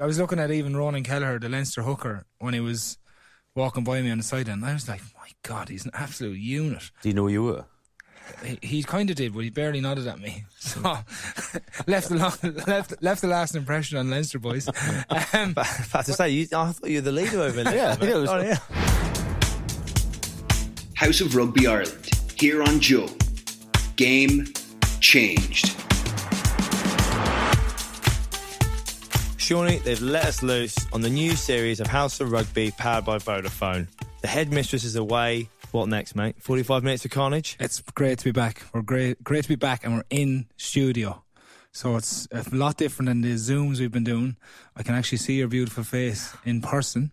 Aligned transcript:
I 0.00 0.06
was 0.06 0.18
looking 0.18 0.38
at 0.40 0.50
even 0.50 0.76
Ronan 0.76 1.04
Kelleher, 1.04 1.38
the 1.38 1.48
Leinster 1.48 1.82
hooker, 1.82 2.26
when 2.38 2.52
he 2.52 2.60
was 2.60 2.98
walking 3.54 3.84
by 3.84 4.02
me 4.02 4.10
on 4.10 4.18
the 4.18 4.24
side, 4.24 4.48
and 4.48 4.64
I 4.64 4.72
was 4.72 4.88
like, 4.88 5.00
my 5.16 5.28
God, 5.42 5.68
he's 5.68 5.84
an 5.84 5.92
absolute 5.94 6.38
unit. 6.38 6.90
Do 7.02 7.08
you 7.08 7.14
know 7.14 7.22
who 7.22 7.28
you 7.32 7.44
were? 7.44 7.64
He, 8.44 8.58
he 8.62 8.82
kind 8.82 9.08
of 9.10 9.16
did, 9.16 9.34
but 9.34 9.40
he 9.44 9.50
barely 9.50 9.80
nodded 9.80 10.06
at 10.06 10.18
me. 10.18 10.44
So 10.64 10.80
left 11.86 12.08
the 12.08 12.16
lo- 12.16 12.50
left 12.66 13.02
left 13.02 13.20
the 13.20 13.26
last 13.28 13.54
impression 13.54 13.98
on 13.98 14.08
Leinster 14.08 14.38
boys. 14.38 14.66
Um, 15.32 15.50
About 15.52 16.06
to 16.06 16.12
say, 16.14 16.30
you, 16.30 16.46
I 16.54 16.72
thought 16.72 16.88
you 16.88 16.96
were 16.96 17.00
the 17.02 17.12
leader 17.12 17.40
over 17.42 17.62
there. 17.62 17.74
Yeah, 17.76 17.96
yeah, 18.00 18.08
it 18.08 18.16
was- 18.16 18.30
oh, 18.30 18.40
yeah. 18.40 18.58
House 20.94 21.20
of 21.20 21.36
Rugby 21.36 21.66
Ireland, 21.66 22.08
here 22.36 22.62
on 22.62 22.80
Joe. 22.80 23.08
Game 23.96 24.46
changed. 25.00 25.76
Shawnee, 29.44 29.76
they've 29.76 30.00
let 30.00 30.24
us 30.24 30.42
loose 30.42 30.74
on 30.94 31.02
the 31.02 31.10
new 31.10 31.36
series 31.36 31.78
of 31.78 31.86
House 31.86 32.18
of 32.18 32.32
Rugby 32.32 32.70
powered 32.70 33.04
by 33.04 33.18
Vodafone. 33.18 33.88
The 34.22 34.26
headmistress 34.26 34.84
is 34.84 34.96
away. 34.96 35.50
What 35.70 35.90
next, 35.90 36.16
mate? 36.16 36.36
45 36.40 36.82
minutes 36.82 37.04
of 37.04 37.10
carnage? 37.10 37.54
it's 37.60 37.82
great 37.94 38.18
to 38.20 38.24
be 38.24 38.32
back. 38.32 38.62
We're 38.72 38.80
great 38.80 39.22
great 39.22 39.42
to 39.42 39.48
be 39.50 39.56
back, 39.56 39.84
and 39.84 39.96
we're 39.96 40.04
in 40.08 40.46
studio. 40.56 41.22
So 41.72 41.96
it's 41.96 42.26
a 42.32 42.42
lot 42.52 42.78
different 42.78 43.08
than 43.08 43.20
the 43.20 43.34
zooms 43.34 43.80
we've 43.80 43.92
been 43.92 44.02
doing. 44.02 44.38
I 44.76 44.82
can 44.82 44.94
actually 44.94 45.18
see 45.18 45.34
your 45.34 45.48
beautiful 45.48 45.84
face 45.84 46.34
in 46.46 46.62
person, 46.62 47.12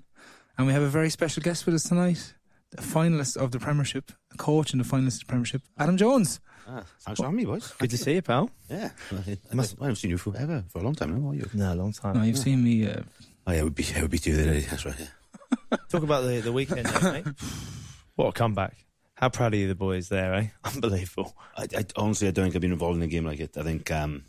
and 0.57 0.65
we 0.65 0.71
have 0.71 0.83
a 0.83 0.87
very 0.87 1.09
special 1.09 1.43
guest 1.43 1.65
with 1.65 1.75
us 1.75 1.83
tonight. 1.83 2.33
The 2.69 2.81
finalist 2.81 3.35
of 3.35 3.51
the 3.51 3.59
Premiership, 3.59 4.09
a 4.33 4.37
coach 4.37 4.71
in 4.71 4.79
the 4.79 4.85
finalist 4.85 5.15
of 5.15 5.27
the 5.27 5.31
Premiership, 5.31 5.63
Adam 5.77 5.97
Jones. 5.97 6.39
Ah, 6.73 6.83
thanks 7.01 7.19
for 7.19 7.25
having 7.25 7.35
me, 7.37 7.45
boys. 7.45 7.73
Good 7.79 7.89
to 7.89 7.97
see 7.97 8.13
you, 8.13 8.21
pal. 8.21 8.49
Yeah, 8.69 8.91
I, 9.51 9.55
must, 9.55 9.75
I 9.81 9.85
haven't 9.85 9.97
seen 9.97 10.11
you 10.11 10.17
forever 10.17 10.63
for 10.69 10.79
a 10.79 10.83
long 10.83 10.95
time. 10.95 11.21
Now, 11.21 11.29
are 11.31 11.35
you? 11.35 11.49
No, 11.53 11.73
long 11.73 11.91
time. 11.91 12.15
No, 12.15 12.23
you've 12.23 12.37
seen 12.37 12.63
me. 12.63 12.87
Uh, 12.87 13.01
Oh, 13.47 13.51
yeah, 13.51 13.63
we 13.63 13.69
beat, 13.71 13.91
yeah, 13.91 14.01
we 14.03 14.07
beat 14.07 14.27
you 14.27 14.35
the 14.35 14.43
other 14.43 14.53
day. 14.53 14.59
That's 14.69 14.85
right. 14.85 14.95
Yeah. 14.99 15.77
Talk 15.89 16.03
about 16.03 16.21
the, 16.25 16.41
the 16.41 16.51
weekend, 16.51 16.85
then, 16.85 17.13
mate. 17.13 17.25
What 18.15 18.27
a 18.27 18.31
comeback. 18.33 18.77
How 19.15 19.29
proud 19.29 19.53
are 19.53 19.57
you, 19.57 19.67
the 19.67 19.73
boys 19.75 20.09
there, 20.09 20.33
eh? 20.35 20.47
Unbelievable. 20.63 21.35
I, 21.57 21.65
I 21.75 21.85
honestly, 21.95 22.27
I 22.27 22.31
don't 22.31 22.45
think 22.45 22.55
I've 22.55 22.61
been 22.61 22.71
involved 22.71 22.97
in 22.97 23.01
a 23.03 23.07
game 23.07 23.25
like 23.25 23.39
it. 23.39 23.57
I 23.57 23.63
think 23.63 23.89
um, 23.89 24.23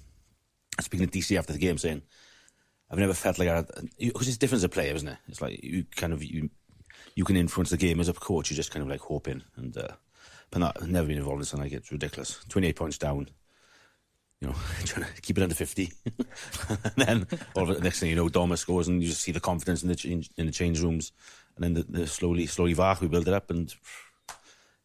speaking 0.81 1.07
to 1.07 1.19
DC 1.19 1.37
after 1.37 1.53
the 1.53 1.59
game, 1.59 1.77
saying 1.79 2.03
I've 2.91 2.99
never 2.99 3.13
felt 3.15 3.39
like 3.39 3.49
I 3.49 3.65
because 3.99 4.29
it's 4.29 4.39
different 4.39 4.61
as 4.61 4.65
a 4.65 4.69
player, 4.69 4.95
isn't 4.95 5.09
it? 5.09 5.19
It's 5.29 5.41
like 5.43 5.63
you 5.63 5.85
kind 5.97 6.13
of 6.13 6.25
you 6.25 6.49
you 7.15 7.25
can 7.25 7.37
influence 7.37 7.71
the 7.71 7.77
game 7.77 8.01
as 8.01 8.09
a 8.09 8.13
coach. 8.13 8.51
You're 8.51 8.57
just 8.57 8.71
kind 8.71 8.83
of 8.83 8.89
like 8.89 9.01
hoping, 9.01 9.43
and 9.57 9.77
uh, 9.77 9.89
I've 10.55 10.89
never 10.89 11.07
been 11.09 11.19
involved 11.19 11.41
in 11.41 11.45
something 11.47 11.65
like 11.67 11.73
it. 11.73 11.77
It's 11.77 11.93
ridiculous. 11.93 12.45
Twenty 12.49 12.69
eight 12.69 12.77
points 12.77 12.99
down. 12.99 13.29
You 14.41 14.49
know, 14.49 14.55
trying 14.85 15.07
to 15.07 15.21
keep 15.23 15.39
it 15.39 15.43
under 15.43 15.55
fifty, 15.55 15.93
and 16.69 16.95
then 16.97 17.27
all 17.55 17.71
of 17.71 17.77
the 17.77 17.83
next 17.83 18.01
thing 18.01 18.11
you 18.11 18.17
know, 18.17 18.29
Doma 18.29 18.59
scores, 18.59 18.89
and 18.89 19.01
you 19.01 19.09
just 19.09 19.23
see 19.23 19.31
the 19.33 19.39
confidence 19.41 19.83
in 19.83 19.89
the 19.89 19.95
change 19.95 20.31
in 20.37 20.47
the 20.47 20.53
change 20.53 20.81
rooms, 20.83 21.13
and 21.55 21.63
then 21.63 21.75
the, 21.75 21.85
the 22.01 22.07
slowly, 22.09 22.47
slowly, 22.47 22.75
Vach 22.75 23.01
we 23.01 23.07
build 23.09 23.29
it 23.29 23.35
up, 23.35 23.51
and 23.51 23.73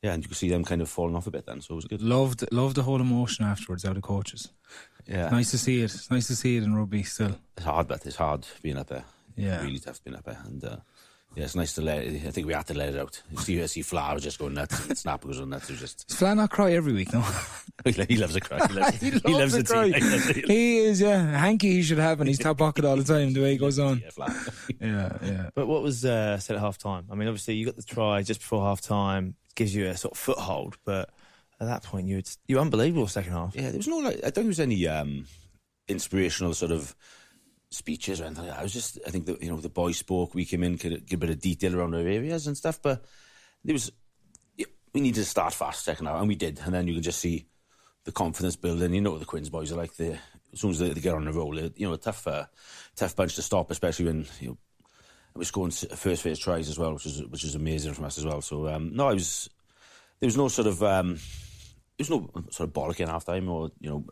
yeah, 0.04 0.14
and 0.14 0.24
you 0.24 0.28
can 0.28 0.36
see 0.36 0.50
them 0.50 0.64
kind 0.64 0.82
of 0.82 0.90
falling 0.90 1.16
off 1.16 1.26
a 1.26 1.32
bit. 1.32 1.48
Then, 1.48 1.62
so 1.62 1.74
it 1.74 1.76
was 1.78 1.86
good. 1.86 2.04
loved 2.04 2.46
loved 2.54 2.76
the 2.76 2.84
whole 2.84 3.02
emotion 3.02 3.46
afterwards 3.46 3.84
out 3.84 3.98
of 3.98 4.04
coaches. 4.04 4.50
Yeah, 5.08 5.30
Nice 5.30 5.50
to 5.52 5.58
see 5.58 5.80
it. 5.82 5.86
It's 5.86 6.12
nice 6.12 6.28
to 6.28 6.36
see 6.36 6.58
it 6.58 6.64
in 6.64 6.76
rugby 6.76 7.02
still. 7.02 7.40
it's 7.56 7.66
hard, 7.66 7.88
but 7.88 8.06
it's 8.06 8.18
hard 8.18 8.46
being 8.62 8.78
up 8.78 8.88
there. 8.88 9.06
Yeah. 9.36 9.64
really 9.64 9.80
tough 9.80 10.04
being 10.04 10.16
up 10.16 10.24
there, 10.26 10.40
and 10.46 10.64
uh, 10.64 10.78
yeah, 11.38 11.44
it's 11.44 11.56
nice 11.56 11.74
to 11.74 11.84
let. 11.84 12.00
I 12.00 12.32
think 12.32 12.48
we 12.48 12.54
had 12.54 12.66
to 12.66 12.74
let 12.74 12.90
it 12.90 13.00
out. 13.00 13.22
You 13.30 13.38
see, 13.38 13.62
I 13.62 13.68
see 13.68 13.84
Flower 13.84 14.16
was 14.16 14.24
just 14.24 14.40
going 14.40 14.56
nuts, 14.56 14.88
and 14.88 14.98
Snapper 14.98 15.28
was 15.28 15.38
going 15.38 15.52
nuts. 15.52 15.70
It 15.70 15.74
was 15.74 15.82
just 15.82 16.08
Does 16.08 16.18
Flan 16.18 16.38
not 16.38 16.50
cry 16.50 16.72
every 16.72 16.94
week? 16.94 17.14
No, 17.14 17.22
he 17.86 18.18
loves 18.18 18.36
a 18.36 18.42
cry. 18.42 18.66
He 18.66 18.74
loves, 18.74 18.98
he 19.00 19.10
he 19.12 19.34
loves 19.36 19.54
a 19.54 19.62
the 19.62 19.64
cry. 19.72 19.92
team. 19.92 20.02
He 20.02 20.10
loves 20.10 20.30
it. 20.30 20.46
He 20.48 20.78
is, 20.80 21.00
yeah. 21.00 21.38
Hanky 21.38 21.74
he 21.74 21.84
should 21.84 22.00
have, 22.00 22.20
and 22.22 22.28
he's 22.28 22.40
top 22.40 22.58
pocket 22.58 22.86
all 22.86 22.96
the 22.96 23.04
time. 23.04 23.34
The 23.34 23.42
way 23.42 23.52
he 23.52 23.58
goes 23.60 23.78
on. 23.78 24.00
Yeah, 24.04 24.10
Flower. 24.10 24.36
Yeah, 24.82 25.18
yeah. 25.24 25.50
But 25.54 25.68
what 25.68 25.84
was 25.84 26.04
uh, 26.04 26.40
said 26.40 26.56
at 26.56 26.62
half 26.64 26.80
time? 26.80 27.06
I 27.12 27.14
mean, 27.14 27.28
obviously, 27.28 27.54
you 27.54 27.68
got 27.68 27.76
the 27.76 27.84
try 27.84 28.24
just 28.24 28.40
before 28.40 28.64
half 28.64 28.82
time, 28.82 29.36
gives 29.54 29.76
you 29.76 29.86
a 29.86 29.96
sort 29.96 30.14
of 30.14 30.18
foothold, 30.18 30.80
but 30.86 31.12
at 31.60 31.68
that 31.68 31.84
point, 31.84 32.08
you 32.08 32.24
you 32.48 32.56
were 32.56 32.64
unbelievable 32.64 33.06
second 33.08 33.34
half. 33.34 33.56
Yeah, 33.56 33.70
there 33.70 33.78
was 33.78 33.88
no 33.88 33.98
like. 34.00 34.16
I 34.18 34.22
don't 34.22 34.24
think 34.24 34.34
there 34.34 34.46
was 34.48 34.60
any 34.60 34.88
um, 34.88 35.28
inspirational 35.88 36.56
sort 36.56 36.72
of 36.72 36.96
speeches 37.78 38.20
or 38.20 38.26
anything. 38.26 38.46
Like 38.46 38.54
that. 38.54 38.60
I 38.60 38.64
was 38.64 38.74
just. 38.74 39.00
I 39.08 39.12
think 39.12 39.26
that 39.28 39.42
you 39.42 39.50
know 39.50 39.58
the 39.58 39.70
boys 39.70 39.98
spoke. 39.98 40.36
We 40.36 40.46
came 40.46 40.64
in, 40.64 40.78
could 40.78 41.06
give 41.06 41.20
a 41.20 41.22
bit 41.22 41.30
of 41.30 41.40
detail 41.40 41.76
around 41.76 41.96
our 41.96 42.02
areas 42.02 42.48
and 42.48 42.58
stuff. 42.58 42.82
But 42.82 43.04
there 43.64 43.74
was. 43.74 43.92
We 44.94 45.02
needed 45.02 45.22
to 45.22 45.26
start 45.26 45.54
fast 45.54 45.84
second 45.84 46.08
half, 46.08 46.20
and 46.20 46.28
we 46.28 46.36
did. 46.36 46.60
And 46.64 46.74
then 46.74 46.88
you 46.88 46.96
can 46.96 47.04
just 47.04 47.20
see 47.20 47.46
the 48.06 48.12
confidence 48.12 48.56
building. 48.56 48.94
You 48.94 49.02
know 49.02 49.12
what 49.12 49.20
the 49.20 49.26
Quins 49.26 49.50
boys 49.50 49.72
are 49.72 49.76
like. 49.76 49.96
They 49.96 50.18
as 50.54 50.62
soon 50.62 50.72
as 50.72 50.80
they, 50.80 50.90
they 50.90 51.02
get 51.02 51.14
on 51.14 51.26
the 51.26 51.34
roll, 51.34 51.58
you 51.60 51.88
know, 51.88 51.94
a 51.94 51.98
tough, 51.98 52.26
uh, 52.26 52.46
tough 52.96 53.16
bunch 53.16 53.36
to 53.36 53.42
stop, 53.42 53.70
especially 53.72 54.06
when 54.06 54.26
you 54.40 54.50
know. 54.50 54.58
We 55.36 55.46
scoring 55.46 55.70
first 55.70 56.24
phase 56.24 56.40
tries 56.40 56.68
as 56.68 56.80
well, 56.80 56.94
which 56.94 57.06
is 57.06 57.24
which 57.26 57.44
is 57.44 57.54
amazing 57.54 57.94
from 57.94 58.06
us 58.06 58.18
as 58.18 58.26
well. 58.26 58.42
So 58.42 58.68
um, 58.70 58.96
no, 58.96 59.08
I 59.08 59.14
was 59.14 59.48
there 60.20 60.26
was 60.26 60.36
no 60.36 60.48
sort 60.48 60.66
of 60.66 60.82
um, 60.82 61.20
there 61.98 62.00
was 62.00 62.10
no 62.10 62.30
sort 62.50 62.70
of 62.70 62.74
bollocking 62.74 63.08
half 63.08 63.26
time 63.26 63.48
or 63.48 63.70
you 63.80 63.88
know 63.88 64.04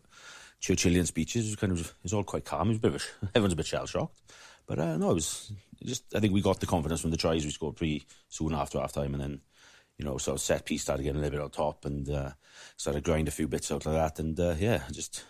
Churchillian 0.65 1.05
speeches. 1.05 1.45
It 1.45 1.49
was 1.49 1.55
kind 1.57 1.71
of 1.73 1.93
it 2.03 2.13
all 2.13 2.23
quite 2.23 2.45
calm. 2.45 2.69
It 2.69 2.81
was 2.81 2.91
a 2.91 2.91
bit 2.91 3.11
everyone's 3.35 3.53
a 3.53 3.57
bit 3.57 3.67
shell 3.67 3.85
shocked, 3.85 4.19
but 4.65 4.79
uh, 4.79 4.97
no, 4.97 5.11
it 5.11 5.15
was 5.15 5.51
just 5.83 6.15
I 6.15 6.19
think 6.19 6.33
we 6.33 6.41
got 6.41 6.59
the 6.59 6.65
confidence 6.65 7.01
from 7.01 7.11
the 7.11 7.17
tries 7.17 7.45
we 7.45 7.51
scored 7.51 7.75
pretty 7.75 8.05
soon 8.29 8.53
after 8.53 8.79
half 8.79 8.91
time, 8.91 9.13
and 9.13 9.21
then 9.21 9.41
you 9.97 10.05
know 10.05 10.17
sort 10.17 10.37
of 10.37 10.41
set 10.41 10.65
piece 10.65 10.81
started 10.81 11.03
getting 11.03 11.19
a 11.19 11.21
little 11.21 11.37
bit 11.37 11.43
on 11.43 11.51
top 11.51 11.85
and 11.85 12.09
uh, 12.09 12.31
started 12.77 13.03
grind 13.03 13.27
a 13.27 13.31
few 13.31 13.47
bits 13.47 13.71
out 13.71 13.85
like 13.85 13.95
that, 13.95 14.19
and 14.19 14.39
uh, 14.39 14.55
yeah, 14.57 14.81
just. 14.91 15.23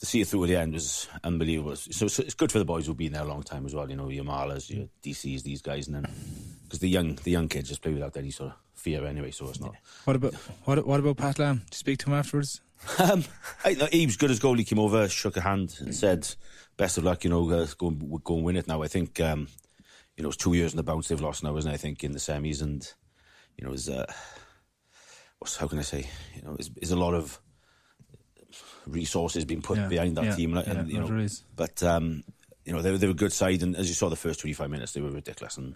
To 0.00 0.06
see 0.06 0.20
it 0.20 0.28
through 0.28 0.44
at 0.44 0.46
the 0.46 0.54
end 0.54 0.74
was 0.74 1.08
unbelievable. 1.24 1.74
So, 1.74 2.06
so 2.06 2.22
it's 2.22 2.34
good 2.34 2.52
for 2.52 2.60
the 2.60 2.64
boys 2.64 2.86
who've 2.86 2.96
been 2.96 3.14
there 3.14 3.24
a 3.24 3.26
long 3.26 3.42
time 3.42 3.66
as 3.66 3.74
well. 3.74 3.90
You 3.90 3.96
know, 3.96 4.08
your 4.08 4.22
Marlers, 4.22 4.70
your 4.70 4.86
DCs, 5.02 5.42
these 5.42 5.60
guys, 5.60 5.88
and 5.88 5.96
then 5.96 6.06
because 6.68 6.80
the 6.80 6.88
young 6.88 7.14
the 7.24 7.30
young 7.30 7.48
kids 7.48 7.68
just 7.70 7.80
play 7.82 7.92
without 7.94 8.16
any 8.16 8.30
sort 8.30 8.50
of 8.50 8.56
fear 8.74 9.06
anyway. 9.06 9.30
So 9.30 9.48
it's 9.48 9.60
not. 9.60 9.74
What 10.04 10.16
about 10.16 10.34
what? 10.64 10.86
What 10.86 11.00
about 11.00 11.16
Pat 11.16 11.38
Lam? 11.38 11.56
Did 11.58 11.74
you 11.74 11.76
speak 11.78 11.98
to 12.00 12.06
him 12.06 12.14
afterwards? 12.14 12.60
Um, 13.00 13.24
I, 13.64 13.74
no, 13.74 13.88
Eves, 13.90 14.16
good 14.16 14.30
as 14.30 14.38
goal, 14.38 14.54
he 14.54 14.62
came 14.62 14.78
over, 14.78 15.08
shook 15.08 15.36
a 15.36 15.40
hand, 15.40 15.76
and 15.80 15.92
said, 15.92 16.32
"Best 16.76 16.96
of 16.96 17.02
luck, 17.02 17.24
you 17.24 17.30
know, 17.30 17.50
uh, 17.50 17.66
go 17.76 17.88
and 17.88 18.22
go 18.22 18.36
and 18.36 18.44
win 18.44 18.54
it." 18.56 18.68
Now, 18.68 18.82
I 18.82 18.86
think, 18.86 19.18
um, 19.20 19.48
you 20.16 20.22
know, 20.22 20.28
it's 20.28 20.36
two 20.36 20.54
years 20.54 20.72
in 20.72 20.76
the 20.76 20.84
bounce 20.84 21.08
they've 21.08 21.20
lost 21.20 21.42
now, 21.42 21.56
isn't 21.56 21.68
it? 21.68 21.74
I 21.74 21.76
think 21.76 22.04
in 22.04 22.12
the 22.12 22.20
semis, 22.20 22.62
and 22.62 22.86
you 23.56 23.66
know, 23.66 23.72
is 23.72 23.88
uh, 23.88 24.06
what's 25.40 25.56
how 25.56 25.66
can 25.66 25.80
I 25.80 25.82
say? 25.82 26.06
You 26.36 26.42
know, 26.42 26.56
is 26.56 26.70
is 26.80 26.92
a 26.92 26.96
lot 26.96 27.14
of 27.14 27.40
resources 28.86 29.44
being 29.44 29.62
put 29.62 29.78
Yeah, 29.78 29.88
behind 29.88 30.16
that 30.16 30.24
yeah, 30.24 30.34
team, 30.36 30.52
like, 30.54 30.66
yeah, 30.66 30.74
and 30.74 30.90
you 30.90 31.00
know, 31.00 31.28
but 31.56 31.82
um, 31.82 32.22
you 32.64 32.72
know, 32.72 32.80
they 32.82 32.92
were 32.92 32.98
they 32.98 33.06
were 33.06 33.12
a 33.12 33.24
good 33.24 33.32
side, 33.32 33.62
and 33.62 33.74
as 33.76 33.88
you 33.88 33.94
saw 33.94 34.08
the 34.08 34.16
first 34.16 34.40
twenty 34.40 34.54
five 34.54 34.70
minutes, 34.70 34.92
they 34.92 35.00
were 35.00 35.10
ridiculous, 35.10 35.56
and 35.56 35.74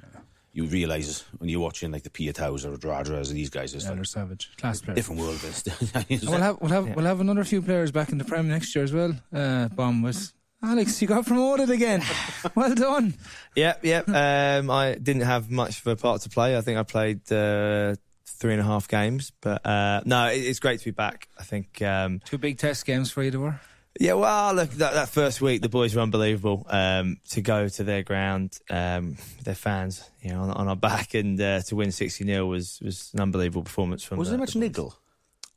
you 0.53 0.65
realise 0.67 1.25
when 1.39 1.49
you're 1.49 1.61
watching 1.61 1.91
like 1.93 2.03
the 2.03 2.11
Piutaus 2.11 2.65
or 2.65 2.77
Radras 2.77 3.31
or 3.31 3.35
these 3.35 3.51
guys, 3.51 3.75
it's 3.75 3.85
Yeah, 3.85 3.91
like 3.91 3.99
they're 3.99 4.05
savage, 4.05 4.51
class 4.59 4.81
player. 4.81 4.95
different 4.95 5.21
world. 5.21 5.41
It's, 5.45 5.65
And 5.95 6.31
we'll 6.31 6.41
have 6.41 6.61
we'll 6.61 6.71
have 6.71 6.95
we'll 6.97 7.07
have 7.07 7.21
another 7.21 7.45
few 7.45 7.63
players 7.63 7.91
back 7.91 8.11
in 8.11 8.19
the 8.19 8.25
Prem 8.25 8.49
next 8.49 8.75
year 8.75 8.85
as 8.85 8.93
well. 8.93 9.15
Uh, 9.33 9.69
Bomb 9.69 10.03
was 10.03 10.33
Alex. 10.63 11.01
You 11.01 11.09
got 11.09 11.27
promoted 11.27 11.71
again. 11.71 12.03
well 12.55 12.75
done. 12.75 13.15
Yep, 13.57 13.85
yep. 13.85 14.09
Um, 14.09 14.71
I 14.71 14.95
didn't 14.95 15.23
have 15.23 15.51
much 15.51 15.81
of 15.81 15.87
a 15.87 15.97
part 15.97 16.21
to 16.23 16.29
play. 16.29 16.57
I 16.57 16.61
think 16.61 16.79
I 16.79 16.83
played 16.83 17.21
uh, 17.33 17.95
three 18.27 18.53
and 18.53 18.61
a 18.61 18.65
half 18.65 18.87
games, 18.89 19.33
but 19.41 19.65
uh, 19.67 20.03
no, 20.05 20.27
it, 20.29 20.39
it's 20.39 20.61
great 20.61 20.79
to 20.81 20.85
be 20.85 20.91
back. 20.91 21.29
I 21.39 21.45
think. 21.45 21.81
Um, 21.83 22.21
Two 22.25 22.39
big 22.39 22.59
test 22.59 22.85
games 22.85 23.11
for 23.11 23.23
you 23.23 23.31
to 23.31 23.41
were. 23.41 23.61
Yeah, 24.01 24.15
well, 24.15 24.55
look, 24.55 24.71
that, 24.71 24.95
that 24.95 25.09
first 25.09 25.41
week 25.41 25.63
the 25.63 25.69
boys 25.69 25.95
were 25.95 26.03
unbelievable. 26.03 26.67
Um, 26.69 27.19
to 27.31 27.41
go 27.41 27.69
to 27.69 27.85
their 27.85 28.03
ground, 28.03 28.59
um, 28.71 29.17
their 29.45 29.55
fans, 29.55 30.09
you 30.23 30.31
know, 30.33 30.43
on, 30.43 30.51
on 30.51 30.69
our 30.69 30.77
back, 30.77 31.15
and 31.15 31.41
uh, 31.41 31.61
to 31.63 31.77
win 31.77 31.93
sixty 31.93 32.25
0 32.25 32.47
was 32.47 32.81
was 32.83 33.11
an 33.15 33.21
unbelievable 33.21 33.63
performance 33.63 34.03
from. 34.03 34.19
was 34.19 34.29
the, 34.29 34.33
there 34.33 34.41
much 34.41 34.55
the 34.55 34.61
boys. 34.61 34.69
niggle 34.69 34.99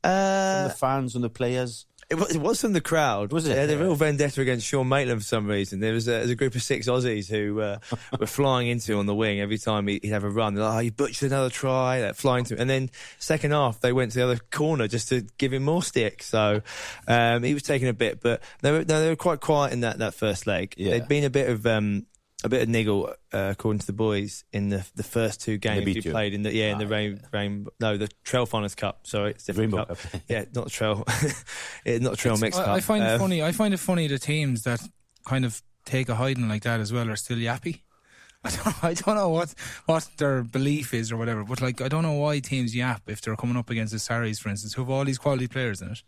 Uh, 0.04 0.60
from 0.62 0.68
the 0.68 0.74
fans 0.74 1.14
and 1.14 1.24
the 1.24 1.30
players? 1.30 1.86
It 2.08 2.14
was, 2.14 2.36
it 2.36 2.40
was 2.40 2.60
from 2.60 2.72
the 2.72 2.80
crowd. 2.80 3.32
Was 3.32 3.46
it? 3.46 3.54
They 3.54 3.60
had 3.62 3.70
a 3.70 3.78
real 3.78 3.96
vendetta 3.96 4.40
against 4.40 4.64
Sean 4.64 4.88
Maitland 4.88 5.20
for 5.20 5.26
some 5.26 5.48
reason. 5.48 5.80
There 5.80 5.92
was 5.92 6.06
a, 6.06 6.12
there 6.12 6.20
was 6.20 6.30
a 6.30 6.36
group 6.36 6.54
of 6.54 6.62
six 6.62 6.86
Aussies 6.86 7.28
who 7.28 7.60
uh, 7.60 7.78
were 8.20 8.28
flying 8.28 8.68
into 8.68 8.96
on 8.96 9.06
the 9.06 9.14
wing 9.14 9.40
every 9.40 9.58
time 9.58 9.88
he- 9.88 9.98
he'd 10.00 10.10
have 10.10 10.22
a 10.22 10.30
run. 10.30 10.54
They're 10.54 10.62
like, 10.62 10.76
oh, 10.76 10.80
you 10.80 10.92
butchered 10.92 11.32
another 11.32 11.50
try. 11.50 12.02
Like, 12.02 12.14
flying 12.14 12.44
to 12.44 12.54
him. 12.54 12.60
And 12.60 12.70
then 12.70 12.90
second 13.18 13.50
half, 13.50 13.80
they 13.80 13.92
went 13.92 14.12
to 14.12 14.18
the 14.18 14.24
other 14.24 14.38
corner 14.52 14.86
just 14.86 15.08
to 15.08 15.26
give 15.36 15.52
him 15.52 15.64
more 15.64 15.82
stick. 15.82 16.22
So 16.22 16.62
um, 17.08 17.42
he 17.42 17.54
was 17.54 17.64
taking 17.64 17.88
a 17.88 17.92
bit, 17.92 18.20
but 18.20 18.40
they 18.62 18.70
were, 18.70 18.84
no, 18.84 19.00
they 19.00 19.08
were 19.08 19.16
quite 19.16 19.40
quiet 19.40 19.72
in 19.72 19.80
that, 19.80 19.98
that 19.98 20.14
first 20.14 20.46
leg. 20.46 20.74
Yeah. 20.76 20.90
There'd 20.90 21.08
been 21.08 21.24
a 21.24 21.30
bit 21.30 21.50
of... 21.50 21.66
Um, 21.66 22.06
a 22.44 22.48
bit 22.48 22.62
of 22.62 22.68
niggle, 22.68 23.08
uh, 23.32 23.48
according 23.52 23.78
to 23.80 23.86
the 23.86 23.92
boys, 23.92 24.44
in 24.52 24.68
the 24.68 24.86
the 24.94 25.02
first 25.02 25.40
two 25.40 25.56
games 25.58 25.84
beat 25.84 25.96
we 25.96 26.02
you? 26.02 26.10
played 26.10 26.34
in 26.34 26.42
the 26.42 26.52
yeah 26.52 26.72
in 26.72 26.78
the 26.78 26.84
Ah, 26.84 26.88
rain 26.88 27.20
rain 27.32 27.66
no 27.80 27.96
the 27.96 28.08
Trail 28.24 28.46
Finals 28.46 28.74
Cup. 28.74 29.06
Sorry, 29.06 29.30
it's 29.30 29.44
different 29.44 29.72
Rainbow 29.72 29.86
cup. 29.86 29.98
Cup. 29.98 30.22
yeah, 30.28 30.44
not 30.54 30.68
Trail, 30.68 31.04
yeah, 31.86 31.98
not 31.98 32.18
Trail 32.18 32.36
Mix 32.36 32.56
Cup. 32.56 32.68
I, 32.68 32.74
I 32.76 32.80
find 32.80 33.02
it 33.02 33.06
Um, 33.08 33.18
funny. 33.20 33.42
I 33.42 33.52
find 33.52 33.72
it 33.74 33.78
funny 33.80 34.06
the 34.06 34.18
teams 34.18 34.62
that 34.64 34.80
kind 35.24 35.44
of 35.44 35.62
take 35.84 36.08
a 36.08 36.14
hiding 36.14 36.48
like 36.48 36.62
that 36.64 36.80
as 36.80 36.92
well 36.92 37.08
are 37.10 37.16
still 37.16 37.38
yappy. 37.38 37.80
I 38.44 38.50
don't, 38.50 38.84
I 38.84 38.94
don't 38.94 39.16
know 39.16 39.30
what 39.30 39.54
what 39.86 40.06
their 40.18 40.42
belief 40.42 40.92
is 40.94 41.10
or 41.10 41.16
whatever, 41.16 41.42
but 41.42 41.60
like 41.62 41.80
I 41.80 41.88
don't 41.88 42.02
know 42.02 42.12
why 42.12 42.38
teams 42.40 42.76
yap 42.76 43.02
if 43.06 43.20
they're 43.22 43.34
coming 43.36 43.56
up 43.56 43.70
against 43.70 43.92
the 43.92 43.98
Sarries, 43.98 44.38
for 44.38 44.50
instance, 44.50 44.74
who 44.74 44.82
have 44.82 44.90
all 44.90 45.04
these 45.04 45.18
quality 45.18 45.48
players 45.48 45.80
in 45.82 45.90
it. 45.92 46.02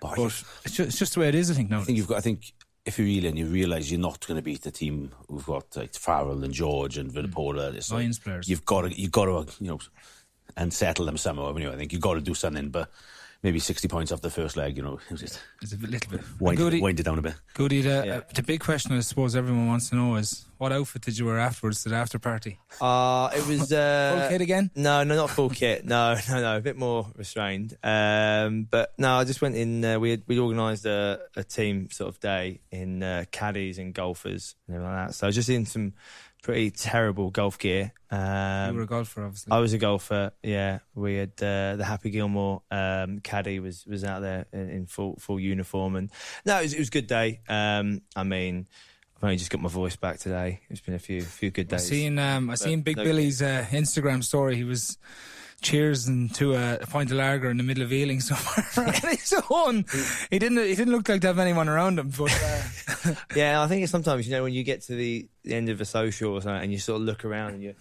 Boy, 0.00 0.12
But 0.16 0.24
it's 0.64 0.76
just, 0.76 0.80
it's 0.88 0.98
just 0.98 1.14
the 1.14 1.20
way 1.20 1.28
it 1.28 1.34
is, 1.34 1.50
I 1.50 1.54
think 1.54 1.70
now. 1.70 1.80
I 1.80 1.84
think 1.84 1.98
you've 1.98 2.06
got. 2.06 2.18
I 2.18 2.20
think 2.20 2.52
if 2.86 2.98
you're 2.98 3.08
Ealing, 3.08 3.36
you 3.36 3.46
realise 3.46 3.90
you're 3.90 4.00
not 4.00 4.24
going 4.26 4.36
to 4.36 4.42
beat 4.42 4.62
the 4.62 4.70
team 4.70 5.10
who've 5.28 5.44
got 5.44 5.76
like 5.76 5.92
Farrell 5.94 6.44
and 6.44 6.54
George 6.54 6.96
and 6.96 7.10
Vunipola. 7.10 7.72
Mm. 7.72 7.74
It's 7.74 7.90
like, 7.90 7.98
Lions 7.98 8.18
players. 8.20 8.48
You've 8.48 8.64
got 8.64 8.82
to, 8.82 8.98
you've 8.98 9.10
got 9.10 9.24
to, 9.24 9.52
you 9.62 9.70
know, 9.70 9.80
and 10.56 10.72
settle 10.72 11.04
them 11.04 11.16
somehow. 11.16 11.54
Anyway, 11.54 11.74
I 11.74 11.76
think 11.76 11.92
you've 11.92 12.00
got 12.00 12.14
to 12.14 12.20
do 12.20 12.34
something. 12.34 12.68
But 12.68 12.88
maybe 13.46 13.60
60 13.60 13.86
points 13.86 14.10
off 14.10 14.20
the 14.22 14.28
first 14.30 14.56
leg, 14.56 14.76
you 14.76 14.82
know, 14.82 14.94
it 15.06 15.12
was 15.12 15.20
just 15.20 15.40
It's 15.62 15.72
a 15.72 15.76
little 15.76 16.10
bit. 16.10 16.20
wind, 16.40 16.58
Goody, 16.58 16.80
wind 16.80 16.98
it 16.98 17.04
down 17.04 17.16
a 17.18 17.22
bit. 17.22 17.34
Goody, 17.54 17.80
the, 17.80 18.02
Yeah. 18.04 18.16
uh, 18.16 18.20
the 18.34 18.42
big 18.42 18.58
question 18.60 18.92
I 18.96 19.00
suppose 19.00 19.36
everyone 19.36 19.68
wants 19.68 19.88
to 19.90 19.94
know 19.96 20.16
is 20.16 20.44
what 20.58 20.72
outfit 20.72 21.02
did 21.02 21.16
you 21.16 21.26
wear 21.26 21.38
afterwards 21.38 21.84
to 21.84 21.90
the 21.90 21.94
after 21.94 22.18
party? 22.18 22.58
Uh, 22.80 23.30
it 23.36 23.46
was 23.46 23.72
uh, 23.72 24.18
Full 24.20 24.30
kit 24.30 24.40
again? 24.40 24.70
No, 24.74 25.04
no, 25.04 25.14
not 25.14 25.30
full 25.30 25.50
kit. 25.50 25.84
No, 25.84 26.16
no, 26.28 26.40
no, 26.40 26.56
a 26.56 26.60
bit 26.60 26.76
more 26.76 27.06
restrained. 27.14 27.76
Um, 27.84 28.66
but 28.68 28.92
no, 28.98 29.14
I 29.18 29.24
just 29.24 29.40
went 29.40 29.54
in. 29.54 29.84
Uh, 29.84 30.00
we 30.00 30.10
had, 30.10 30.22
we 30.26 30.40
organised 30.40 30.84
a, 30.84 31.20
a 31.36 31.44
team 31.44 31.88
sort 31.92 32.08
of 32.08 32.18
day 32.18 32.60
in 32.72 33.02
uh, 33.04 33.26
caddies 33.30 33.78
and 33.78 33.94
golfers 33.94 34.56
and 34.66 34.74
everything 34.76 34.92
like 34.96 35.06
that. 35.08 35.14
So 35.14 35.26
I 35.26 35.28
was 35.28 35.36
just 35.36 35.48
in 35.50 35.66
some 35.66 35.92
pretty 36.46 36.70
terrible 36.70 37.28
golf 37.30 37.58
gear. 37.58 37.92
Um, 38.08 38.70
you 38.70 38.76
were 38.76 38.84
a 38.84 38.86
golfer, 38.86 39.24
obviously. 39.24 39.50
I 39.50 39.58
was 39.58 39.72
a 39.72 39.78
golfer. 39.78 40.30
Yeah, 40.44 40.78
we 40.94 41.16
had 41.16 41.32
uh, 41.42 41.74
the 41.74 41.84
Happy 41.84 42.10
Gilmore 42.10 42.62
um, 42.70 43.18
caddy 43.18 43.58
was 43.58 43.84
was 43.84 44.04
out 44.04 44.22
there 44.22 44.46
in, 44.52 44.70
in 44.70 44.86
full 44.86 45.16
full 45.16 45.40
uniform, 45.40 45.96
and 45.96 46.12
no, 46.44 46.60
it 46.60 46.62
was, 46.62 46.72
it 46.72 46.78
was 46.78 46.88
a 46.88 46.92
good 46.92 47.08
day. 47.08 47.40
Um, 47.48 48.02
I 48.14 48.22
mean, 48.22 48.68
I've 49.16 49.24
only 49.24 49.38
just 49.38 49.50
got 49.50 49.60
my 49.60 49.68
voice 49.68 49.96
back 49.96 50.18
today. 50.18 50.60
It's 50.70 50.80
been 50.80 50.94
a 50.94 51.00
few 51.00 51.22
few 51.22 51.50
good 51.50 51.66
days. 51.66 51.82
I 51.82 51.84
seen 51.84 52.18
um, 52.20 52.48
I 52.48 52.54
seen 52.54 52.82
Big 52.82 52.96
no- 52.96 53.02
Billy's 53.02 53.42
uh, 53.42 53.66
Instagram 53.70 54.22
story. 54.22 54.54
He 54.54 54.62
was 54.64 54.98
cheersing 55.62 56.32
to 56.36 56.54
a, 56.54 56.74
a 56.76 56.86
pint 56.86 57.10
of 57.10 57.16
lager 57.16 57.50
in 57.50 57.56
the 57.56 57.62
middle 57.62 57.82
of 57.82 57.92
Ealing 57.92 58.20
somewhere. 58.20 58.66
and 58.94 59.04
he's 59.10 59.32
on. 59.50 59.84
He 60.30 60.38
didn't. 60.38 60.58
He 60.58 60.74
didn't 60.74 60.92
look 60.92 61.08
like 61.08 61.20
to 61.22 61.26
have 61.28 61.38
anyone 61.38 61.68
around 61.68 61.98
him. 61.98 62.10
But 62.16 62.32
uh, 63.06 63.14
Yeah, 63.36 63.62
I 63.62 63.66
think 63.66 63.82
it's 63.82 63.92
sometimes 63.92 64.26
you 64.26 64.32
know 64.34 64.42
when 64.42 64.52
you 64.52 64.62
get 64.64 64.82
to 64.82 64.94
the, 64.94 65.28
the 65.42 65.54
end 65.54 65.68
of 65.68 65.80
a 65.80 65.84
social 65.84 66.32
or 66.32 66.40
something, 66.42 66.62
and 66.62 66.72
you 66.72 66.78
sort 66.78 67.00
of 67.00 67.06
look 67.06 67.24
around 67.24 67.54
and 67.54 67.62
you. 67.62 67.74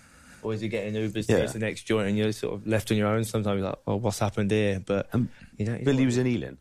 Always 0.43 0.61
you're 0.61 0.69
getting 0.69 0.93
Ubers 0.93 1.25
to 1.25 1.33
Yeah. 1.39 1.45
to 1.47 1.53
the 1.53 1.57
next 1.59 1.83
joint, 1.83 2.07
and 2.07 2.15
you're 2.15 2.31
sort 2.31 2.53
of 2.53 2.67
left 2.67 2.91
on 2.91 2.97
your 2.97 3.07
own. 3.07 3.23
Sometimes 3.23 3.59
you're 3.59 3.69
like, 3.69 3.79
"Oh, 3.87 3.95
what's 3.95 4.19
happened 4.19 4.51
here?" 4.51 4.79
But 4.85 5.09
Um, 5.11 5.29
you 5.57 5.65
know, 5.65 5.79
Billy 5.83 6.05
was 6.05 6.19
in 6.19 6.27
Ealing. 6.27 6.59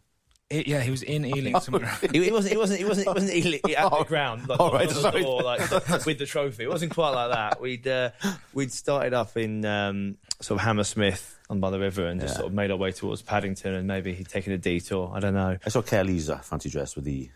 It- 0.51 0.67
yeah, 0.69 0.81
he 0.81 0.91
was 0.91 1.03
in 1.03 1.25
Ealing 1.37 1.59
somewhere. 1.61 1.91
He, 2.13 2.25
he 2.25 2.31
wasn't. 2.33 2.53
He 2.53 2.59
wasn't. 2.59 2.79
He 2.79 2.85
wasn't. 2.85 3.07
He 3.09 3.13
wasn't 3.13 3.33
eating 3.35 3.61
it 3.65 3.75
at 3.75 3.89
the 3.91 4.05
ground, 4.05 4.49
like, 4.49 4.61
all 4.61 4.73
right, 4.73 4.89
on 4.89 4.95
the 4.95 5.01
sorry. 5.01 5.23
door, 5.23 5.43
like 5.43 5.61
with 6.07 6.19
the 6.19 6.27
trophy. 6.27 6.65
It 6.65 6.69
wasn't 6.71 6.93
quite 6.93 7.11
like 7.11 7.31
that. 7.33 7.61
We'd 7.61 7.87
uh, 7.89 8.11
we'd 8.53 8.73
started 8.73 9.13
up 9.15 9.37
in 9.37 9.65
um, 9.65 10.17
sort 10.41 10.61
of 10.61 10.65
Hammersmith 10.67 11.39
on 11.51 11.61
by 11.61 11.71
the 11.71 11.79
river, 11.81 12.07
and 12.07 12.21
just 12.21 12.35
Yeah. 12.35 12.39
sort 12.39 12.47
of 12.49 12.55
made 12.55 12.71
our 12.71 12.77
way 12.77 12.93
towards 12.93 13.23
Paddington, 13.23 13.75
and 13.75 13.87
maybe 13.87 14.13
he'd 14.15 14.29
taken 14.29 14.53
a 14.53 14.59
detour. 14.59 15.13
I 15.15 15.21
don't 15.21 15.35
know. 15.35 15.57
I 15.65 15.69
saw 15.69 15.83
Kelly's 15.83 16.29
uh, 16.31 16.39
fancy 16.39 16.69
dress 16.71 16.95
with 16.97 17.05
the 17.05 17.31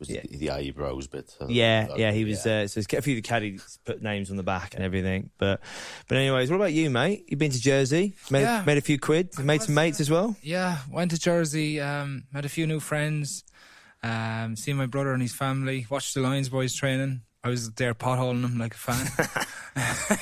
was 0.00 0.10
Yeah. 0.10 0.22
the, 0.28 0.36
the 0.38 0.50
eyebrows 0.50 1.06
bit. 1.06 1.36
uh, 1.40 1.46
Yeah, 1.48 1.88
yeah, 1.96 2.10
he 2.10 2.24
was. 2.24 2.44
yeah. 2.44 2.62
Uh, 2.62 2.66
so 2.66 2.80
a 2.80 3.00
few 3.02 3.12
of 3.14 3.16
the 3.16 3.22
caddies 3.22 3.78
put 3.84 4.02
names 4.02 4.30
on 4.30 4.36
the 4.36 4.42
back 4.42 4.74
and 4.74 4.82
everything. 4.82 5.30
But, 5.38 5.60
but 6.08 6.16
anyways, 6.18 6.50
what 6.50 6.56
about 6.56 6.72
you, 6.72 6.90
mate? 6.90 7.26
You've 7.28 7.38
been 7.38 7.52
to 7.52 7.60
Jersey, 7.60 8.16
made 8.30 8.42
Yeah. 8.42 8.64
made 8.66 8.78
a 8.78 8.80
few 8.82 8.98
quid, 8.98 9.38
made 9.38 9.62
some 9.62 9.74
mates 9.74 10.00
as 10.00 10.10
well. 10.10 10.36
Yeah, 10.42 10.78
went 10.90 11.12
to 11.12 11.18
Jersey, 11.18 11.80
um, 11.80 12.24
met 12.32 12.44
a 12.44 12.48
few 12.48 12.66
new 12.66 12.80
friends, 12.80 13.44
um, 14.02 14.56
seen 14.56 14.76
my 14.76 14.86
brother 14.86 15.12
and 15.12 15.22
his 15.22 15.34
family, 15.34 15.86
watched 15.90 16.14
the 16.14 16.20
Lions 16.20 16.48
boys 16.48 16.74
training. 16.74 17.20
I 17.42 17.48
was 17.48 17.70
there 17.72 17.94
potholing 17.94 18.42
them 18.42 18.58
like 18.58 18.74
a 18.74 18.78
fan. 18.78 19.06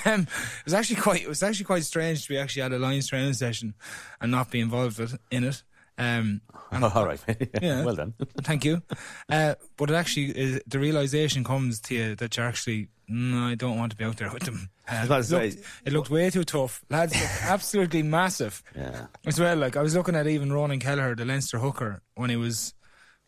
um, 0.04 0.20
it 0.60 0.64
was 0.64 0.74
actually 0.74 0.96
quite 1.00 1.22
it 1.22 1.28
was 1.28 1.42
actually 1.42 1.64
quite 1.64 1.82
strange 1.84 2.22
to 2.22 2.28
be 2.28 2.38
actually 2.38 2.62
at 2.62 2.72
a 2.72 2.78
Lions 2.78 3.08
training 3.08 3.32
session 3.34 3.74
and 4.20 4.30
not 4.30 4.50
be 4.50 4.60
involved 4.60 4.98
with, 5.00 5.18
in 5.30 5.44
it. 5.44 5.62
Um, 5.98 6.40
and 6.70 6.84
Oh, 6.84 6.92
all 6.94 7.06
right. 7.06 7.20
Yeah. 7.62 7.84
well 7.84 7.96
done. 7.96 8.14
Thank 8.42 8.64
you. 8.64 8.82
Uh, 9.28 9.54
but 9.76 9.90
it 9.90 9.94
actually, 9.94 10.26
is, 10.38 10.60
the 10.66 10.78
realization 10.78 11.42
comes 11.44 11.80
to 11.82 11.94
you 11.94 12.14
that 12.16 12.36
you're 12.36 12.46
actually, 12.46 12.88
no, 13.08 13.46
I 13.48 13.54
don't 13.54 13.76
want 13.78 13.92
to 13.92 13.98
be 13.98 14.04
out 14.04 14.16
there 14.18 14.30
with 14.32 14.44
them. 14.44 14.68
It, 14.90 15.24
say- 15.24 15.50
looked, 15.50 15.58
it 15.86 15.92
looked 15.92 16.10
way 16.10 16.30
too 16.30 16.44
tough. 16.44 16.82
Lads 16.88 17.14
looked 17.14 17.42
absolutely 17.42 18.02
massive 18.02 18.62
Yeah. 18.76 19.06
as 19.26 19.38
well. 19.40 19.56
Like 19.56 19.76
I 19.76 19.82
was 19.82 19.94
looking 19.94 20.14
at 20.14 20.26
even 20.26 20.52
Ronan 20.52 20.78
Kelleher, 20.80 21.14
the 21.14 21.24
Leinster 21.24 21.58
hooker, 21.58 22.00
when 22.14 22.30
he 22.30 22.36
was 22.36 22.74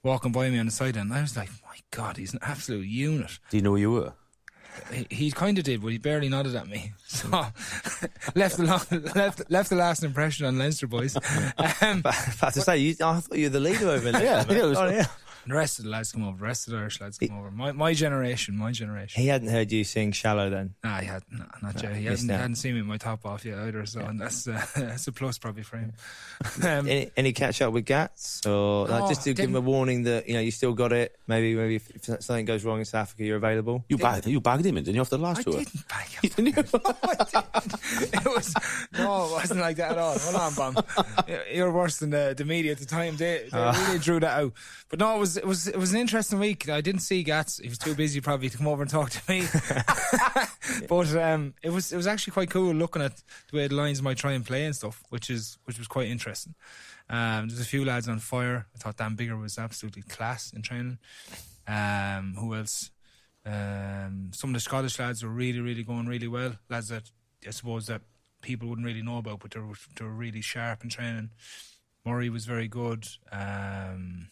walking 0.03 0.33
by 0.33 0.49
me 0.49 0.59
on 0.59 0.67
the 0.67 0.73
side, 0.73 0.97
and 0.97 1.13
I 1.13 1.21
was 1.21 1.37
like, 1.37 1.51
my 1.65 1.77
God, 1.91 2.17
he's 2.17 2.33
an 2.33 2.39
absolute 2.43 2.87
unit. 2.87 3.39
Do 3.51 3.57
you 3.59 3.63
know 3.63 3.71
who 3.73 3.77
you 3.77 3.91
were? 3.93 4.13
He, 4.93 5.07
he 5.11 5.31
kind 5.31 5.59
of 5.59 5.65
did, 5.65 5.83
but 5.83 5.89
he 5.89 5.99
barely 5.99 6.29
nodded 6.29 6.55
at 6.57 6.69
me. 6.69 6.93
So 7.11 7.29
left 8.37 8.57
the 8.57 8.65
lo- 8.65 9.01
left 9.17 9.51
left 9.51 9.69
the 9.71 9.77
last 9.77 10.05
impression 10.05 10.47
on 10.47 10.59
Leinster 10.59 10.87
boys. 10.87 11.17
Um, 11.83 12.03
But 12.03 12.15
I 12.15 12.47
have 12.47 12.55
to 12.55 12.61
say, 12.61 12.79
you, 12.79 12.95
I 13.03 13.19
thought 13.21 13.37
you 13.37 13.47
were 13.47 13.51
the 13.51 13.61
leader 13.61 13.89
over 13.89 14.13
there. 14.13 14.23
Yeah, 14.23 14.45
mate. 14.49 14.57
yeah, 14.95 15.07
it 15.51 15.55
was- 15.55 15.57
oh, 15.57 15.57
yeah. 15.57 15.57
the 15.57 15.57
rest 15.57 15.79
of 15.79 15.85
the 15.85 15.91
lads 15.91 16.13
come 16.13 16.25
over. 16.27 16.39
The 16.39 16.45
rest 16.45 16.67
of 16.67 16.73
the 16.73 16.79
Irish 16.79 17.01
lads 17.01 17.19
come 17.19 17.39
over. 17.39 17.51
My 17.51 17.73
my 17.73 17.93
generation, 17.95 18.57
my 18.57 18.73
generation. 18.73 19.21
He 19.21 19.29
hadn't 19.29 19.49
heard 19.49 19.71
you 19.73 19.85
sing 19.85 20.13
"Shallow" 20.13 20.51
then. 20.51 20.75
Nah, 20.85 20.99
he 21.01 21.07
had 21.07 21.23
no, 21.31 21.45
not 21.63 21.83
yet. 21.83 21.95
He 21.97 22.05
missed 22.09 22.23
hadn't, 22.23 22.31
out. 22.35 22.41
hadn't 22.41 22.57
seen 22.57 22.75
me 22.75 22.81
with 22.81 22.89
my 22.89 22.97
top 22.97 23.25
off 23.27 23.45
yet 23.45 23.59
either. 23.59 23.85
So 23.87 24.01
and 24.01 24.21
that's 24.21 24.47
uh, 24.49 24.65
that's 24.77 25.07
a 25.09 25.13
plus 25.13 25.39
probably 25.39 25.63
for 25.63 25.77
him. 25.79 25.93
Um, 26.63 26.89
Any, 26.89 27.11
any 27.17 27.33
catch 27.33 27.61
up 27.63 27.73
with 27.73 27.85
Gats, 27.85 28.45
or 28.47 28.87
like, 28.89 29.01
No, 29.03 29.09
just 29.09 29.23
to 29.25 29.35
give 29.35 29.45
him 29.51 29.57
a 29.57 29.61
warning 29.61 30.05
that 30.05 30.27
you 30.27 30.35
know 30.35 30.41
you 30.41 30.51
still 30.51 30.73
got 30.73 30.93
it. 30.93 31.17
Maybe 31.27 31.55
maybe 31.55 31.77
if, 31.77 31.91
if 31.91 32.23
something 32.23 32.45
goes 32.47 32.65
wrong 32.65 32.79
in 32.79 32.85
South 32.87 33.03
Africa, 33.03 33.25
you're 33.25 33.37
available. 33.37 33.85
You 33.89 33.99
bagged, 33.99 34.27
you 34.27 34.41
bagged 34.41 34.65
him 34.65 34.77
in, 34.79 34.85
didn't 34.85 34.95
you, 34.97 35.01
after 35.03 35.17
the 35.17 35.23
last 35.23 35.41
I 35.41 35.43
tour? 35.43 35.53
didn't 35.59 35.89
back 35.89 36.09
him. 36.25 36.31
Didn't 36.35 36.57
you? 36.57 36.65
it 38.13 38.25
was 38.25 38.55
no, 38.99 39.27
it 39.27 39.33
wasn't 39.33 39.61
like 39.61 39.77
that 39.77 39.93
at 39.93 39.99
all. 39.99 40.19
Hold 40.19 40.37
on, 40.37 40.75
Bam. 40.75 41.35
You're 41.53 41.71
worse 41.73 41.99
than 41.99 42.11
the, 42.11 42.35
the 42.37 42.45
media 42.45 42.73
at 42.73 42.79
the 42.79 42.87
time. 42.87 43.17
They, 43.17 43.49
they 43.51 43.59
really 43.87 43.99
drew 43.99 44.21
that 44.21 44.41
out. 44.41 44.53
But 44.89 44.99
no, 44.99 45.15
it 45.15 45.19
was 45.19 45.39
it 45.41 45.47
was 45.47 45.67
it 45.67 45.77
was 45.77 45.93
an 45.93 46.01
interesting 46.01 46.39
week. 46.39 46.69
I 46.69 46.81
didn't 46.81 47.01
see 47.01 47.23
Gats. 47.23 47.59
He 47.59 47.69
was 47.69 47.79
too 47.79 47.95
busy 47.95 48.21
probably 48.21 48.51
to 48.51 48.59
come 48.59 48.69
over 48.69 48.83
and 48.83 48.91
talk 48.91 49.11
to 49.11 49.23
me. 49.29 49.43
but 50.89 51.17
um, 51.17 51.55
it 51.63 51.71
was 51.71 51.93
it 51.93 51.97
was 51.97 52.07
actually 52.07 52.33
quite 52.33 52.51
cool 52.51 52.75
looking 52.75 53.03
at 53.03 53.23
the 53.51 53.57
way 53.57 53.67
the 53.67 53.75
Lions 53.75 54.03
might 54.03 54.19
try 54.19 54.33
and 54.33 54.45
play 54.45 54.67
and 54.67 54.77
stuff, 54.77 55.03
which 55.09 55.31
is 55.31 55.59
which 55.65 55.79
was 55.79 55.89
quite 55.89 56.09
interesting. 56.09 56.55
Um, 57.09 57.49
there's 57.49 57.61
a 57.61 57.65
few 57.65 57.85
lads 57.85 58.09
on 58.09 58.19
fire. 58.19 58.67
I 58.75 58.79
thought 58.79 58.99
Dan 58.99 59.17
Biggar 59.17 59.41
was 59.41 59.59
absolutely 59.59 60.03
class 60.03 60.53
in 60.53 60.63
training. 60.63 60.99
Um, 61.67 62.35
who 62.39 62.55
else? 62.55 62.91
Um, 63.47 64.31
some 64.35 64.51
of 64.51 64.55
the 64.55 64.61
Scottish 64.61 64.99
lads 64.99 65.23
were 65.23 65.31
really, 65.31 65.61
really 65.61 65.83
going 65.83 66.07
really 66.07 66.29
well. 66.29 66.57
Lads 66.69 66.89
that 66.89 67.11
I 67.47 67.51
suppose 67.51 67.87
that 67.87 68.03
people 68.43 68.69
wouldn't 68.69 68.87
really 68.87 69.03
know 69.03 69.19
about, 69.19 69.41
but 69.41 69.53
they 69.53 69.61
were, 69.61 69.75
they 69.97 70.05
were 70.05 70.11
really 70.11 70.43
sharp 70.43 70.85
in 70.85 70.91
training. 70.91 71.31
Murray 72.05 72.31
was 72.31 72.45
very 72.45 72.69
good. 72.69 73.07
Um, 73.33 74.29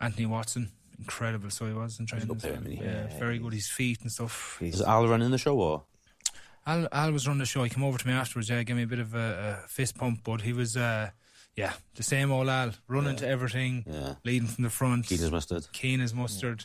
Anthony 0.00 0.26
Watson, 0.26 0.70
incredible. 0.98 1.50
So 1.50 1.66
he 1.66 1.72
was 1.72 1.98
in 1.98 2.06
training. 2.06 2.28
good 2.28 2.36
as 2.38 2.44
well. 2.44 2.52
player, 2.62 2.72
isn't? 2.74 2.84
Yeah, 2.84 3.18
very 3.18 3.38
good. 3.38 3.52
His 3.52 3.68
feet 3.68 4.00
and 4.02 4.10
stuff. 4.12 4.58
Is 4.60 4.82
Al 4.82 5.06
running 5.08 5.30
the 5.30 5.38
show 5.38 5.58
or? 5.58 5.84
Al, 6.66 6.88
Al 6.92 7.12
was 7.12 7.26
running 7.26 7.38
the 7.40 7.46
show. 7.46 7.62
He 7.64 7.70
came 7.70 7.84
over 7.84 7.96
to 7.98 8.06
me 8.06 8.12
afterwards. 8.12 8.48
Yeah, 8.50 8.62
gave 8.62 8.76
me 8.76 8.82
a 8.82 8.86
bit 8.86 8.98
of 8.98 9.14
a, 9.14 9.60
a 9.64 9.68
fist 9.68 9.96
pump, 9.96 10.20
but 10.24 10.40
he 10.40 10.52
was, 10.52 10.76
uh, 10.76 11.10
yeah, 11.54 11.72
the 11.94 12.02
same 12.02 12.32
old 12.32 12.48
Al, 12.48 12.72
running 12.88 13.16
to 13.16 13.26
everything, 13.28 13.84
Yeah. 13.86 14.14
leading 14.24 14.48
from 14.48 14.64
the 14.64 14.70
front, 14.70 15.06
Keen 15.06 15.22
as 15.22 15.30
mustard. 15.30 15.66
keen 15.72 16.00
as 16.00 16.12
mustard. 16.12 16.64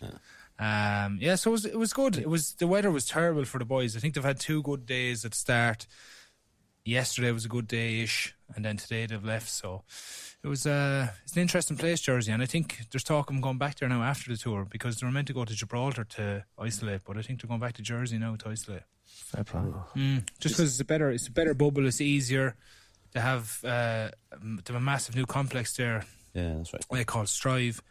Um, 0.60 1.18
yeah, 1.22 1.36
so 1.36 1.50
it 1.50 1.54
was, 1.54 1.66
it 1.66 1.80
was 1.80 1.94
good. 1.94 2.18
It 2.18 2.30
was 2.30 2.54
the 2.54 2.68
weather 2.68 2.92
was 2.92 3.06
terrible 3.08 3.46
for 3.46 3.58
the 3.58 3.66
boys. 3.66 3.96
I 3.96 4.00
think 4.00 4.14
they've 4.16 4.24
had 4.24 4.40
two 4.40 4.62
good 4.62 4.86
days 4.86 5.24
at 5.26 5.34
start. 5.34 5.88
Yesterday 6.84 7.32
was 7.32 7.46
a 7.46 7.50
good 7.50 7.68
day 7.68 8.02
ish, 8.02 8.36
and 8.56 8.66
then 8.66 8.78
today 8.78 9.06
they've 9.06 9.24
left. 9.24 9.50
So 9.50 9.84
it 10.44 10.48
was 10.48 10.66
uh, 10.66 11.10
it's 11.24 11.36
an 11.36 11.42
interesting 11.42 11.78
place, 11.78 12.02
Jersey, 12.02 12.32
and 12.32 12.42
I 12.42 12.48
think 12.48 12.80
there's 12.92 13.04
talk 13.04 13.30
of 13.30 13.36
them 13.36 13.42
going 13.42 13.58
back 13.60 13.78
there 13.80 13.88
now 13.90 14.02
after 14.02 14.32
the 14.32 14.38
tour 14.38 14.66
because 14.70 14.98
they 14.98 15.06
were 15.06 15.12
meant 15.12 15.28
to 15.28 15.34
go 15.34 15.46
to 15.46 15.54
Gibraltar 15.54 16.04
to 16.04 16.44
isolate, 16.58 17.02
but 17.06 17.18
I 17.18 17.22
think 17.22 17.42
they're 17.42 17.48
going 17.48 17.60
back 17.60 17.74
to 17.74 17.82
Jersey 17.84 18.18
now 18.18 18.36
to 18.36 18.50
isolate. 18.50 18.82
Fair 19.06 19.44
play. 19.44 19.62
Mm, 19.96 20.24
just 20.40 20.56
because 20.56 20.72
it's 20.72 20.80
a 20.80 20.86
better, 20.86 21.12
it's 21.12 21.28
a 21.28 21.32
better 21.32 21.54
bubble. 21.54 21.86
It's 21.86 22.02
easier. 22.02 22.56
to 23.14 23.20
have 23.22 23.60
uh, 23.64 24.10
they 24.42 24.74
have 24.74 24.76
a 24.76 24.80
massive 24.80 25.16
new 25.16 25.26
complex 25.26 25.76
there 25.76 26.06
Yeah, 26.34 26.56
that's 26.58 26.74
right. 26.74 26.86
they 26.92 27.04
call 27.04 27.26
Strive, 27.26 27.82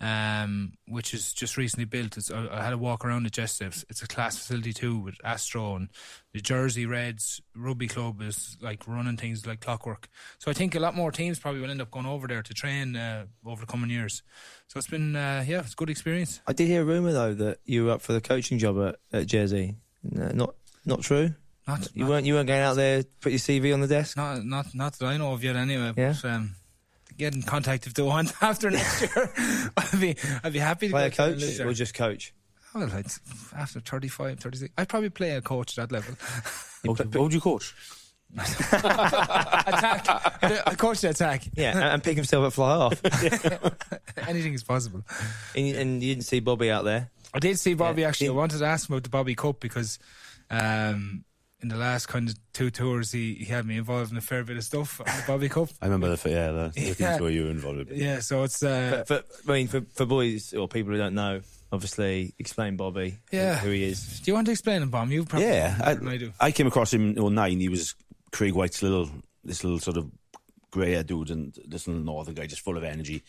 um, 0.00 0.72
which 0.86 1.12
is 1.12 1.32
just 1.32 1.56
recently 1.56 1.84
built. 1.84 2.16
It's, 2.16 2.30
I, 2.30 2.48
I 2.50 2.62
had 2.62 2.72
a 2.72 2.78
walk 2.78 3.04
around 3.04 3.26
it 3.26 3.36
yesterday. 3.36 3.68
It's, 3.68 3.84
it's 3.88 4.02
a 4.02 4.06
class 4.06 4.36
facility 4.38 4.72
too 4.72 4.98
with 4.98 5.16
Astro 5.24 5.74
and 5.76 5.88
the 6.32 6.40
Jersey 6.40 6.86
Reds 6.86 7.40
rugby 7.56 7.88
club 7.88 8.22
is 8.22 8.56
like 8.60 8.86
running 8.86 9.16
things 9.16 9.46
like 9.46 9.60
clockwork. 9.60 10.08
So 10.38 10.50
I 10.50 10.54
think 10.54 10.74
a 10.74 10.80
lot 10.80 10.94
more 10.94 11.10
teams 11.10 11.38
probably 11.38 11.60
will 11.60 11.70
end 11.70 11.82
up 11.82 11.90
going 11.90 12.06
over 12.06 12.28
there 12.28 12.42
to 12.42 12.54
train 12.54 12.94
uh, 12.94 13.24
over 13.44 13.62
the 13.62 13.66
coming 13.66 13.90
years. 13.90 14.22
So 14.68 14.78
it's 14.78 14.86
been 14.86 15.16
uh, 15.16 15.44
yeah, 15.46 15.60
it's 15.60 15.72
a 15.72 15.76
good 15.76 15.90
experience. 15.90 16.40
I 16.46 16.52
did 16.52 16.68
hear 16.68 16.82
a 16.82 16.84
rumor 16.84 17.12
though 17.12 17.34
that 17.34 17.58
you 17.64 17.86
were 17.86 17.92
up 17.92 18.02
for 18.02 18.12
the 18.12 18.20
coaching 18.20 18.58
job 18.58 18.78
at, 18.80 18.96
at 19.12 19.26
Jersey. 19.26 19.76
No, 20.04 20.28
not 20.32 20.54
not 20.86 21.00
true. 21.02 21.34
Not 21.66 21.88
You 21.92 22.04
not, 22.04 22.10
weren't 22.10 22.26
you 22.26 22.34
weren't 22.34 22.46
going 22.46 22.62
out 22.62 22.76
there 22.76 23.02
put 23.20 23.32
your 23.32 23.38
CV 23.40 23.74
on 23.74 23.80
the 23.80 23.88
desk. 23.88 24.16
not 24.16 24.44
not 24.44 24.74
not 24.74 24.92
that 24.98 25.06
I 25.06 25.16
know 25.16 25.32
of 25.32 25.42
yet 25.42 25.56
anyway. 25.56 25.92
Yeah. 25.96 26.14
But, 26.22 26.30
um, 26.30 26.54
Get 27.18 27.34
in 27.34 27.42
contact 27.42 27.86
if 27.86 27.94
they 27.94 28.02
want 28.02 28.32
after 28.40 28.70
next 28.70 29.02
year. 29.02 29.32
I'd 29.76 30.00
be 30.00 30.16
I'd 30.42 30.52
be 30.52 30.58
happy 30.60 30.86
to 30.88 30.92
Play 30.92 31.10
go 31.10 31.24
a 31.24 31.30
coach 31.30 31.40
live 31.42 31.56
there. 31.58 31.68
or 31.68 31.72
just 31.74 31.92
coach. 31.94 32.32
Well, 32.74 32.84
I'd, 32.92 33.06
after 33.56 33.80
35, 33.80 34.38
36, 34.40 34.72
I'd 34.78 34.88
probably 34.88 35.10
play 35.10 35.30
a 35.32 35.40
coach 35.42 35.76
at 35.78 35.88
that 35.90 35.92
level. 35.94 36.14
What, 36.84 36.98
what 37.06 37.16
would 37.16 37.32
you 37.32 37.40
coach? 37.40 37.74
attack. 38.38 40.06
I 40.66 40.74
coach 40.76 41.00
the 41.00 41.10
attack. 41.10 41.42
Yeah, 41.54 41.72
and, 41.72 41.82
and 41.82 42.04
pick 42.04 42.16
himself 42.16 42.44
up, 42.46 42.52
fly 42.52 42.70
off. 42.70 43.00
Anything 44.28 44.54
is 44.54 44.62
possible. 44.62 45.02
and, 45.56 45.66
you- 45.66 45.76
and 45.76 46.02
you 46.02 46.14
didn't 46.14 46.24
see 46.26 46.40
Bobby 46.40 46.70
out 46.70 46.84
there. 46.84 47.10
I 47.34 47.40
did 47.40 47.58
see 47.58 47.74
Bobby 47.74 48.02
Yeah. 48.02 48.08
actually. 48.08 48.28
I 48.28 48.32
wanted 48.32 48.58
to 48.58 48.64
ask 48.66 48.88
him 48.88 48.94
about 48.94 49.02
the 49.04 49.10
Bobby 49.10 49.34
Cup 49.34 49.60
because 49.60 49.98
um, 50.50 51.24
in 51.60 51.68
the 51.68 51.76
last 51.76 52.06
kind 52.06 52.28
of 52.28 52.36
two 52.52 52.70
tours, 52.70 53.10
he, 53.12 53.34
he 53.34 53.44
had 53.46 53.66
me 53.66 53.76
involved 53.78 54.12
in 54.12 54.16
a 54.16 54.20
fair 54.20 54.44
bit 54.44 54.56
of 54.56 54.64
stuff 54.64 55.00
on 55.00 55.06
the 55.06 55.24
Bobby 55.26 55.48
Cup. 55.48 55.68
I 55.82 55.86
remember 55.86 56.14
the 56.14 56.30
yeah 56.30 56.50
the, 56.52 56.68
the 56.74 56.80
Yeah. 56.80 56.92
things 56.94 57.20
where 57.20 57.30
you 57.30 57.44
were 57.44 57.50
involved 57.50 57.78
with. 57.78 57.90
Yeah, 57.92 58.20
so 58.20 58.44
it's 58.44 58.62
uh, 58.62 59.04
For, 59.06 59.22
I 59.48 59.52
mean, 59.52 59.66
for, 59.68 59.80
for 59.94 60.06
boys 60.06 60.54
or 60.54 60.68
people 60.68 60.92
who 60.92 60.98
don't 60.98 61.14
know, 61.14 61.40
obviously, 61.72 62.34
explain 62.38 62.76
Bobby. 62.76 63.18
Yeah. 63.32 63.56
who 63.58 63.70
he 63.70 63.84
is. 63.84 64.20
Do 64.20 64.30
you 64.30 64.34
want 64.34 64.46
to 64.46 64.52
explain 64.52 64.82
him, 64.82 64.90
Bomb? 64.90 65.10
You 65.10 65.24
probably 65.24 65.48
Yeah, 65.48 65.76
more 65.84 65.94
than 65.96 66.08
I 66.08 66.16
do. 66.16 66.32
I 66.40 66.52
came 66.52 66.66
across 66.68 66.92
him 66.92 67.16
in 67.16 67.34
09. 67.34 67.58
He 67.60 67.68
was 67.68 67.94
Craig 68.30 68.54
White's 68.54 68.82
little, 68.82 69.10
this 69.44 69.64
little 69.64 69.80
sort 69.80 69.96
of 69.96 70.10
grey 70.70 70.92
haired 70.92 71.06
dude 71.08 71.30
and 71.30 71.56
this 71.66 71.86
little 71.88 72.02
northern 72.02 72.34
guy, 72.34 72.46
just 72.46 72.62
full 72.62 72.76
of 72.76 72.84
energy. 72.84 73.22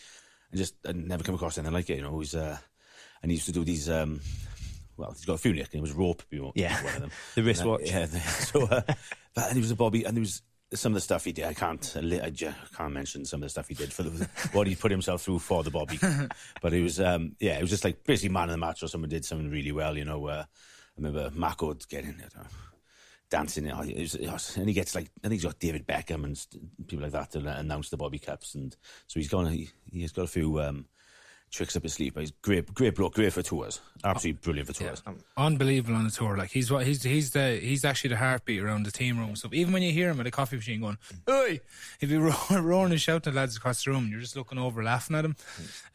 And 0.51 0.59
just, 0.59 0.75
I'd 0.85 0.95
never 0.95 1.23
come 1.23 1.35
across 1.35 1.57
anything 1.57 1.73
like 1.73 1.89
it, 1.89 1.97
you 1.97 2.03
know. 2.03 2.19
He's, 2.19 2.35
uh, 2.35 2.57
and 3.23 3.31
he 3.31 3.37
used 3.37 3.47
to 3.47 3.51
do 3.53 3.63
these, 3.63 3.89
um, 3.89 4.21
well, 4.99 5.11
he's 5.11 5.25
got 5.25 5.33
a 5.35 5.37
few 5.37 5.53
nicknames. 5.53 5.75
It 5.75 5.81
was 5.81 5.93
Rope, 5.93 6.23
Yeah. 6.53 6.83
one 6.83 6.93
of 6.95 7.01
them. 7.01 7.11
The 7.35 7.43
wristwatch. 7.43 7.81
Yeah, 7.85 8.05
so, 8.07 8.63
uh, 8.67 8.81
but, 9.33 9.45
and 9.47 9.53
he 9.55 9.61
was 9.61 9.71
a 9.71 9.75
Bobby, 9.75 10.03
and 10.03 10.15
there 10.15 10.21
was 10.21 10.41
some 10.73 10.91
of 10.91 10.95
the 10.95 11.01
stuff 11.01 11.25
he 11.25 11.31
did. 11.31 11.45
I 11.45 11.53
can't, 11.53 11.95
I 11.97 12.29
can't 12.77 12.93
mention 12.93 13.25
some 13.25 13.39
of 13.39 13.43
the 13.45 13.49
stuff 13.49 13.67
he 13.69 13.73
did 13.73 13.91
for 13.91 14.03
the, 14.03 14.29
what 14.53 14.67
he 14.67 14.75
put 14.75 14.91
himself 14.91 15.21
through 15.23 15.39
for 15.39 15.63
the 15.63 15.71
Bobby. 15.71 15.97
but 16.61 16.73
it 16.73 16.81
was, 16.83 16.99
um, 16.99 17.35
yeah, 17.39 17.57
it 17.57 17.61
was 17.61 17.71
just 17.71 17.83
like 17.83 18.03
basically 18.03 18.29
man 18.33 18.49
of 18.49 18.51
the 18.51 18.57
match 18.57 18.83
or 18.83 18.87
someone 18.87 19.09
did 19.09 19.25
something 19.25 19.49
really 19.49 19.71
well, 19.71 19.97
you 19.97 20.05
know. 20.05 20.27
Uh, 20.27 20.43
I 20.47 21.01
remember 21.01 21.31
Mako 21.33 21.73
getting 21.89 22.19
it. 22.19 22.33
Uh, 22.37 22.43
dancing, 23.29 23.65
it 23.67 23.75
was, 23.75 24.15
it 24.15 24.29
was- 24.29 24.57
and 24.57 24.67
he 24.67 24.73
gets 24.73 24.95
like 24.95 25.09
I 25.23 25.27
think 25.27 25.41
he's 25.41 25.43
got 25.45 25.59
David 25.59 25.87
Beckham 25.87 26.23
and 26.23 26.45
people 26.87 27.03
like 27.03 27.11
that 27.13 27.31
to 27.31 27.39
announce 27.59 27.89
the 27.89 27.97
Bobby 27.97 28.19
Cups, 28.19 28.55
and 28.55 28.75
so 29.07 29.19
he's 29.19 29.29
gone. 29.29 29.45
He, 29.51 29.69
he's 29.91 30.11
got 30.11 30.23
a 30.25 30.27
few 30.27 30.59
um, 30.61 30.85
tricks 31.49 31.75
up 31.75 31.83
his 31.83 31.93
sleeve. 31.93 32.13
But 32.13 32.21
he's 32.21 32.31
great, 32.31 32.73
great 32.73 32.95
bloke, 32.95 33.15
great 33.15 33.33
for 33.33 33.41
tours, 33.41 33.79
absolutely 34.03 34.39
brilliant 34.41 34.67
for 34.67 34.73
tours. 34.73 35.03
Unbelievable 35.37 35.95
on 35.95 36.05
the 36.05 36.11
tour. 36.11 36.37
Like 36.37 36.51
he's 36.51 36.71
what 36.71 36.85
he's 36.85 37.03
he's 37.03 37.31
the 37.31 37.59
he's 37.61 37.85
actually 37.85 38.11
the 38.11 38.17
heartbeat 38.17 38.61
around 38.61 38.83
the 38.83 38.91
team 38.91 39.17
room. 39.17 39.35
So 39.35 39.49
even 39.51 39.73
when 39.73 39.81
you 39.81 39.91
hear 39.91 40.09
him 40.09 40.19
at 40.19 40.27
a 40.27 40.31
coffee 40.31 40.55
machine 40.55 40.81
going, 40.81 40.97
"Hey," 41.25 41.61
he'd 41.99 42.09
be 42.09 42.17
roaring, 42.17 42.63
roaring 42.63 42.91
and 42.91 43.01
shouting 43.01 43.31
at 43.31 43.35
lads 43.35 43.57
across 43.57 43.83
the 43.83 43.91
room, 43.91 44.03
and 44.03 44.11
you're 44.11 44.21
just 44.21 44.35
looking 44.35 44.57
over, 44.57 44.83
laughing 44.83 45.15
at 45.15 45.25
him. 45.25 45.35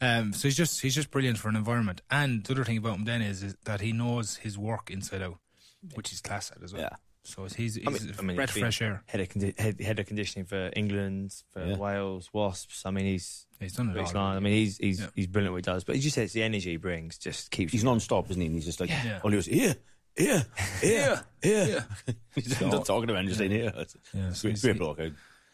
Um, 0.01 0.33
so 0.33 0.47
he's 0.47 0.57
just 0.57 0.81
he's 0.81 0.95
just 0.95 1.11
brilliant 1.11 1.37
for 1.37 1.49
an 1.49 1.55
environment. 1.55 2.01
And 2.11 2.43
the 2.43 2.53
other 2.53 2.63
thing 2.63 2.77
about 2.77 2.97
him 2.97 3.05
then 3.05 3.21
is, 3.21 3.43
is 3.43 3.55
that 3.65 3.81
he 3.81 3.91
knows 3.91 4.37
his 4.37 4.57
work 4.57 4.89
inside 4.91 5.21
out, 5.21 5.37
which 5.93 6.11
is 6.11 6.21
class 6.21 6.51
at 6.51 6.63
as 6.63 6.73
well. 6.73 6.83
Yeah. 6.83 6.95
So 7.27 7.43
he's 7.43 7.75
he's 7.75 7.79
I 7.87 7.89
mean- 7.89 8.09
a 8.09 8.19
I 8.19 8.21
mean, 8.21 8.35
breath 8.37 8.49
of 8.55 8.59
fresh 8.61 8.81
air. 8.81 9.03
Head 9.07 9.19
of, 9.21 9.29
condi- 9.29 9.59
head, 9.59 9.81
head 9.81 9.99
of 9.99 10.05
conditioning 10.05 10.45
for 10.45 10.69
England, 10.75 11.33
for 11.51 11.65
Yeah. 11.65 11.75
Wales, 11.77 12.29
Wasps. 12.33 12.83
I 12.85 12.91
mean, 12.91 13.05
he's. 13.05 13.47
He's 13.59 13.73
done 13.73 13.89
it 13.89 13.99
he's 13.99 14.13
all. 14.13 14.21
I 14.35 14.39
mean, 14.39 14.53
he's 14.53 14.77
he's 14.77 14.99
Yeah. 14.99 15.07
he's 15.15 15.27
brilliant 15.27 15.53
what 15.53 15.65
he 15.65 15.71
does. 15.71 15.83
But 15.83 15.95
as 15.95 16.03
you 16.05 16.11
said, 16.11 16.25
it's 16.25 16.33
the 16.33 16.43
energy 16.43 16.71
he 16.71 16.77
brings 16.77 17.17
just 17.17 17.51
keeps. 17.51 17.71
He's 17.71 17.83
non-stop, 17.83 18.29
isn't 18.29 18.39
he? 18.41 18.45
And 18.47 18.55
he's 18.55 18.65
just 18.65 18.79
like, 18.79 18.89
Yeah. 18.89 19.19
all 19.23 19.29
he 19.31 19.37
was 19.37 19.45
here, 19.47 19.75
here, 20.15 20.45
here, 20.81 21.23
here. 21.41 21.85
Yeah. 22.07 22.13
he's 22.35 22.61
not 22.61 22.85
talking 22.85 23.07
to 23.07 23.13
anyone, 23.15 23.27
just 23.27 23.39
saying 23.39 23.51
here. 23.51 23.71
It's 23.75 23.95
Yeah, 24.13 24.33
so 24.33 24.41
great, 24.43 24.51
he's- 24.51 24.61
great 24.61 24.77
bloke. 24.77 24.99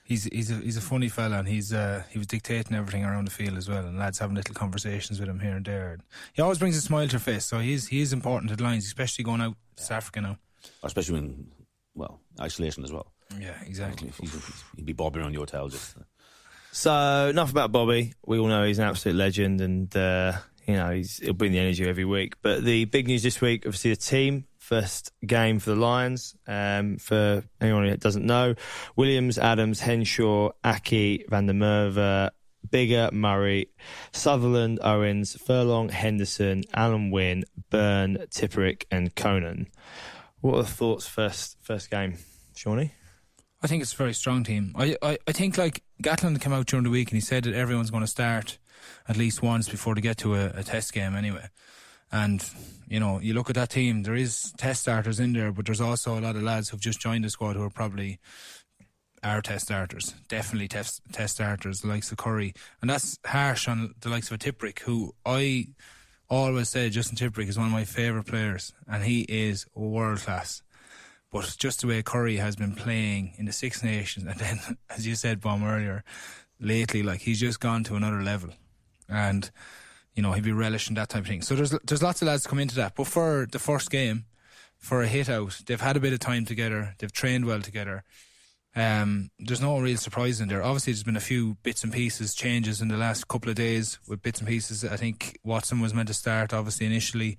He's 0.03 0.23
he's 0.25 0.51
a 0.51 0.55
he's 0.55 0.75
a 0.77 0.81
funny 0.81 1.07
fella, 1.07 1.37
and 1.39 1.47
he's 1.47 1.71
uh, 1.71 2.03
he 2.09 2.17
was 2.17 2.27
dictating 2.27 2.75
everything 2.75 3.05
around 3.05 3.25
the 3.25 3.31
field 3.31 3.55
as 3.55 3.69
well, 3.69 3.85
and 3.85 3.97
lads 3.97 4.17
having 4.19 4.35
little 4.35 4.55
conversations 4.55 5.19
with 5.21 5.29
him 5.29 5.39
here 5.39 5.55
and 5.55 5.63
there. 5.65 5.93
And 5.93 6.01
he 6.33 6.41
always 6.41 6.57
brings 6.57 6.75
a 6.75 6.81
smile 6.81 7.07
to 7.07 7.13
your 7.13 7.19
face, 7.21 7.45
so 7.45 7.59
he's 7.59 7.87
he 7.87 8.01
is 8.01 8.11
important 8.11 8.49
to 8.49 8.57
the 8.57 8.63
lines, 8.63 8.85
especially 8.85 9.23
going 9.23 9.39
out 9.41 9.55
to 9.77 9.83
South 9.83 9.97
Africa 9.97 10.21
now. 10.21 10.37
especially 10.83 11.13
when, 11.21 11.47
well, 11.95 12.19
isolation 12.39 12.83
as 12.83 12.91
well. 12.91 13.11
Yeah, 13.39 13.55
exactly. 13.65 14.11
He's, 14.19 14.63
he'd 14.75 14.85
be 14.85 14.93
bobbing 14.93 15.23
on 15.23 15.33
your 15.33 15.45
tail 15.45 15.69
just. 15.69 15.95
So 16.71 17.27
enough 17.29 17.51
about 17.51 17.71
Bobby. 17.71 18.13
We 18.25 18.39
all 18.39 18.47
know 18.47 18.65
he's 18.65 18.79
an 18.79 18.87
absolute 18.87 19.15
legend, 19.15 19.61
and 19.61 19.95
uh, 19.95 20.33
you 20.67 20.75
know 20.75 20.91
he's, 20.91 21.17
he'll 21.17 21.33
bring 21.33 21.51
the 21.51 21.59
energy 21.59 21.87
every 21.87 22.05
week. 22.05 22.35
But 22.41 22.63
the 22.63 22.85
big 22.85 23.07
news 23.07 23.23
this 23.23 23.41
week, 23.41 23.63
obviously, 23.65 23.91
the 23.91 23.97
team 23.97 24.45
first 24.57 25.11
game 25.25 25.59
for 25.59 25.71
the 25.71 25.75
Lions. 25.75 26.35
Um, 26.47 26.97
for 26.97 27.43
anyone 27.59 27.87
who 27.87 27.97
doesn't 27.97 28.25
know, 28.25 28.55
Williams, 28.95 29.37
Adams, 29.37 29.81
Henshaw, 29.81 30.51
Aki, 30.63 31.25
Van 31.29 31.45
der 31.45 31.53
Merwe, 31.53 32.29
Biggar, 32.69 33.11
Murray, 33.11 33.69
Sutherland, 34.13 34.79
Owens, 34.81 35.35
Furlong, 35.35 35.89
Henderson, 35.89 36.63
Alun 36.73 37.11
Wyn, 37.11 37.43
Beirne, 37.69 38.29
Tipuric, 38.29 38.85
and 38.91 39.13
Conan. 39.15 39.67
What 40.41 40.55
are 40.55 40.63
the 40.63 40.69
thoughts 40.69 41.07
first 41.07 41.57
first 41.61 41.89
game, 41.89 42.17
Shawnee? 42.55 42.91
I 43.63 43.67
think 43.67 43.83
it's 43.83 43.93
a 43.93 43.97
very 43.97 44.13
strong 44.13 44.43
team. 44.43 44.73
I, 44.75 44.97
I, 45.03 45.17
I 45.27 45.31
think 45.31 45.57
like 45.57 45.83
Gatland 46.01 46.41
came 46.41 46.51
out 46.51 46.65
during 46.65 46.83
the 46.83 46.89
week 46.89 47.09
and 47.09 47.15
he 47.15 47.21
said 47.21 47.43
that 47.43 47.53
everyone's 47.53 47.91
going 47.91 48.01
to 48.01 48.07
start 48.07 48.57
at 49.07 49.17
least 49.17 49.43
once 49.43 49.69
before 49.69 49.93
they 49.93 50.01
get 50.01 50.17
to 50.17 50.33
a, 50.33 50.47
a 50.55 50.63
test 50.63 50.93
game 50.93 51.15
anyway. 51.15 51.47
And 52.11 52.43
you 52.87 52.99
know, 52.99 53.19
you 53.19 53.35
look 53.35 53.49
at 53.49 53.55
that 53.55 53.69
team. 53.69 54.01
There 54.03 54.15
is 54.15 54.51
test 54.57 54.81
starters 54.81 55.19
in 55.19 55.33
there, 55.33 55.51
but 55.51 55.65
there's 55.67 55.79
also 55.79 56.17
a 56.17 56.21
lot 56.21 56.35
of 56.35 56.41
lads 56.41 56.69
who've 56.69 56.81
just 56.81 56.99
joined 56.99 57.23
the 57.23 57.29
squad 57.29 57.55
who 57.55 57.63
are 57.63 57.69
probably 57.69 58.19
are 59.23 59.41
test 59.41 59.65
starters. 59.65 60.15
Definitely 60.27 60.67
test 60.67 61.01
test 61.11 61.35
starters, 61.35 61.81
the 61.81 61.87
likes 61.87 62.11
of 62.11 62.17
Curry, 62.17 62.53
and 62.81 62.89
that's 62.89 63.19
harsh 63.25 63.67
on 63.67 63.93
the 64.01 64.09
likes 64.09 64.31
of 64.31 64.35
a 64.35 64.37
Tipuric, 64.39 64.79
who 64.79 65.13
I 65.23 65.67
always 66.31 66.69
say 66.69 66.89
Justin 66.89 67.17
Tipuric 67.17 67.49
is 67.49 67.57
one 67.57 67.67
of 67.67 67.73
my 67.73 67.83
favourite 67.83 68.25
players, 68.25 68.73
and 68.87 69.03
he 69.03 69.21
is 69.21 69.65
world 69.75 70.19
class. 70.19 70.63
But 71.31 71.55
just 71.57 71.81
the 71.81 71.87
way 71.87 72.01
Curry 72.01 72.37
has 72.37 72.55
been 72.55 72.73
playing 72.73 73.33
in 73.37 73.45
the 73.45 73.51
Six 73.51 73.83
Nations, 73.83 74.25
and 74.25 74.39
then, 74.39 74.59
as 74.89 75.05
you 75.05 75.15
said, 75.15 75.41
Bomb 75.41 75.63
earlier, 75.63 76.03
lately, 76.59 77.03
like 77.03 77.21
he's 77.21 77.39
just 77.39 77.59
gone 77.59 77.83
to 77.85 77.95
another 77.95 78.21
level, 78.21 78.49
and 79.07 79.51
you 80.15 80.23
know 80.23 80.31
he'd 80.31 80.43
be 80.43 80.51
relishing 80.51 80.95
that 80.95 81.09
type 81.09 81.21
of 81.21 81.27
thing. 81.27 81.41
So 81.41 81.55
there's 81.55 81.71
there's 81.85 82.03
lots 82.03 82.21
of 82.21 82.27
lads 82.27 82.47
come 82.47 82.59
into 82.59 82.75
that. 82.75 82.95
But 82.95 83.07
for 83.07 83.47
the 83.51 83.59
first 83.59 83.91
game, 83.91 84.25
for 84.77 85.01
a 85.01 85.07
hit 85.07 85.29
out, 85.29 85.61
they've 85.65 85.79
had 85.79 85.97
a 85.97 86.01
bit 86.01 86.13
of 86.13 86.19
time 86.19 86.45
together. 86.45 86.95
They've 86.97 87.11
trained 87.11 87.45
well 87.45 87.61
together. 87.61 88.03
Um, 88.75 89.31
there's 89.37 89.61
no 89.61 89.79
real 89.79 89.97
surprise 89.97 90.39
in 90.39 90.47
there. 90.47 90.63
Obviously, 90.63 90.93
there's 90.93 91.03
been 91.03 91.17
a 91.17 91.19
few 91.19 91.57
bits 91.63 91.83
and 91.83 91.91
pieces 91.91 92.33
changes 92.33 92.81
in 92.81 92.87
the 92.87 92.97
last 92.97 93.27
couple 93.27 93.49
of 93.49 93.55
days 93.55 93.99
with 94.07 94.21
bits 94.21 94.39
and 94.39 94.47
pieces. 94.47 94.85
I 94.85 94.95
think 94.95 95.39
Watson 95.43 95.81
was 95.81 95.93
meant 95.93 96.07
to 96.07 96.13
start, 96.13 96.53
obviously 96.53 96.85
initially. 96.85 97.37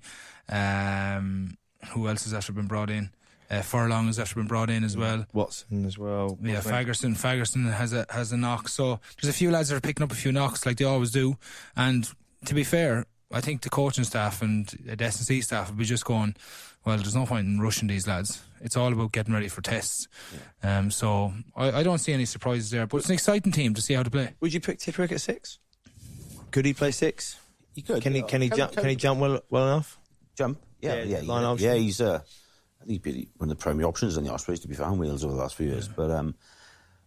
Um, 0.49 1.57
who 1.89 2.07
else 2.07 2.23
has 2.25 2.33
actually 2.33 2.55
been 2.55 2.67
brought 2.67 2.89
in? 2.89 3.09
Uh, 3.49 3.61
Furlong 3.61 4.07
has 4.07 4.19
actually 4.19 4.41
been 4.41 4.47
brought 4.47 4.69
in 4.69 4.83
as 4.83 4.95
well. 4.95 5.25
Watson 5.33 5.85
as 5.85 5.97
well. 5.97 6.37
Yeah, 6.41 6.61
Fagerson. 6.61 7.15
Fagerson 7.15 7.71
has 7.71 7.93
a 7.93 8.05
has 8.09 8.31
a 8.31 8.37
knock. 8.37 8.67
So 8.67 8.99
there's 9.21 9.33
a 9.33 9.37
few 9.37 9.51
lads 9.51 9.69
that 9.69 9.75
are 9.75 9.81
picking 9.81 10.03
up 10.03 10.11
a 10.11 10.15
few 10.15 10.31
knocks 10.31 10.65
like 10.65 10.77
they 10.77 10.85
always 10.85 11.11
do. 11.11 11.37
And 11.75 12.09
to 12.45 12.53
be 12.53 12.63
fair, 12.63 13.05
I 13.33 13.41
think 13.41 13.61
the 13.61 13.69
coaching 13.69 14.03
staff 14.03 14.41
and 14.41 14.67
the 14.85 15.03
S&C 15.03 15.41
staff 15.41 15.69
will 15.69 15.77
be 15.77 15.85
just 15.85 16.05
going, 16.05 16.35
well, 16.85 16.97
there's 16.97 17.15
no 17.15 17.25
point 17.25 17.47
in 17.47 17.59
rushing 17.59 17.87
these 17.87 18.07
lads. 18.07 18.41
It's 18.61 18.77
all 18.77 18.93
about 18.93 19.11
getting 19.11 19.33
ready 19.33 19.47
for 19.47 19.61
tests. 19.61 20.07
Um, 20.61 20.91
so 20.91 21.33
I, 21.55 21.71
I 21.79 21.83
don't 21.83 21.97
see 21.97 22.13
any 22.13 22.25
surprises 22.25 22.69
there. 22.71 22.85
But 22.87 22.97
it's 22.97 23.07
an 23.07 23.13
exciting 23.13 23.51
team 23.51 23.73
to 23.73 23.81
see 23.81 23.93
how 23.95 24.03
to 24.03 24.11
play. 24.11 24.35
Would 24.39 24.53
you 24.53 24.59
pick 24.59 24.79
Tipuric 24.79 25.11
at 25.11 25.21
six? 25.21 25.59
Could 26.51 26.65
he 26.65 26.73
play 26.73 26.91
six? 26.91 27.39
He 27.73 27.81
could. 27.81 28.03
Can 28.03 28.13
he? 28.13 28.21
Can 28.21 28.41
he 28.41 28.49
Can- 28.49 28.57
jump? 28.57 28.73
can- 28.73 28.81
Can 28.83 28.89
he 28.91 28.95
jump 28.95 29.19
well 29.19 29.41
well 29.49 29.63
enough? 29.67 29.97
Jump? 30.37 30.61
Yeah, 30.79 30.95
Yeah, 31.03 31.19
yeah, 31.19 31.27
line 31.27 31.57
yeah. 31.59 31.73
yeah 31.73 31.79
he's 31.79 31.99
uh, 32.01 32.19
I 32.81 32.85
think 32.85 33.03
he's 33.05 33.13
been 33.13 33.27
one 33.37 33.49
of 33.49 33.57
the 33.57 33.61
primary 33.61 33.85
options 33.85 34.17
in 34.17 34.23
the 34.25 34.31
Ospreys 34.31 34.59
to 34.59 34.67
be 34.67 34.75
found 34.75 34.99
Wales 34.99 35.23
over 35.23 35.33
the 35.33 35.39
last 35.39 35.55
few 35.55 35.67
years. 35.67 35.87
But 35.87 36.11
um, 36.11 36.35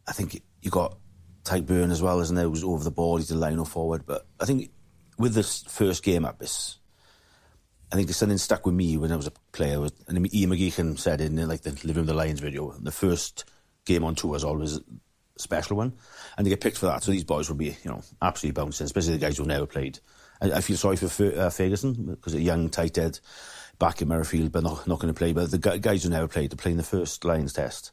I 0.08 0.12
think 0.12 0.42
you 0.62 0.70
got 0.70 0.96
Tadhg 1.44 1.66
Beirne 1.66 1.92
as 1.92 2.02
well, 2.02 2.18
isn't 2.20 2.34
there? 2.34 2.48
Who's 2.48 2.64
over 2.64 2.82
the 2.82 2.90
ball, 2.90 3.18
he's 3.18 3.30
a 3.30 3.36
line 3.36 3.58
up 3.60 3.68
forward. 3.68 4.04
But 4.06 4.26
I 4.40 4.44
think 4.46 4.70
with 5.18 5.34
this 5.34 5.62
first 5.68 6.02
game 6.02 6.24
up, 6.24 6.38
this, 6.38 6.78
I 7.92 7.96
think 7.96 8.10
something 8.10 8.38
stuck 8.38 8.66
with 8.66 8.74
me 8.74 8.96
when 8.96 9.12
I 9.12 9.16
was 9.16 9.26
a 9.26 9.32
player. 9.52 9.80
Was, 9.80 9.92
and 10.08 10.34
Ian 10.34 10.50
McGeechan 10.50 10.98
said 10.98 11.20
in 11.20 11.36
like 11.48 11.62
the 11.62 11.72
Living 11.84 12.02
with 12.02 12.06
the 12.06 12.14
Lions 12.14 12.40
video, 12.40 12.72
the 12.72 12.92
first 12.92 13.44
game 13.84 14.04
on 14.04 14.14
tour 14.14 14.36
is 14.36 14.44
always 14.44 14.76
a 14.76 14.80
special 15.38 15.76
one, 15.76 15.94
and 16.36 16.46
they 16.46 16.50
get 16.50 16.60
picked 16.60 16.78
for 16.78 16.86
that. 16.86 17.02
So 17.02 17.12
these 17.12 17.24
boys 17.24 17.48
will 17.48 17.56
be, 17.56 17.76
you 17.82 17.90
know, 17.90 18.02
absolutely 18.20 18.60
bouncing, 18.60 18.84
especially 18.84 19.14
the 19.14 19.18
guys 19.18 19.38
who've 19.38 19.46
never 19.46 19.66
played. 19.66 19.98
I, 20.40 20.52
I 20.52 20.60
feel 20.60 20.76
sorry 20.76 20.96
for 20.96 21.08
Fer- 21.08 21.38
uh, 21.38 21.50
Ferguson 21.50 22.06
because 22.06 22.34
a 22.34 22.40
young 22.40 22.68
tight 22.68 22.96
head 22.96 23.20
back 23.78 24.02
in 24.02 24.08
Merrifield, 24.08 24.52
but 24.52 24.62
not 24.62 24.86
not 24.86 24.98
going 24.98 25.12
to 25.12 25.18
play. 25.18 25.32
But 25.32 25.50
the 25.50 25.58
gu- 25.58 25.78
guys 25.78 26.02
who 26.02 26.10
never 26.10 26.28
played, 26.28 26.50
they're 26.50 26.56
playing 26.56 26.78
the 26.78 26.82
first 26.82 27.24
Lions 27.24 27.52
test 27.52 27.92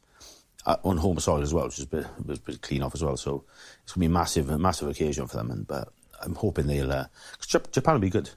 uh, 0.66 0.78
on 0.84 0.98
home 0.98 1.20
soil 1.20 1.42
as 1.42 1.54
well, 1.54 1.66
which 1.66 1.80
is 1.80 1.86
a 1.86 1.88
bit, 1.88 2.06
a 2.30 2.40
bit 2.40 2.62
clean 2.62 2.84
off 2.84 2.96
as 2.96 3.04
well. 3.04 3.18
So 3.18 3.44
it's 3.84 3.94
going 3.94 4.06
to 4.06 4.10
be 4.10 4.14
a 4.14 4.18
massive, 4.18 4.50
a 4.50 4.58
massive 4.58 4.90
occasion 4.90 5.28
for 5.28 5.38
them. 5.38 5.52
And 5.52 5.68
but 5.68 5.94
I'm 6.26 6.36
hoping 6.36 6.68
they'll. 6.68 6.92
Uh, 6.92 7.06
'cause 7.38 7.48
Jap- 7.48 7.72
Japan 7.72 7.96
will 7.96 8.02
be 8.02 8.10
good. 8.10 8.30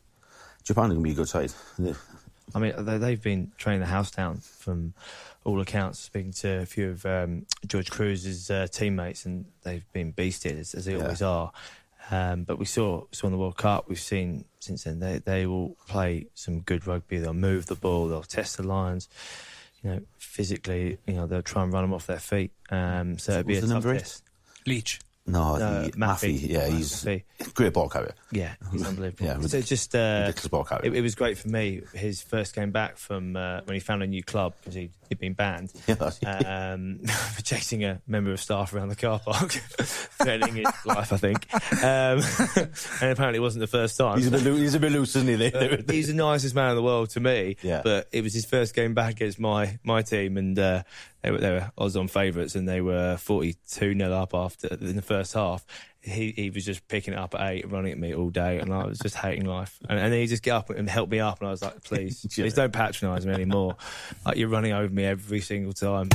Japan 0.65 0.89
will 0.91 1.01
be 1.01 1.13
a 1.13 1.15
good 1.15 1.29
side. 1.29 1.53
I 2.55 2.59
mean, 2.59 2.73
they, 2.85 2.99
they've 2.99 3.23
been 3.23 3.53
training 3.59 3.81
the 3.81 3.87
house 3.87 4.11
down 4.11 4.39
from 4.39 4.95
all 5.45 5.61
accounts. 5.61 5.99
Speaking 5.99 6.33
to 6.35 6.61
a 6.63 6.67
few 6.67 6.91
of 6.91 7.05
um, 7.07 7.47
George 7.67 7.91
Kruis's 7.91 8.51
uh, 8.51 8.67
teammates, 8.71 9.27
and 9.27 9.47
they've 9.63 9.85
been 9.93 10.13
beasted 10.13 10.59
as, 10.59 10.75
as 10.75 10.85
they 10.85 10.93
Yeah. 10.97 11.03
always 11.03 11.23
are. 11.23 11.53
Um, 12.11 12.45
but 12.45 12.59
we 12.59 12.65
saw 12.65 13.05
saw 13.11 13.27
in 13.27 13.33
the 13.33 13.39
World 13.39 13.57
Cup. 13.57 13.89
We've 13.89 13.99
seen 13.99 14.45
since 14.61 14.85
then 14.85 15.01
they 15.01 15.19
they 15.19 15.47
will 15.47 15.77
play 15.89 16.27
some 16.35 16.61
good 16.61 16.87
rugby. 16.87 17.19
They'll 17.19 17.35
move 17.35 17.67
the 17.67 17.75
ball. 17.75 18.07
They'll 18.09 18.23
test 18.23 18.57
the 18.59 18.63
lines. 18.63 19.09
You 19.83 19.91
you 19.91 19.97
know, 19.97 20.03
physically, 20.19 20.99
you 21.07 21.15
know, 21.15 21.27
they'll 21.27 21.43
try 21.43 21.63
and 21.65 21.73
run 21.73 21.83
them 21.85 21.93
off 21.93 22.07
their 22.07 22.19
feet. 22.21 22.53
Um, 22.71 23.19
so 23.19 23.33
it'd 23.33 23.47
be 23.47 23.55
Who's 23.57 23.65
a 23.65 23.67
tough 23.75 23.85
number 23.85 23.99
test. 23.99 24.23
Leitch. 24.67 25.01
No, 25.29 25.57
Uh, 25.57 25.89
Mafi. 25.89 25.93
Mafi. 25.97 26.49
Yeah, 26.49 26.69
he's 26.69 27.05
Mafi. 27.05 27.23
great 27.55 27.73
ball 27.73 27.89
carrier. 27.89 28.15
Yeah, 28.31 28.55
he's 28.71 28.87
unbelievable. 28.87 29.27
Yeah, 29.27 29.41
so 29.41 29.61
just 29.61 29.95
uh, 29.95 30.21
ridiculous 30.27 30.49
ball 30.49 30.65
carrier. 30.65 30.93
it, 30.93 30.97
it 30.99 31.01
was 31.03 31.15
great 31.15 31.37
for 31.37 31.49
me. 31.49 31.83
His 31.95 32.23
first 32.23 32.55
game 32.55 32.71
back 32.71 32.97
from 32.97 33.35
uh, 33.37 33.61
when 33.65 33.75
he 33.75 33.81
found 33.81 34.03
a 34.03 34.07
new 34.07 34.23
club 34.23 34.55
because 34.61 34.75
he, 34.75 34.91
he'd 35.09 35.19
been 35.19 35.35
banned 35.35 35.73
um, 36.27 36.99
for 37.35 37.43
chasing 37.43 37.85
a 37.85 38.01
member 38.07 38.33
of 38.33 38.41
staff 38.41 38.73
around 38.75 38.89
the 38.89 38.97
car 38.97 39.19
park, 39.19 39.51
threatening 39.53 40.57
his 40.57 40.67
life, 40.85 41.13
I 41.13 41.17
think. 41.17 41.47
Um, 41.83 42.21
and 43.01 43.13
apparently, 43.13 43.39
it 43.39 43.41
wasn't 43.41 43.61
the 43.61 43.67
first 43.67 43.97
time. 43.97 44.19
he's 44.19 44.29
a 44.29 44.31
bit 44.31 44.43
loo- 44.43 44.57
he's 44.57 44.75
a 44.75 44.81
bit 44.81 44.93
loose, 44.93 45.17
isn't 45.17 45.41
he? 45.41 45.53
Uh, 45.53 45.77
he's 45.89 46.09
the 46.09 46.15
nicest 46.15 46.55
man 46.55 46.71
in 46.71 46.77
the 46.77 46.83
world 46.83 47.11
to 47.11 47.21
me. 47.21 47.57
Yeah. 47.63 47.83
But 47.83 48.09
it 48.13 48.23
was 48.23 48.35
his 48.35 48.45
first 48.45 48.75
game 48.75 48.95
back 48.95 49.13
against 49.13 49.39
my 49.39 49.79
my 49.85 50.03
team, 50.03 50.37
and 50.37 50.59
uh, 50.59 50.83
they 51.23 51.31
were 51.31 51.39
they 51.39 51.51
were 51.51 51.71
odds 51.79 51.97
on 51.97 52.09
favourites, 52.09 52.55
and 52.55 52.69
they 52.69 52.81
were 52.81 53.17
forty 53.17 53.57
two 53.69 53.97
0 53.97 54.13
up 54.13 54.35
after 54.35 54.69
in 54.69 54.97
the 54.97 55.03
first 55.03 55.35
half. 55.35 55.65
He 56.07 56.33
he 56.37 56.51
was 56.51 56.65
just 56.65 56.87
picking 56.87 57.15
it 57.15 57.19
up 57.19 57.35
at 57.35 57.51
eight, 57.51 57.71
running 57.71 57.91
at 57.91 57.99
me 57.99 58.15
all 58.15 58.31
day, 58.31 58.61
and 58.61 58.73
I 58.73 58.87
was 58.87 59.01
just 59.01 59.17
hating 59.17 59.45
life. 59.45 59.79
And, 59.89 59.99
and 59.99 60.13
then 60.13 60.21
he 60.21 60.27
just 60.29 60.45
get 60.45 60.53
up 60.53 60.71
and 60.71 60.89
help 60.89 61.11
me 61.11 61.19
up, 61.19 61.41
and 61.41 61.49
I 61.49 61.51
was 61.51 61.63
like, 61.63 61.83
please, 61.85 62.25
please 62.33 62.55
don't 62.55 62.73
patronise 62.73 63.27
me 63.27 63.35
anymore. 63.35 63.77
like 64.25 64.37
you're 64.37 64.49
running 64.49 64.73
over 64.73 64.89
me 64.89 65.05
every 65.05 65.41
single 65.41 65.73
time. 65.73 66.09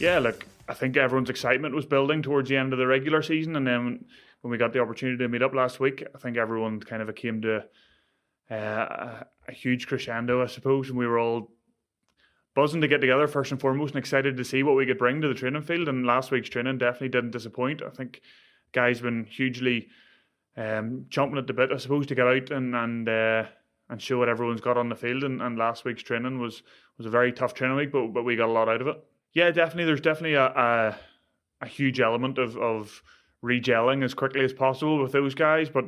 Yeah, 0.00 0.18
look, 0.18 0.46
I 0.68 0.74
think 0.74 0.96
everyone's 0.96 1.30
excitement 1.30 1.76
was 1.76 1.86
building 1.86 2.20
towards 2.20 2.48
the 2.48 2.56
end 2.56 2.72
of 2.72 2.80
the 2.80 2.86
regular 2.86 3.22
season, 3.22 3.54
and 3.54 3.64
then 3.64 4.04
when 4.40 4.50
we 4.50 4.58
got 4.58 4.72
the 4.72 4.80
opportunity 4.80 5.18
to 5.18 5.28
meet 5.28 5.42
up 5.42 5.54
last 5.54 5.78
week, 5.78 6.04
I 6.12 6.18
think 6.18 6.36
everyone 6.36 6.80
kind 6.80 7.02
of 7.02 7.14
came 7.14 7.40
to 7.42 7.64
uh, 8.50 8.54
a, 8.54 9.26
a 9.46 9.52
huge 9.52 9.86
crescendo, 9.86 10.42
I 10.42 10.46
suppose, 10.46 10.88
and 10.88 10.98
we 10.98 11.06
were 11.06 11.20
all 11.20 11.52
buzzing 12.54 12.80
to 12.80 12.88
get 12.88 13.00
together 13.00 13.26
first 13.26 13.50
and 13.50 13.60
foremost, 13.60 13.94
and 13.94 13.98
excited 13.98 14.36
to 14.36 14.44
see 14.44 14.62
what 14.62 14.76
we 14.76 14.86
could 14.86 14.98
bring 14.98 15.20
to 15.20 15.28
the 15.28 15.34
training 15.34 15.62
field. 15.62 15.88
And 15.88 16.06
last 16.06 16.30
week's 16.30 16.48
training 16.48 16.78
definitely 16.78 17.08
didn't 17.08 17.32
disappoint. 17.32 17.82
I 17.82 17.90
think 17.90 18.20
guys 18.72 19.00
been 19.00 19.24
hugely 19.24 19.88
um, 20.56 21.06
jumping 21.08 21.38
at 21.38 21.46
the 21.46 21.52
bit, 21.52 21.70
I 21.72 21.78
suppose, 21.78 22.06
to 22.06 22.14
get 22.14 22.26
out 22.26 22.50
and 22.50 22.74
and 22.74 23.08
uh, 23.08 23.44
and 23.88 24.00
show 24.00 24.18
what 24.18 24.28
everyone's 24.28 24.60
got 24.60 24.76
on 24.76 24.88
the 24.88 24.96
field. 24.96 25.24
And, 25.24 25.42
and 25.42 25.58
last 25.58 25.84
week's 25.84 26.02
training 26.02 26.40
was 26.40 26.62
was 26.96 27.06
a 27.06 27.10
very 27.10 27.32
tough 27.32 27.54
training 27.54 27.76
week, 27.76 27.92
but 27.92 28.08
but 28.08 28.24
we 28.24 28.36
got 28.36 28.48
a 28.48 28.52
lot 28.52 28.68
out 28.68 28.80
of 28.80 28.86
it. 28.86 29.04
Yeah, 29.32 29.50
definitely. 29.50 29.86
There's 29.86 30.00
definitely 30.00 30.34
a 30.34 30.46
a, 30.46 30.96
a 31.60 31.66
huge 31.66 32.00
element 32.00 32.38
of 32.38 32.56
of 32.56 33.02
regelling 33.42 34.02
as 34.02 34.14
quickly 34.14 34.44
as 34.44 34.52
possible 34.52 35.02
with 35.02 35.12
those 35.12 35.34
guys, 35.34 35.68
but 35.68 35.84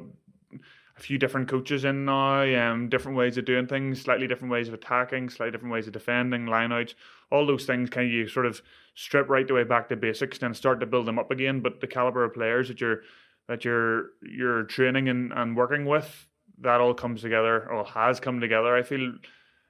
a 0.97 1.01
few 1.01 1.19
different 1.19 1.49
coaches 1.49 1.85
in 1.85 2.07
now, 2.07 2.73
um, 2.73 2.89
different 2.89 3.19
ways 3.19 3.37
of 3.37 3.45
doing 3.45 3.67
things, 3.67 4.01
slightly 4.01 4.27
different 4.27 4.51
ways 4.51 4.69
of 4.69 4.75
attacking, 4.75 5.29
slightly 5.29 5.53
different 5.53 5.73
ways 5.73 5.87
of 5.87 5.93
defending, 5.93 6.47
lineouts, 6.47 6.95
all 7.31 7.47
those 7.47 7.67
things. 7.67 7.91
Of 7.95 8.05
you 8.05 8.29
sort 8.29 8.47
of 8.47 8.63
strip 8.95 9.29
right 9.29 9.47
the 9.47 9.55
way 9.55 9.65
back 9.65 9.89
to 9.91 9.97
basics, 9.97 10.39
then 10.39 10.55
start 10.55 10.81
to 10.81 10.87
build 10.87 11.07
them 11.07 11.19
up 11.19 11.31
again. 11.31 11.61
But 11.61 11.81
the 11.81 11.87
caliber 11.87 12.25
of 12.25 12.33
players 12.33 12.69
that 12.69 12.81
you're 12.81 13.03
that 13.49 13.65
you're 13.65 14.11
you're 14.23 14.65
training 14.65 15.09
and, 15.09 15.33
and 15.33 15.57
working 15.57 15.85
with, 15.85 16.27
that 16.61 16.81
all 16.81 16.95
comes 16.95 17.21
together 17.21 17.71
or 17.71 17.85
has 17.85 18.19
come 18.19 18.41
together. 18.41 18.75
I 18.75 18.83
feel 18.83 19.13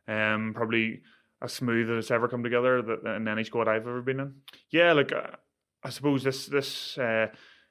um, 0.06 0.52
probably 0.54 1.02
as 1.42 1.52
smooth 1.52 1.90
as 1.90 2.04
it's 2.04 2.10
ever 2.10 2.28
come 2.28 2.42
together 2.44 2.82
that, 2.82 3.16
in 3.16 3.26
any 3.26 3.44
squad 3.44 3.68
I've 3.68 3.86
ever 3.86 4.00
been 4.00 4.20
in. 4.20 4.34
Yeah, 4.70 4.92
like 4.92 5.12
uh, 5.12 5.32
I 5.82 5.90
suppose 5.90 6.22
this 6.22 6.46
this 6.46 6.96
uh, 6.98 7.28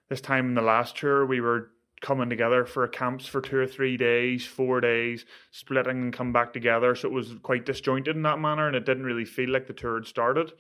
this 0.09 0.19
time 0.19 0.50
in 0.50 0.53
the 0.55 0.62
last 0.62 0.97
tour 0.97 1.25
we 1.25 1.39
were 1.39 1.71
coming 2.05 2.29
together 2.29 2.65
for 2.65 2.88
camps 2.88 3.25
for 3.25 3.41
two 3.41 3.57
or 3.57 3.65
three 3.65 3.97
days, 3.97 4.45
four 4.45 4.79
days, 4.79 5.25
splitting 5.50 6.03
and 6.03 6.13
come 6.13 6.31
back 6.31 6.53
together. 6.53 6.93
So 6.93 7.07
it 7.07 7.12
was 7.12 7.33
quite 7.41 7.65
disjointed 7.65 8.15
in 8.15 8.21
that 8.21 8.38
manner, 8.38 8.67
and 8.67 8.75
it 8.75 8.85
didn't 8.85 9.05
really 9.05 9.25
feel 9.25 9.50
like 9.50 9.65
the 9.65 9.74
tour 9.74 9.95
had 9.95 10.05
started. 10.05 10.53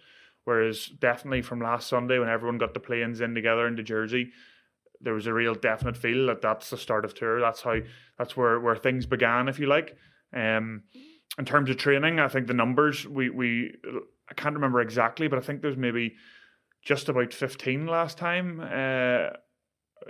Whereas 0.43 0.87
definitely 0.87 1.43
from 1.43 1.61
last 1.61 1.87
Sunday 1.87 2.17
when 2.17 2.29
everyone 2.29 2.57
got 2.57 2.73
the 2.73 2.79
planes 2.79 3.21
in 3.21 3.35
together 3.35 3.67
into 3.67 3.83
Jersey, 3.83 4.31
there 5.01 5.13
was 5.13 5.27
a 5.27 5.33
real 5.33 5.53
definite 5.53 5.97
feel 5.97 6.25
that 6.27 6.41
that's 6.41 6.71
the 6.71 6.77
start 6.77 7.05
of 7.05 7.13
tour. 7.13 7.39
That's 7.39 7.61
how 7.61 7.77
that's 8.17 8.35
where 8.35 8.59
where 8.59 8.75
things 8.75 9.05
began, 9.05 9.47
if 9.47 9.59
you 9.59 9.67
like. 9.67 9.95
Um, 10.33 10.83
in 11.37 11.45
terms 11.45 11.69
of 11.69 11.77
training, 11.77 12.19
I 12.19 12.27
think 12.27 12.47
the 12.47 12.55
numbers 12.55 13.05
we 13.07 13.29
we 13.29 13.75
I 14.27 14.33
can't 14.33 14.55
remember 14.55 14.81
exactly, 14.81 15.27
but 15.27 15.37
I 15.37 15.43
think 15.43 15.61
there's 15.61 15.77
maybe 15.77 16.15
just 16.81 17.07
about 17.07 17.33
fifteen 17.33 17.85
last 17.85 18.17
time. 18.17 18.59
Uh, 18.61 19.29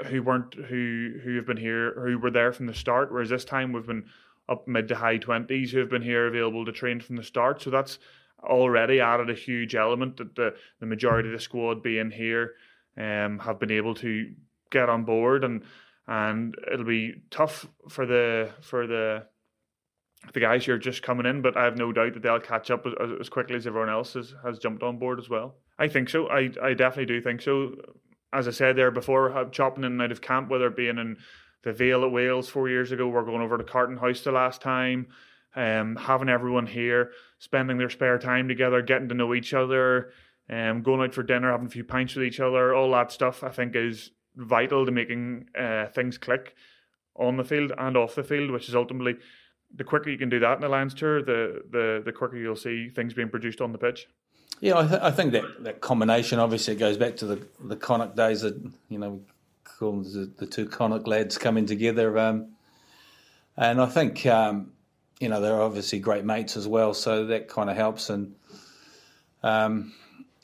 who 0.08 0.22
weren't 0.22 0.54
who 0.54 1.20
who 1.24 1.36
have 1.36 1.46
been 1.46 1.58
here 1.58 1.94
who 1.94 2.18
were 2.18 2.32
there 2.32 2.52
from 2.52 2.66
the 2.66 2.74
start 2.74 3.12
whereas 3.12 3.30
this 3.30 3.46
time 3.46 3.72
we've 3.72 3.88
been 3.88 4.06
up 4.50 4.68
mid 4.68 4.88
to 4.88 4.96
high 4.96 5.18
20s 5.18 5.70
who 5.70 5.80
have 5.80 5.90
been 5.90 6.02
here 6.02 6.28
available 6.28 6.66
to 6.66 6.72
train 6.72 7.00
from 7.00 7.16
the 7.16 7.24
start 7.24 7.62
so 7.62 7.70
that's 7.70 7.98
already 8.44 9.00
added 9.00 9.30
a 9.30 9.34
huge 9.34 9.76
element 9.76 10.18
that 10.18 10.36
the 10.36 10.54
the 10.80 10.86
majority 10.86 11.30
of 11.30 11.34
the 11.34 11.40
squad 11.40 11.82
being 11.82 12.12
here 12.12 12.54
um 12.98 13.40
have 13.40 13.60
been 13.60 13.72
able 13.72 13.96
to 13.96 14.34
get 14.70 14.90
on 14.90 15.04
board 15.04 15.44
and 15.44 15.64
and 16.08 16.56
it'll 16.72 16.86
be 16.86 17.14
tough 17.32 17.68
for 17.90 18.06
the 18.06 18.52
for 18.62 18.86
the 18.86 19.26
the 20.34 20.40
guys 20.40 20.66
who 20.66 20.74
are 20.74 20.78
just 20.78 21.04
coming 21.04 21.26
in, 21.26 21.42
but 21.42 21.56
I 21.56 21.66
have 21.66 21.78
no 21.78 21.92
doubt 21.92 22.14
that 22.14 22.24
they'll 22.24 22.40
catch 22.40 22.72
up 22.72 22.86
as, 22.86 22.94
as 23.20 23.30
quickly 23.30 23.56
as 23.56 23.68
everyone 23.68 23.90
else 23.90 24.14
has, 24.14 24.34
has 24.44 24.60
jumped 24.60 24.84
on 24.84 24.98
board 24.98 25.20
as 25.20 25.30
well. 25.30 25.56
I 25.78 25.88
think 25.88 26.10
so. 26.10 26.28
I, 26.28 26.50
I 26.62 26.74
definitely 26.74 27.06
do 27.06 27.22
think 27.22 27.42
so. 27.42 27.76
As 28.34 28.48
I 28.48 28.52
said 28.52 28.76
there 28.76 28.92
before, 28.92 29.50
chopping 29.52 29.84
in 29.84 29.94
and 29.94 30.02
out 30.02 30.12
of 30.12 30.22
camp, 30.22 30.50
whether 30.50 30.68
it 30.68 30.76
being 30.76 30.98
in 30.98 31.18
the 31.64 31.74
Vale 31.74 32.04
at 32.04 32.12
Wales 32.12 32.50
four 32.50 32.70
years 32.70 32.92
ago, 32.92 33.08
we're 33.08 33.24
going 33.24 33.42
over 33.42 33.58
to 33.58 33.64
Carton 33.64 33.98
House 33.98 34.22
the 34.22 34.32
last 34.32 34.62
time, 34.62 35.08
um, 35.56 35.96
having 35.96 36.30
everyone 36.30 36.68
here, 36.68 37.12
spending 37.40 37.78
their 37.78 37.90
spare 37.90 38.20
time 38.20 38.48
together, 38.48 38.82
getting 38.82 39.10
to 39.10 39.16
know 39.16 39.34
each 39.34 39.54
other, 39.54 40.12
um, 40.50 40.84
going 40.84 41.02
out 41.02 41.14
for 41.14 41.24
dinner, 41.24 41.52
having 41.52 41.68
a 41.68 41.72
few 41.72 41.84
pints 41.84 42.16
with 42.16 42.26
each 42.26 42.40
other, 42.40 42.74
all 42.74 42.92
that 42.92 43.12
stuff, 43.12 43.44
I 43.44 43.50
think 43.50 43.76
is 43.76 44.12
vital 44.36 44.86
to 44.86 44.92
making 44.92 45.48
uh, 45.58 45.88
things 45.88 46.18
click 46.18 46.56
on 47.16 47.38
the 47.38 47.44
field 47.44 47.72
and 47.78 47.98
off 47.98 48.16
the 48.16 48.24
field, 48.24 48.52
which 48.52 48.68
is 48.68 48.76
ultimately 48.76 49.16
the 49.74 49.84
quicker 49.84 50.10
you 50.10 50.18
can 50.18 50.30
do 50.30 50.40
that 50.40 50.56
in 50.56 50.62
the 50.62 50.70
Lions 50.70 50.94
tour, 50.94 51.22
the 51.22 51.62
the 51.70 52.02
the 52.06 52.12
quicker 52.12 52.38
you'll 52.38 52.56
see 52.56 52.90
things 52.90 53.14
being 53.14 53.30
produced 53.30 53.62
on 53.62 53.72
the 53.72 53.78
pitch. 53.78 54.08
Yeah, 54.62 54.80
I, 54.80 54.88
th- 54.88 55.02
I 55.02 55.12
think 55.12 55.34
that, 55.34 55.64
that 55.64 55.82
combination 55.82 56.40
obviously 56.40 56.76
goes 56.76 56.98
back 56.98 57.18
to 57.18 57.26
the 57.26 57.48
the 57.60 57.76
Connacht 57.76 58.16
days 58.16 58.42
that 58.42 58.56
you 58.90 58.98
know 58.98 59.12
we 59.12 59.20
call 59.64 59.92
them 59.92 60.04
the, 60.04 60.32
the 60.38 60.46
two 60.46 60.66
Connacht 60.66 61.08
lads 61.08 61.38
coming 61.38 61.66
together, 61.66 62.18
um, 62.18 62.48
and 63.58 63.82
I 63.82 63.86
think 63.86 64.26
um, 64.26 64.72
you 65.20 65.30
know 65.30 65.42
they're 65.42 65.62
obviously 65.62 66.00
great 66.00 66.24
mates 66.24 66.56
as 66.56 66.68
well, 66.68 66.94
so 66.94 67.26
that 67.28 67.48
kind 67.48 67.70
of 67.70 67.76
helps. 67.76 68.10
And 68.10 68.36
um, 69.44 69.94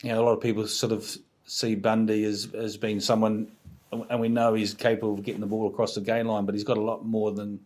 you 0.02 0.10
know, 0.10 0.22
a 0.22 0.24
lot 0.24 0.32
of 0.32 0.40
people 0.40 0.66
sort 0.66 0.92
of 0.92 1.16
see 1.46 1.74
Bundee 1.74 2.24
as 2.24 2.52
as 2.54 2.76
being 2.76 3.00
someone, 3.00 3.50
and 3.90 4.20
we 4.20 4.28
know 4.28 4.52
he's 4.54 4.74
capable 4.74 5.14
of 5.14 5.22
getting 5.22 5.40
the 5.40 5.46
ball 5.46 5.68
across 5.68 5.94
the 5.94 6.00
game 6.02 6.26
line, 6.28 6.44
but 6.44 6.54
he's 6.54 6.64
got 6.64 6.76
a 6.76 6.82
lot 6.82 7.04
more 7.04 7.32
than 7.32 7.60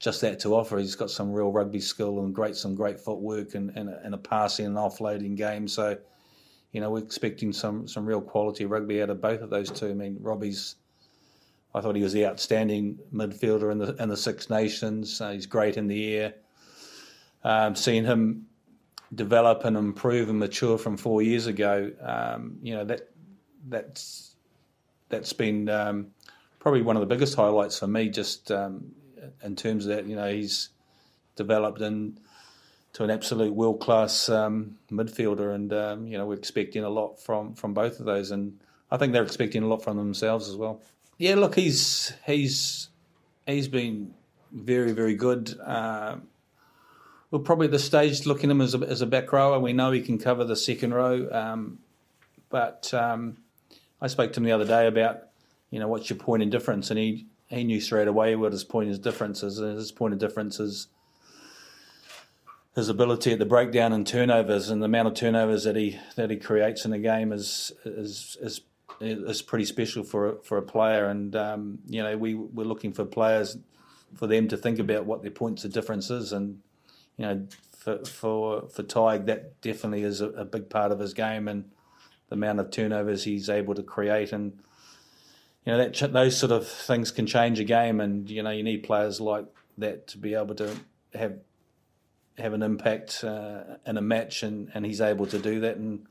just 0.00 0.22
that 0.22 0.40
to 0.40 0.54
offer. 0.54 0.78
He's 0.78 0.96
got 0.96 1.10
some 1.10 1.30
real 1.30 1.52
rugby 1.52 1.78
skill 1.78 2.20
and 2.20 2.34
great 2.34 2.56
some 2.56 2.74
great 2.74 2.98
footwork 2.98 3.54
and, 3.54 3.70
and, 3.76 3.90
a, 3.90 4.00
and 4.02 4.14
a 4.14 4.18
passing 4.18 4.66
and 4.66 4.76
offloading 4.76 5.36
game. 5.36 5.68
So, 5.68 5.96
you 6.72 6.80
know, 6.80 6.90
we're 6.90 7.04
expecting 7.04 7.52
some 7.52 7.86
some 7.86 8.06
real 8.06 8.22
quality 8.22 8.64
rugby 8.64 9.02
out 9.02 9.10
of 9.10 9.20
both 9.20 9.42
of 9.42 9.50
those 9.50 9.70
two. 9.70 9.90
I 9.90 9.94
mean, 9.94 10.16
Robbie's. 10.20 10.76
I 11.72 11.80
thought 11.80 11.94
he 11.94 12.02
was 12.02 12.12
the 12.12 12.26
outstanding 12.26 12.98
midfielder 13.14 13.70
in 13.70 13.78
the 13.78 13.94
in 14.02 14.08
the 14.08 14.16
Six 14.16 14.50
Nations. 14.50 15.20
Uh, 15.20 15.30
he's 15.30 15.46
great 15.46 15.76
in 15.76 15.86
the 15.86 16.14
air. 16.14 16.34
Um, 17.44 17.76
seeing 17.76 18.04
him 18.04 18.46
develop 19.14 19.64
and 19.64 19.76
improve 19.76 20.28
and 20.28 20.38
mature 20.38 20.78
from 20.78 20.96
four 20.96 21.22
years 21.22 21.46
ago, 21.46 21.92
um, 22.00 22.58
you 22.62 22.74
know 22.74 22.84
that 22.84 23.10
that's 23.68 24.34
that's 25.10 25.32
been 25.32 25.68
um, 25.68 26.06
probably 26.58 26.82
one 26.82 26.96
of 26.96 27.00
the 27.00 27.06
biggest 27.06 27.34
highlights 27.34 27.78
for 27.78 27.86
me. 27.86 28.08
Just 28.08 28.50
um, 28.50 28.92
in 29.42 29.56
terms 29.56 29.86
of 29.86 29.96
that, 29.96 30.06
you 30.06 30.16
know, 30.16 30.32
he's 30.32 30.70
developed 31.36 31.80
in 31.80 32.18
to 32.92 33.04
an 33.04 33.10
absolute 33.10 33.54
world 33.54 33.80
class 33.80 34.28
um, 34.28 34.78
midfielder, 34.90 35.54
and 35.54 35.72
um, 35.72 36.06
you 36.06 36.18
know, 36.18 36.26
we're 36.26 36.34
expecting 36.34 36.84
a 36.84 36.88
lot 36.88 37.20
from 37.20 37.54
from 37.54 37.74
both 37.74 38.00
of 38.00 38.06
those, 38.06 38.30
and 38.30 38.60
I 38.90 38.96
think 38.96 39.12
they're 39.12 39.22
expecting 39.22 39.62
a 39.62 39.68
lot 39.68 39.82
from 39.82 39.96
themselves 39.96 40.48
as 40.48 40.56
well. 40.56 40.80
Yeah, 41.18 41.36
look, 41.36 41.54
he's 41.54 42.12
he's 42.26 42.88
he's 43.46 43.68
been 43.68 44.14
very 44.52 44.92
very 44.92 45.14
good. 45.14 45.58
Uh, 45.64 46.16
we're 47.30 47.38
probably 47.38 47.66
at 47.66 47.72
the 47.72 47.78
stage 47.78 48.26
looking 48.26 48.50
at 48.50 48.54
him 48.54 48.60
as 48.60 48.74
a, 48.74 48.78
as 48.78 49.02
a 49.02 49.06
back 49.06 49.32
rower. 49.32 49.60
We 49.60 49.72
know 49.72 49.92
he 49.92 50.02
can 50.02 50.18
cover 50.18 50.44
the 50.44 50.56
second 50.56 50.92
row, 50.92 51.28
um, 51.30 51.78
but 52.48 52.92
um, 52.92 53.38
I 54.00 54.08
spoke 54.08 54.32
to 54.32 54.40
him 54.40 54.44
the 54.44 54.52
other 54.52 54.64
day 54.64 54.88
about 54.88 55.28
you 55.70 55.78
know 55.78 55.86
what's 55.86 56.10
your 56.10 56.18
point 56.18 56.42
in 56.42 56.50
difference, 56.50 56.90
and 56.90 56.98
he 56.98 57.26
he 57.50 57.64
knew 57.64 57.80
straight 57.80 58.08
away 58.08 58.36
what 58.36 58.52
his 58.52 58.64
point 58.64 58.90
of 58.90 59.02
difference 59.02 59.42
is. 59.42 59.58
And 59.58 59.76
his 59.76 59.92
point 59.92 60.14
of 60.14 60.20
difference 60.20 60.60
is 60.60 60.88
his 62.76 62.88
ability 62.88 63.32
at 63.32 63.38
the 63.38 63.46
breakdown 63.46 63.92
and 63.92 64.06
turnovers, 64.06 64.70
and 64.70 64.80
the 64.80 64.86
amount 64.86 65.08
of 65.08 65.14
turnovers 65.14 65.64
that 65.64 65.76
he 65.76 65.98
that 66.16 66.30
he 66.30 66.36
creates 66.36 66.84
in 66.84 66.92
a 66.92 66.98
game 66.98 67.32
is 67.32 67.72
is 67.84 68.36
is, 68.40 68.60
is 69.00 69.42
pretty 69.42 69.64
special 69.64 70.04
for 70.04 70.28
a, 70.28 70.42
for 70.42 70.56
a 70.56 70.62
player. 70.62 71.06
And 71.06 71.34
um, 71.34 71.80
you 71.86 72.02
know, 72.02 72.16
we 72.16 72.34
we're 72.34 72.64
looking 72.64 72.92
for 72.92 73.04
players 73.04 73.58
for 74.14 74.26
them 74.26 74.48
to 74.48 74.56
think 74.56 74.78
about 74.78 75.04
what 75.04 75.22
their 75.22 75.30
points 75.30 75.64
of 75.64 75.72
difference 75.72 76.10
is, 76.10 76.32
and 76.32 76.60
you 77.16 77.26
know, 77.26 77.46
for 77.76 78.04
for 78.04 78.68
for 78.68 78.82
Tig, 78.84 79.26
that 79.26 79.60
definitely 79.60 80.02
is 80.02 80.20
a, 80.20 80.28
a 80.30 80.44
big 80.44 80.70
part 80.70 80.92
of 80.92 81.00
his 81.00 81.14
game, 81.14 81.48
and 81.48 81.64
the 82.28 82.34
amount 82.34 82.60
of 82.60 82.70
turnovers 82.70 83.24
he's 83.24 83.50
able 83.50 83.74
to 83.74 83.82
create, 83.82 84.32
and 84.32 84.60
you 85.64 85.72
know 85.72 85.78
that 85.78 86.12
those 86.12 86.36
sort 86.36 86.52
of 86.52 86.66
things 86.66 87.10
can 87.10 87.26
change 87.26 87.60
a 87.60 87.64
game, 87.64 88.00
and 88.00 88.28
you 88.30 88.42
know 88.42 88.50
you 88.50 88.62
need 88.62 88.82
players 88.82 89.20
like 89.20 89.46
that 89.78 90.06
to 90.08 90.18
be 90.18 90.34
able 90.34 90.54
to 90.56 90.74
have 91.14 91.38
have 92.38 92.52
an 92.54 92.62
impact 92.62 93.22
uh, 93.24 93.76
in 93.86 93.96
a 93.98 94.02
match, 94.02 94.42
and, 94.42 94.70
and 94.74 94.86
he's 94.86 95.00
able 95.00 95.26
to 95.26 95.38
do 95.38 95.60
that, 95.60 95.76
and 95.76 96.06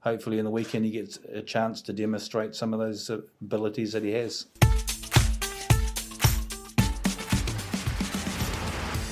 hopefully 0.00 0.38
in 0.38 0.44
the 0.44 0.50
weekend 0.50 0.84
he 0.84 0.90
gets 0.90 1.18
a 1.32 1.42
chance 1.42 1.82
to 1.82 1.92
demonstrate 1.92 2.54
some 2.54 2.72
of 2.72 2.80
those 2.80 3.10
abilities 3.42 3.92
that 3.92 4.02
he 4.02 4.12
has. 4.12 4.46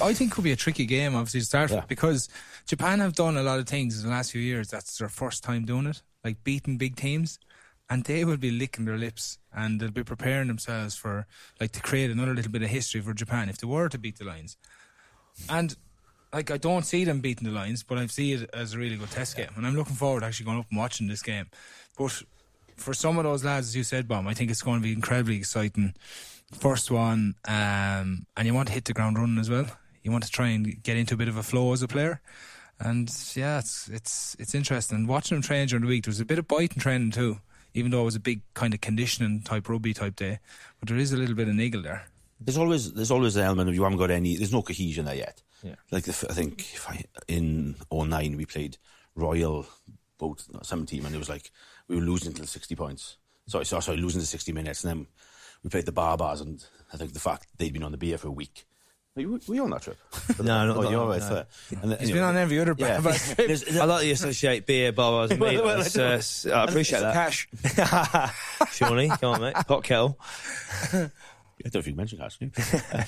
I 0.02 0.12
think 0.12 0.32
it 0.32 0.34
could 0.34 0.44
be 0.44 0.52
a 0.52 0.56
tricky 0.56 0.84
game, 0.84 1.14
obviously, 1.14 1.40
to 1.40 1.46
start 1.46 1.70
yeah. 1.70 1.76
with, 1.76 1.88
because 1.88 2.28
Japan 2.66 3.00
have 3.00 3.14
done 3.14 3.36
a 3.38 3.42
lot 3.42 3.58
of 3.58 3.66
things 3.66 4.02
in 4.02 4.10
the 4.10 4.14
last 4.14 4.32
few 4.32 4.40
years. 4.40 4.68
That's 4.68 4.98
their 4.98 5.08
first 5.08 5.42
time 5.42 5.64
doing 5.64 5.86
it, 5.86 6.02
like 6.22 6.44
beating 6.44 6.76
big 6.76 6.96
teams, 6.96 7.38
and 7.90 8.04
they 8.04 8.24
will 8.24 8.36
be 8.36 8.50
licking 8.50 8.84
their 8.84 8.98
lips 8.98 9.38
and 9.52 9.80
they'll 9.80 9.90
be 9.90 10.04
preparing 10.04 10.48
themselves 10.48 10.96
for, 10.96 11.26
like, 11.60 11.72
to 11.72 11.80
create 11.80 12.10
another 12.10 12.34
little 12.34 12.52
bit 12.52 12.62
of 12.62 12.70
history 12.70 13.00
for 13.00 13.14
Japan 13.14 13.48
if 13.48 13.58
they 13.58 13.66
were 13.66 13.88
to 13.88 13.98
beat 13.98 14.18
the 14.18 14.24
Lions. 14.24 14.56
And 15.48 15.76
like 16.34 16.50
I 16.50 16.56
don't 16.56 16.84
see 16.84 17.04
them 17.04 17.20
beating 17.20 17.48
the 17.48 17.54
Lions, 17.54 17.84
but 17.84 17.96
I 17.96 18.06
see 18.06 18.32
it 18.32 18.50
as 18.52 18.74
a 18.74 18.78
really 18.78 18.96
good 18.96 19.10
test 19.10 19.36
game, 19.36 19.50
and 19.56 19.66
I'm 19.66 19.76
looking 19.76 19.94
forward 19.94 20.20
to 20.20 20.26
actually 20.26 20.46
going 20.46 20.58
up 20.58 20.66
and 20.68 20.78
watching 20.78 21.06
this 21.06 21.22
game. 21.22 21.46
But 21.96 22.22
for 22.76 22.92
some 22.92 23.18
of 23.18 23.24
those 23.24 23.44
lads, 23.44 23.68
as 23.68 23.76
you 23.76 23.84
said, 23.84 24.08
Bob, 24.08 24.26
I 24.26 24.34
think 24.34 24.50
it's 24.50 24.62
going 24.62 24.80
to 24.80 24.82
be 24.82 24.92
incredibly 24.92 25.36
exciting. 25.36 25.94
First 26.52 26.90
one, 26.90 27.36
um, 27.46 28.26
and 28.36 28.46
you 28.46 28.52
want 28.52 28.68
to 28.68 28.74
hit 28.74 28.84
the 28.84 28.92
ground 28.92 29.16
running 29.16 29.38
as 29.38 29.48
well. 29.48 29.66
You 30.02 30.10
want 30.10 30.24
to 30.24 30.30
try 30.30 30.48
and 30.48 30.82
get 30.82 30.96
into 30.96 31.14
a 31.14 31.16
bit 31.16 31.28
of 31.28 31.36
a 31.36 31.42
flow 31.42 31.72
as 31.72 31.82
a 31.82 31.88
player. 31.88 32.20
And 32.80 33.08
yeah, 33.34 33.60
it's 33.60 33.88
it's 33.88 34.36
it's 34.40 34.54
interesting. 34.54 35.06
watching 35.06 35.36
them 35.36 35.42
train 35.42 35.68
during 35.68 35.82
the 35.82 35.88
week, 35.88 36.04
there 36.04 36.10
was 36.10 36.20
a 36.20 36.24
bit 36.24 36.40
of 36.40 36.48
biting 36.48 36.80
training 36.80 37.12
too, 37.12 37.38
even 37.74 37.90
though 37.90 38.02
it 38.02 38.04
was 38.04 38.16
a 38.16 38.20
big 38.20 38.40
kind 38.54 38.72
of 38.72 38.80
conditioning 38.80 39.42
type 39.42 39.68
rugby 39.68 39.92
type 39.92 40.16
day. 40.16 40.38
But 40.80 40.88
there 40.88 40.98
is 40.98 41.12
a 41.12 41.16
little 41.16 41.34
bit 41.34 41.48
of 41.48 41.54
niggle 41.54 41.82
there. 41.82 42.06
There's 42.40 42.58
always 42.58 42.92
there's 42.92 43.10
always 43.10 43.36
an 43.36 43.44
element 43.44 43.68
of 43.68 43.74
you 43.74 43.82
haven't 43.82 43.98
got 43.98 44.10
any. 44.10 44.36
There's 44.36 44.52
no 44.52 44.62
cohesion 44.62 45.04
there 45.04 45.14
yet. 45.14 45.42
Yeah. 45.62 45.74
Like 45.90 46.04
the, 46.04 46.26
I 46.28 46.32
think 46.32 46.60
if 46.74 46.88
I, 46.88 47.04
in 47.26 47.76
09 47.92 48.36
we 48.36 48.44
played 48.46 48.76
Royal 49.14 49.66
both 50.18 50.48
some 50.62 50.86
team 50.86 51.06
and 51.06 51.14
it 51.14 51.18
was 51.18 51.28
like 51.28 51.50
we 51.88 51.96
were 51.96 52.02
losing 52.02 52.28
until 52.28 52.46
60 52.46 52.76
points. 52.76 53.16
Sorry, 53.46 53.64
sorry, 53.64 53.82
sorry, 53.82 53.98
losing 53.98 54.20
to 54.20 54.26
60 54.26 54.52
minutes 54.52 54.84
and 54.84 54.90
then 54.90 55.06
we 55.62 55.70
played 55.70 55.86
the 55.86 55.92
Barbars 55.92 56.40
and 56.40 56.64
I 56.92 56.96
think 56.96 57.12
the 57.12 57.20
fact 57.20 57.48
they'd 57.56 57.72
been 57.72 57.82
on 57.82 57.92
the 57.92 57.98
beer 57.98 58.18
for 58.18 58.28
a 58.28 58.32
week. 58.32 58.66
Were 59.16 59.22
you 59.22 59.62
on 59.62 59.70
that 59.70 59.82
trip? 59.82 59.98
no, 60.42 60.66
not 60.66 60.76
oh, 60.76 60.90
you're 60.90 61.06
right. 61.06 61.20
No. 61.20 61.44
And 61.82 61.92
the, 61.92 61.96
He's 61.96 62.10
been 62.10 62.22
on 62.22 62.36
every 62.36 62.58
other 62.58 62.74
yeah. 62.76 62.96
I 63.04 63.84
like 63.84 64.02
the 64.02 64.10
associate 64.10 64.66
beer, 64.66 64.92
barbars, 64.92 65.30
and 65.30 65.40
meat. 65.40 65.62
well, 65.62 65.80
uh, 65.80 66.56
I 66.56 66.64
appreciate 66.64 67.00
that. 67.00 67.14
Cash. 67.14 67.48
Shawnee, 68.72 69.08
come 69.08 69.34
on, 69.34 69.40
mate. 69.40 69.54
Pot 69.54 69.84
kettle. 69.84 70.18
I 71.64 71.68
don't 71.68 71.74
know 71.74 71.80
if 71.80 71.86
you 71.86 71.94
mentioned 71.94 72.20
mention 72.20 72.50
actually. 72.50 72.98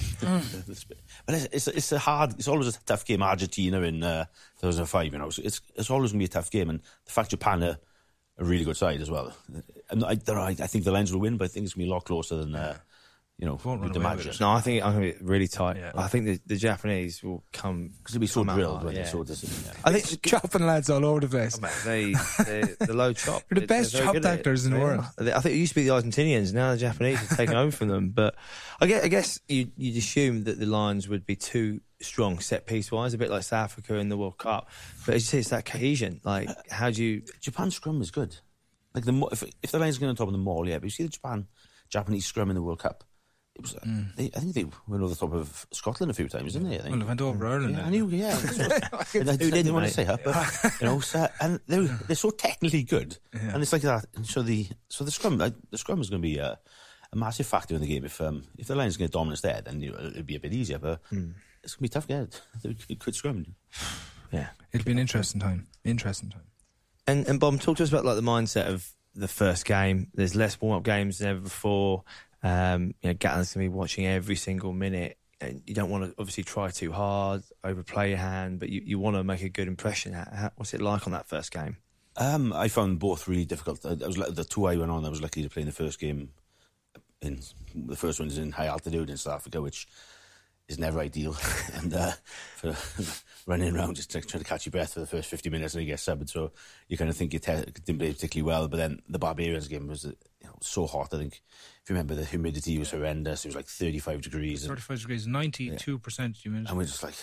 but 1.27 1.35
it's, 1.35 1.49
it's, 1.53 1.69
it's 1.69 1.93
a 1.93 1.99
hard. 1.99 2.35
It's 2.35 2.47
always 2.47 2.77
a 2.77 2.81
tough 2.85 3.05
game. 3.05 3.23
Argentina 3.23 3.83
in 3.83 4.05
uh, 4.05 4.27
2005, 4.61 5.13
you 5.13 5.19
know. 5.19 5.31
So 5.31 5.43
it's 5.45 5.61
it's 5.75 5.91
always 5.91 6.13
going 6.13 6.21
to 6.21 6.23
be 6.23 6.27
a 6.27 6.29
tough 6.29 6.53
game, 6.53 6.71
and 6.71 6.81
the 7.05 7.11
fact 7.11 7.31
Japan 7.31 7.65
are 7.65 7.79
a 8.39 8.45
really 8.45 8.65
good 8.65 8.77
side 8.77 9.01
as 9.01 9.11
well. 9.11 9.37
I, 9.91 10.17
I, 10.29 10.43
I 10.47 10.55
think 10.55 10.85
the 10.85 10.93
Lions 10.93 11.13
will 11.13 11.21
win, 11.21 11.37
but 11.37 11.47
I 11.47 11.49
think 11.49 11.65
it's 11.65 11.75
going 11.75 11.87
to 11.87 11.89
be 11.89 11.91
a 11.91 11.95
lot 11.95 12.05
closer 12.05 12.37
than. 12.37 12.55
Uh, 12.55 12.79
you 13.39 13.47
know, 13.47 13.59
Won't 13.63 13.95
imagine. 13.95 14.33
No, 14.41 14.51
I 14.51 14.63
think 14.63 14.83
I'm 14.83 14.95
going 14.95 15.13
to 15.13 15.19
be 15.19 15.25
really 15.25 15.47
tight. 15.47 15.77
Yeah. 15.77 15.93
I 15.95 16.09
think 16.09 16.25
the, 16.25 16.41
the 16.47 16.57
Japanese 16.57 17.23
will 17.23 17.45
come 17.53 17.89
because 17.99 18.15
they'll 18.15 18.21
be 18.21 18.27
so 18.27 18.45
drilled 18.45 18.83
when 18.83 18.95
yeah. 18.95 19.03
they're 19.03 19.11
so 19.11 19.25
disciplined. 19.25 19.77
I 19.85 19.93
think 19.93 20.23
chopping 20.23 20.65
lads 20.65 20.89
all 20.89 21.05
over 21.05 21.21
the 21.21 21.29
place. 21.29 21.59
Oh, 21.63 21.69
they 21.85 22.13
the 22.13 22.95
low 22.95 23.13
chop. 23.13 23.43
They're 23.51 23.61
the 23.61 23.67
best 23.67 23.95
chop 23.95 24.17
actors 24.25 24.65
in 24.65 24.73
the 24.73 24.81
world. 24.81 25.05
I 25.19 25.41
think 25.41 25.55
it 25.55 25.59
used 25.59 25.73
to 25.73 25.75
be 25.75 25.87
the 25.87 25.93
Argentinians. 25.93 26.55
Now 26.55 26.73
the 26.73 26.79
Japanese 26.79 27.19
have 27.19 27.37
taken 27.37 27.55
over 27.57 27.71
from 27.71 27.89
them. 27.89 28.09
But 28.09 28.37
I 28.81 28.87
guess, 28.87 29.05
I 29.05 29.09
guess 29.09 29.41
you, 29.49 29.71
you'd 29.77 29.99
assume 29.99 30.45
that 30.45 30.59
the 30.59 30.67
Lions 30.67 31.07
would 31.07 31.27
be 31.27 31.37
too 31.37 31.83
strong 32.01 32.39
set 32.39 32.67
piece 32.67 32.91
wise, 32.91 33.13
a 33.13 33.19
bit 33.19 33.29
like 33.29 33.43
South 33.43 33.65
Africa 33.65 33.97
in 33.97 34.09
the 34.09 34.17
World 34.17 34.39
Cup. 34.39 34.71
But 35.05 35.15
as 35.15 35.25
you 35.25 35.27
say, 35.27 35.39
it's 35.41 35.51
that 35.51 35.67
cohesion. 35.67 36.23
Like, 36.25 36.49
how 36.71 36.89
do 36.89 37.05
you? 37.05 37.23
Japan 37.43 37.71
scrum 37.71 38.01
is 38.01 38.11
good. 38.11 38.35
Like 38.95 39.05
the 39.05 39.29
if 39.31 39.43
if 39.63 39.73
the 39.73 39.79
Lions 39.79 39.99
going 39.99 40.15
to 40.15 40.19
top 40.19 40.29
of 40.29 40.33
the 40.33 40.39
mall, 40.39 40.67
yeah. 40.67 40.79
But 40.79 40.85
you 40.85 40.91
see 40.91 41.03
the 41.03 41.11
Japan 41.11 41.49
Japanese 41.91 42.25
scrum 42.25 42.49
in 42.49 42.57
the 42.57 42.63
World 42.63 42.79
Cup 42.79 43.05
it 43.57 43.63
was, 43.63 43.75
mm. 43.75 44.15
they, 44.17 44.27
I 44.37 44.41
think 44.41 44.55
they 44.55 44.65
went 44.87 45.03
over 45.03 45.09
the 45.09 45.17
top 45.17 45.33
of 45.33 45.67
Scotland 45.73 46.11
a 46.11 46.15
few 46.15 46.29
times, 46.29 46.53
didn't 46.53 46.69
they? 46.69 46.79
I 46.79 46.83
think. 46.83 46.91
Well, 46.91 47.01
they 47.01 47.07
went 47.07 47.21
over 47.23 47.47
Ireland. 47.47 47.77
Yeah, 47.77 47.87
I 47.87 47.89
knew. 47.91 48.07
Yeah, 48.09 48.39
and 49.15 49.31
I, 49.31 49.37
didn't 49.37 49.73
want 49.73 49.87
to 49.87 49.93
say 49.93 50.05
that, 50.05 50.23
but 50.23 50.81
you 50.81 50.87
know, 50.87 51.01
so, 51.01 51.27
and 51.41 51.59
they're 51.67 51.85
they're 51.85 52.17
so 52.17 52.29
technically 52.29 52.83
good, 52.83 53.17
yeah. 53.33 53.55
and 53.55 53.63
it's 53.63 53.73
like 53.73 53.81
that. 53.83 54.05
And 54.15 54.27
so 54.27 54.43
the 54.43 54.67
so 54.91 55.05
the 55.05 55.11
scrum 55.11 55.39
the 55.39 55.79
scrum 55.79 56.03
is 56.03 56.11
going 56.11 56.21
to 56.21 56.29
be 56.29 56.37
a, 56.37 56.59
a, 57.13 57.17
massive 57.17 57.47
factor 57.47 57.75
in 57.75 57.81
the 57.81 57.87
game. 57.87 58.05
If 58.05 58.21
um, 58.21 58.45
if 58.59 58.67
the 58.67 58.75
Lions 58.75 58.99
get 58.99 59.13
dominance 59.13 59.41
there, 59.41 59.63
then 59.65 59.81
you 59.81 59.93
know, 59.93 59.99
it'll 60.01 60.23
be 60.23 60.37
a 60.37 60.41
bit 60.41 60.53
easier. 60.53 60.79
But 60.79 61.03
mm. 61.11 61.33
it's 61.63 61.77
going 61.77 61.79
to 61.79 61.83
be 61.83 61.89
tough. 61.89 62.07
Yeah, 62.11 62.27
it 62.63 62.99
could 62.99 63.15
scrum. 63.15 63.55
Yeah, 64.33 64.49
it'll 64.73 64.85
be 64.85 64.93
an 64.93 64.99
interesting 64.99 65.41
time. 65.41 65.67
Interesting 65.83 66.29
time. 66.29 66.45
And 67.07 67.27
and 67.27 67.41
Bob, 67.41 67.59
talk 67.63 67.79
to 67.79 67.83
us 67.85 67.89
about 67.89 68.05
like 68.05 68.17
the 68.17 68.23
mindset 68.23 68.69
of 68.69 68.93
the 69.17 69.29
first 69.29 69.65
game. 69.65 70.09
There's 70.15 70.37
less 70.37 70.61
warm 70.61 70.77
up 70.77 70.85
games 70.85 71.19
than 71.19 71.29
ever 71.29 71.41
before. 71.41 72.05
Um, 72.47 72.95
you 73.03 73.11
know, 73.11 73.15
Gatland's 73.15 73.55
going 73.55 73.67
to 73.67 73.71
be 73.71 73.77
watching 73.77 74.07
every 74.07 74.37
single 74.37 74.73
minute. 74.73 75.19
And 75.41 75.63
you 75.67 75.75
don't 75.75 75.91
want 75.91 76.05
to 76.05 76.15
obviously 76.19 76.45
try 76.45 76.71
too 76.71 76.93
hard, 76.93 77.43
overplay 77.63 78.11
your 78.11 78.19
hand, 78.19 78.59
but 78.61 78.71
you, 78.71 78.83
you 78.85 78.99
want 78.99 79.17
to 79.17 79.25
make 79.25 79.43
a 79.43 79.49
good 79.49 79.69
impression. 79.69 80.13
How, 80.13 80.53
what's 80.57 80.73
it 80.73 80.81
like 80.81 81.07
on 81.07 81.13
that 81.13 81.29
first 81.29 81.53
game? 81.53 81.77
Um, 82.17 82.53
I 82.53 82.69
found 82.69 83.01
both 83.01 83.29
really 83.29 83.45
difficult. 83.45 83.85
I, 83.85 83.91
I 84.03 84.07
was 84.07 84.17
the 84.17 84.45
two 84.45 84.67
I 84.67 84.77
went 84.77 84.91
on. 84.91 85.05
I 85.05 85.11
was 85.11 85.21
lucky 85.21 85.43
to 85.43 85.51
play 85.51 85.63
in 85.63 85.67
the 85.67 85.73
first 85.73 85.99
game. 85.99 86.31
In 87.21 87.41
the 87.75 87.97
first 87.97 88.21
one 88.21 88.29
is 88.29 88.39
in 88.39 88.53
high 88.53 88.67
altitude 88.67 89.11
in 89.11 89.17
South 89.17 89.35
Africa, 89.35 89.61
which 89.61 89.89
is 90.69 90.79
never 90.79 91.01
ideal. 91.01 91.37
and 91.75 91.93
uh, 91.93 92.13
for 92.57 92.75
running 93.51 93.77
around 93.77 93.97
just 93.97 94.11
trying 94.11 94.23
to 94.23 94.45
catch 94.45 94.67
your 94.67 94.71
breath 94.71 94.95
for 94.95 95.01
the 95.01 95.07
first 95.07 95.29
50 95.29 95.51
minutes 95.51 95.75
and 95.75 95.83
you 95.83 95.89
get 95.89 95.99
subbed. 95.99 96.31
So 96.31 96.53
you 96.89 96.97
kind 96.97 97.11
of 97.11 97.17
think 97.17 97.33
you 97.33 97.41
te- 97.41 97.65
didn't 97.85 97.99
play 97.99 98.13
particularly 98.13 98.47
well. 98.47 98.69
But 98.69 98.79
then 98.79 99.03
the 99.09 99.19
Barbarians 99.19 99.69
game 99.69 99.89
was 99.89 100.07
you 100.47 100.53
know, 100.53 100.59
so 100.61 100.87
hot. 100.87 101.13
I 101.13 101.19
think 101.19 101.43
if 101.83 101.91
you 101.91 101.95
remember, 101.95 102.15
the 102.15 102.25
humidity 102.25 102.79
was 102.79 102.91
horrendous. 102.91 103.45
It 103.45 103.49
was 103.49 103.57
like 103.57 103.67
35 103.67 104.23
degrees. 104.23 104.67
35 104.67 105.01
degrees, 105.01 105.27
92% 105.27 106.37
humidity. 106.37 106.69
And 106.69 106.79
we're 106.79 106.85
just 106.85 107.03
like, 107.03 107.15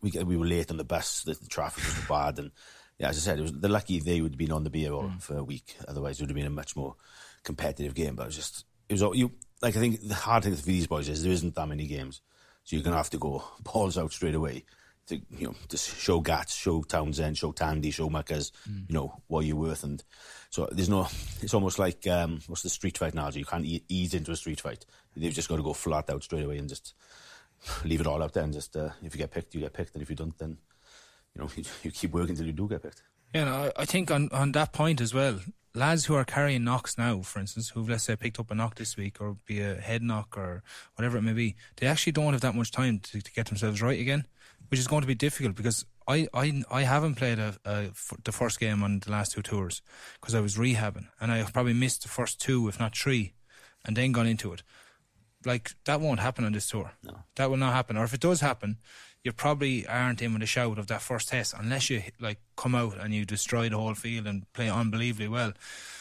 we, 0.00 0.10
we 0.22 0.36
were 0.36 0.46
late 0.46 0.70
on 0.70 0.76
the 0.76 0.84
bus, 0.84 1.22
the, 1.22 1.34
the 1.34 1.48
traffic 1.48 1.84
was 1.84 2.06
bad. 2.08 2.38
And 2.38 2.50
yeah, 2.98 3.08
as 3.08 3.16
I 3.18 3.20
said, 3.20 3.38
it 3.38 3.42
was 3.42 3.52
the 3.52 3.68
lucky 3.68 4.00
they 4.00 4.20
would 4.20 4.32
have 4.32 4.38
been 4.38 4.52
on 4.52 4.64
the 4.64 4.70
beer 4.70 4.90
mm. 4.90 5.22
for 5.22 5.36
a 5.36 5.44
week. 5.44 5.76
Otherwise, 5.86 6.18
it 6.18 6.22
would 6.22 6.30
have 6.30 6.36
been 6.36 6.46
a 6.46 6.50
much 6.50 6.76
more 6.76 6.96
competitive 7.44 7.94
game. 7.94 8.16
But 8.16 8.24
it 8.24 8.26
was 8.26 8.36
just, 8.36 8.64
it 8.88 8.94
was, 8.94 9.02
all 9.02 9.14
you 9.14 9.32
like, 9.62 9.76
I 9.76 9.80
think 9.80 10.06
the 10.06 10.14
hard 10.14 10.44
thing 10.44 10.56
for 10.56 10.62
these 10.62 10.86
boys 10.86 11.08
is 11.08 11.22
there 11.22 11.32
isn't 11.32 11.54
that 11.54 11.68
many 11.68 11.86
games. 11.86 12.22
So 12.64 12.76
you're 12.76 12.82
going 12.82 12.92
to 12.92 12.98
have 12.98 13.10
to 13.10 13.18
go 13.18 13.44
balls 13.62 13.98
out 13.98 14.12
straight 14.12 14.34
away 14.34 14.64
to, 15.10 15.20
you 15.36 15.48
know, 15.48 15.54
to 15.68 15.76
show 15.76 16.20
Gats, 16.20 16.54
show 16.54 16.82
Townsend, 16.82 17.36
show 17.36 17.52
Tandy, 17.52 17.90
show 17.90 18.08
Muckers, 18.08 18.52
mm. 18.68 18.88
you 18.88 18.94
know, 18.94 19.20
what 19.26 19.44
you're 19.44 19.56
worth. 19.56 19.84
And 19.84 20.02
so 20.48 20.68
there's 20.72 20.88
no, 20.88 21.08
it's 21.42 21.54
almost 21.54 21.78
like, 21.78 22.06
um, 22.06 22.40
what's 22.46 22.62
the 22.62 22.70
street 22.70 22.96
fight 22.96 23.12
analogy? 23.12 23.40
You 23.40 23.44
can't 23.44 23.64
e- 23.64 23.84
ease 23.88 24.14
into 24.14 24.32
a 24.32 24.36
street 24.36 24.60
fight. 24.60 24.86
They've 25.16 25.32
just 25.32 25.48
got 25.48 25.56
to 25.56 25.62
go 25.62 25.72
flat 25.72 26.08
out 26.10 26.22
straight 26.22 26.44
away 26.44 26.58
and 26.58 26.68
just 26.68 26.94
leave 27.84 28.00
it 28.00 28.06
all 28.06 28.22
out 28.22 28.32
there. 28.32 28.44
And 28.44 28.52
just, 28.52 28.76
uh, 28.76 28.90
if 29.02 29.14
you 29.14 29.18
get 29.18 29.32
picked, 29.32 29.54
you 29.54 29.60
get 29.60 29.72
picked. 29.72 29.94
And 29.94 30.02
if 30.02 30.10
you 30.10 30.16
don't, 30.16 30.36
then, 30.38 30.56
you 31.34 31.42
know, 31.42 31.50
you, 31.56 31.64
you 31.82 31.90
keep 31.90 32.12
working 32.12 32.30
until 32.30 32.46
you 32.46 32.52
do 32.52 32.68
get 32.68 32.82
picked. 32.82 33.02
Yeah, 33.34 33.44
no, 33.44 33.54
I, 33.76 33.82
I 33.82 33.84
think 33.84 34.10
on, 34.10 34.28
on 34.32 34.52
that 34.52 34.72
point 34.72 35.00
as 35.00 35.12
well, 35.12 35.40
lads 35.74 36.06
who 36.06 36.14
are 36.14 36.24
carrying 36.24 36.64
knocks 36.64 36.98
now, 36.98 37.20
for 37.22 37.38
instance, 37.38 37.70
who've 37.70 37.88
let's 37.88 38.04
say 38.04 38.16
picked 38.16 38.40
up 38.40 38.50
a 38.50 38.54
knock 38.54 38.76
this 38.76 38.96
week 38.96 39.20
or 39.20 39.36
be 39.46 39.60
a 39.60 39.76
head 39.76 40.02
knock 40.02 40.36
or 40.36 40.62
whatever 40.96 41.18
it 41.18 41.22
may 41.22 41.32
be, 41.32 41.56
they 41.76 41.86
actually 41.86 42.12
don't 42.12 42.32
have 42.32 42.42
that 42.42 42.54
much 42.54 42.70
time 42.70 42.98
to, 43.00 43.20
to 43.20 43.32
get 43.32 43.46
themselves 43.46 43.82
right 43.82 44.00
again, 44.00 44.26
which 44.70 44.80
is 44.80 44.86
going 44.86 45.00
to 45.02 45.06
be 45.06 45.14
difficult 45.14 45.56
because 45.56 45.84
I, 46.06 46.28
I, 46.32 46.62
I 46.70 46.82
haven't 46.82 47.16
played 47.16 47.38
a, 47.38 47.56
a, 47.64 47.88
the 48.24 48.32
first 48.32 48.60
game 48.60 48.82
on 48.82 49.00
the 49.00 49.10
last 49.10 49.32
two 49.32 49.42
tours 49.42 49.82
because 50.20 50.34
I 50.34 50.40
was 50.40 50.56
rehabbing 50.56 51.08
and 51.20 51.32
I 51.32 51.42
probably 51.42 51.72
missed 51.72 52.02
the 52.02 52.08
first 52.08 52.40
two, 52.40 52.68
if 52.68 52.78
not 52.78 52.96
three, 52.96 53.34
and 53.84 53.96
then 53.96 54.12
gone 54.12 54.26
into 54.26 54.52
it. 54.52 54.62
Like 55.44 55.72
that 55.84 56.00
won't 56.00 56.20
happen 56.20 56.44
on 56.44 56.52
this 56.52 56.68
tour. 56.68 56.92
No. 57.02 57.18
That 57.36 57.50
will 57.50 57.56
not 57.56 57.72
happen. 57.72 57.96
Or 57.96 58.04
if 58.04 58.14
it 58.14 58.20
does 58.20 58.40
happen, 58.40 58.78
you 59.24 59.32
probably 59.32 59.86
aren't 59.86 60.22
in 60.22 60.32
with 60.32 60.42
a 60.42 60.46
shout 60.46 60.78
of 60.78 60.86
that 60.86 61.02
first 61.02 61.28
test 61.28 61.54
unless 61.58 61.90
you 61.90 62.02
like 62.20 62.38
come 62.56 62.74
out 62.74 62.98
and 62.98 63.12
you 63.12 63.24
destroy 63.24 63.68
the 63.68 63.76
whole 63.76 63.94
field 63.94 64.26
and 64.26 64.50
play 64.52 64.70
unbelievably 64.70 65.28
well. 65.28 65.52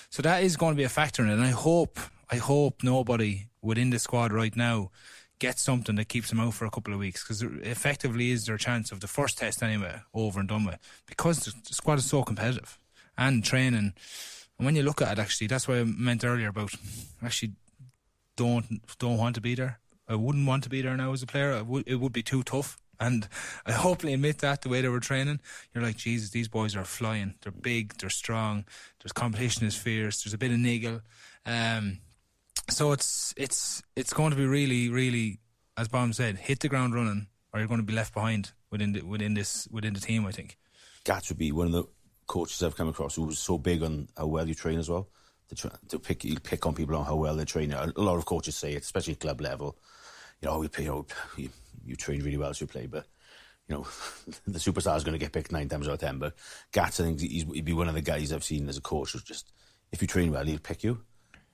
So 0.10 0.22
that 0.22 0.44
is 0.44 0.58
going 0.58 0.74
to 0.74 0.78
be 0.78 0.84
a 0.84 0.90
factor 0.90 1.24
in 1.24 1.30
it. 1.30 1.34
And 1.34 1.44
I 1.44 1.50
hope, 1.50 2.00
I 2.30 2.36
hope 2.38 2.84
nobody 2.84 3.48
within 3.62 3.90
the 3.90 4.00
squad 4.00 4.32
right 4.32 4.56
now 4.56 4.92
get 5.40 5.58
something 5.58 5.96
that 5.96 6.10
keeps 6.10 6.30
them 6.30 6.40
out 6.40 6.54
for 6.54 6.66
a 6.66 6.72
couple 6.72 6.94
of 6.94 7.00
weeks 7.00 7.24
because 7.24 7.42
effectively 7.66 8.32
is 8.32 8.46
their 8.46 8.58
chance 8.58 8.92
of 8.92 9.00
the 9.00 9.08
first 9.08 9.38
test 9.38 9.64
anyway 9.64 10.02
over 10.14 10.40
and 10.40 10.50
done 10.50 10.66
with 10.66 10.78
because 11.08 11.46
the 11.46 11.74
squad 11.74 11.98
is 11.98 12.06
so 12.06 12.24
competitive 12.24 12.78
and 13.18 13.44
training. 13.44 13.94
And 14.58 14.66
when 14.66 14.76
you 14.76 14.84
look 14.84 15.02
at 15.02 15.18
it, 15.18 15.22
actually, 15.22 15.48
that's 15.48 15.68
what 15.68 15.78
I 15.78 15.84
meant 15.86 16.26
earlier 16.26 16.50
about 16.50 16.74
actually 17.24 17.54
don't 18.36 18.82
don't 19.00 19.18
want 19.18 19.36
to 19.36 19.42
be 19.42 19.56
there. 19.56 19.80
I 20.08 20.16
wouldn't 20.16 20.48
want 20.48 20.64
to 20.64 20.70
be 20.70 20.82
there 20.82 20.98
now 20.98 21.14
as 21.14 21.24
a 21.24 21.28
player. 21.28 21.54
I 21.54 21.62
would, 21.62 21.88
it 21.88 21.96
would 21.96 22.14
be 22.14 22.24
too 22.24 22.44
tough. 22.44 22.78
And 23.00 23.30
I 23.66 23.72
hopefully 23.72 24.14
admit 24.14 24.40
that 24.40 24.62
the 24.62 24.70
way 24.70 24.82
they 24.82 24.90
were 24.90 25.00
training, 25.00 25.40
you're 25.74 25.84
like, 25.84 25.96
Jesus, 25.96 26.32
these 26.32 26.50
boys 26.50 26.76
are 26.76 26.84
flying. 26.84 27.36
They're 27.42 27.52
big, 27.52 27.98
they're 27.98 28.10
strong. 28.10 28.66
There's 29.02 29.14
competition 29.14 29.66
is 29.66 29.76
fierce. 29.76 30.24
There's 30.24 30.34
a 30.34 30.38
bit 30.38 30.52
of 30.52 30.58
niggle. 30.58 31.02
Um, 31.46 32.00
so 32.70 32.92
it's 32.92 33.34
it's 33.38 33.82
it's 33.96 34.14
going 34.14 34.32
to 34.32 34.38
be 34.38 34.46
really, 34.46 34.90
really, 34.90 35.40
as 35.78 35.88
Bob 35.88 36.14
said, 36.14 36.38
hit 36.38 36.60
the 36.60 36.70
ground 36.70 36.96
running, 36.96 37.28
or 37.54 37.60
you're 37.60 37.68
going 37.68 37.80
to 37.80 37.86
be 37.86 37.94
left 37.94 38.14
behind 38.14 38.52
within 38.72 38.94
the, 38.94 39.02
within 39.02 39.34
this 39.34 39.68
within 39.72 39.94
the 39.94 40.00
team. 40.00 40.26
I 40.26 40.32
think. 40.32 40.58
Gats 41.04 41.30
would 41.30 41.38
be 41.38 41.52
one 41.52 41.68
of 41.68 41.74
the 41.74 41.86
coaches 42.28 42.62
I've 42.62 42.76
come 42.76 42.90
across 42.90 43.16
who 43.16 43.24
was 43.24 43.40
so 43.40 43.58
big 43.58 43.84
on 43.84 44.08
how 44.18 44.28
well 44.28 44.48
you 44.48 44.54
train 44.54 44.80
as 44.80 44.90
well. 44.90 45.10
To, 45.56 45.72
to 45.88 45.98
pick, 45.98 46.24
you 46.24 46.40
pick 46.40 46.68
on 46.68 46.76
people 46.76 46.96
on 46.96 47.06
how 47.06 47.16
well 47.16 47.36
they 47.36 47.44
train. 47.44 47.74
A 47.74 47.92
lot 47.96 48.18
of 48.18 48.26
coaches 48.26 48.56
say 48.56 48.74
it, 48.74 48.84
especially 48.84 49.14
at 49.14 49.20
club 49.20 49.42
level. 49.42 49.80
You 50.42 50.48
know, 50.48 50.64
oh, 50.64 50.68
play, 50.68 50.84
you, 50.84 50.92
know, 50.92 51.06
you, 51.38 51.50
you 51.84 51.96
train 51.96 52.22
really 52.22 52.38
well, 52.38 52.54
so 52.54 52.64
you 52.64 52.68
play, 52.68 52.86
but 52.86 53.08
you 53.68 53.76
know, 53.76 53.82
the 54.48 54.60
superstar 54.60 54.96
is 54.96 55.04
going 55.04 55.18
to 55.18 55.26
get 55.26 55.32
picked 55.32 55.52
nine 55.52 55.68
times 55.68 55.88
out 55.88 55.96
of 55.96 56.00
ten. 56.00 56.20
But 56.20 56.36
Gats, 56.72 57.00
I 57.00 57.06
think 57.06 57.22
he'd 57.22 57.66
be 57.66 57.74
one 57.74 57.88
of 57.88 57.96
the 57.96 58.02
guys 58.02 58.32
I've 58.32 58.44
seen 58.44 58.70
as 58.70 58.78
a 58.78 58.82
coach 58.82 59.14
who's 59.14 59.24
just, 59.24 59.52
if 59.92 60.04
you 60.04 60.08
train 60.08 60.32
well, 60.32 60.46
he'll 60.46 60.60
pick 60.60 60.84
you. 60.84 61.02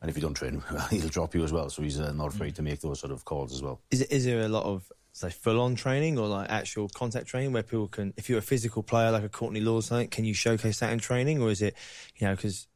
And 0.06 0.12
if 0.12 0.18
you 0.18 0.22
don't 0.22 0.36
train 0.36 0.62
well, 0.72 0.86
he'll 0.90 1.10
drop 1.10 1.34
you 1.34 1.44
as 1.44 1.52
well. 1.52 1.68
So 1.72 1.82
he's 1.82 2.00
uh, 2.00 2.12
not 2.12 2.28
afraid 2.28 2.54
to 2.58 2.62
make 2.62 2.80
those 2.80 3.00
sort 3.00 3.12
of 3.12 3.26
calls 3.26 3.52
as 3.52 3.64
well. 3.64 3.82
Is, 3.90 4.04
is 4.04 4.26
there 4.26 4.42
a 4.42 4.48
lot 4.48 4.66
of 4.66 4.92
say 5.14 5.32
full 5.32 5.60
on 5.60 5.74
training 5.74 6.20
or 6.20 6.28
like 6.28 6.48
actual 6.52 6.90
contact 6.90 7.26
training 7.26 7.54
where 7.54 7.64
people 7.64 7.88
can, 7.88 8.14
if 8.18 8.30
you're 8.30 8.38
a 8.38 8.44
physical 8.44 8.84
player 8.84 9.10
like 9.10 9.24
a 9.24 9.30
Courtney 9.30 9.62
Lawes 9.62 9.86
or 9.86 9.88
something, 9.88 10.10
can 10.10 10.26
you 10.26 10.36
showcase 10.36 10.80
that 10.80 10.94
in 10.94 11.00
training 11.00 11.42
or 11.42 11.50
is 11.50 11.64
it, 11.64 11.74
you 12.18 12.28
know, 12.28 12.36
because 12.36 12.68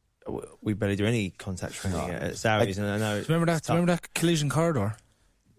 we 0.60 0.72
barely 0.72 0.96
do 0.96 1.06
any 1.06 1.30
contact 1.30 1.74
training 1.74 2.00
no. 2.00 2.12
at 2.12 2.36
Sarries, 2.36 2.78
and 2.78 2.88
I 2.88 2.98
know. 2.98 3.22
remember 3.28 3.46
that? 3.46 3.68
Remember 3.68 3.92
that 3.92 4.12
collision 4.12 4.50
corridor? 4.50 4.96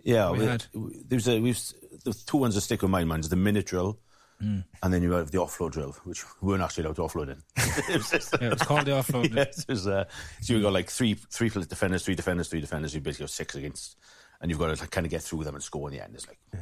Yeah, 0.04 0.32
we, 0.32 0.40
we 0.40 0.46
had. 0.46 0.66
There's 1.08 1.28
a 1.28 1.40
we've 1.40 1.60
the 2.04 2.14
two 2.14 2.38
ones 2.38 2.56
that 2.56 2.62
stick 2.62 2.82
with 2.82 2.92
my 2.92 3.04
mind 3.04 3.24
is 3.24 3.30
the 3.30 3.36
minute 3.36 3.66
drill. 3.66 4.00
Mm. 4.44 4.64
And 4.82 4.94
then 4.94 5.04
you 5.04 5.12
have 5.12 5.32
the 5.32 5.38
offload 5.38 5.72
drill, 5.72 5.96
which 6.04 6.24
we 6.42 6.50
weren't 6.50 6.64
actually 6.64 6.86
allowed 6.86 6.96
to 6.96 7.02
offload 7.04 7.30
in. 7.30 7.38
it, 7.58 7.98
was 7.98 8.10
just, 8.10 8.36
yeah, 8.40 8.48
it 8.48 8.54
was 8.54 8.62
called 8.64 8.86
the 8.86 8.92
offload. 9.02 9.36
yes, 9.36 9.68
was, 9.68 9.88
uh, 9.88 10.06
so 10.42 10.54
you've 10.54 10.64
got 10.64 10.74
like 10.74 10.90
three 10.90 11.14
three 11.14 11.50
defenders, 11.50 12.04
three 12.04 12.16
defenders, 12.16 12.48
three 12.48 12.62
defenders. 12.62 12.96
You 12.96 13.02
basically 13.02 13.26
got 13.26 13.30
six 13.32 13.56
against, 13.56 13.98
and 14.42 14.50
you've 14.50 14.60
got 14.60 14.76
to 14.76 14.82
like, 14.82 14.92
kind 14.92 15.06
of 15.06 15.12
get 15.12 15.22
through 15.22 15.44
them 15.44 15.56
and 15.56 15.64
score 15.64 15.90
in 15.90 15.96
the 15.96 16.04
end. 16.04 16.16
It's 16.16 16.28
like, 16.28 16.40
yeah. 16.54 16.60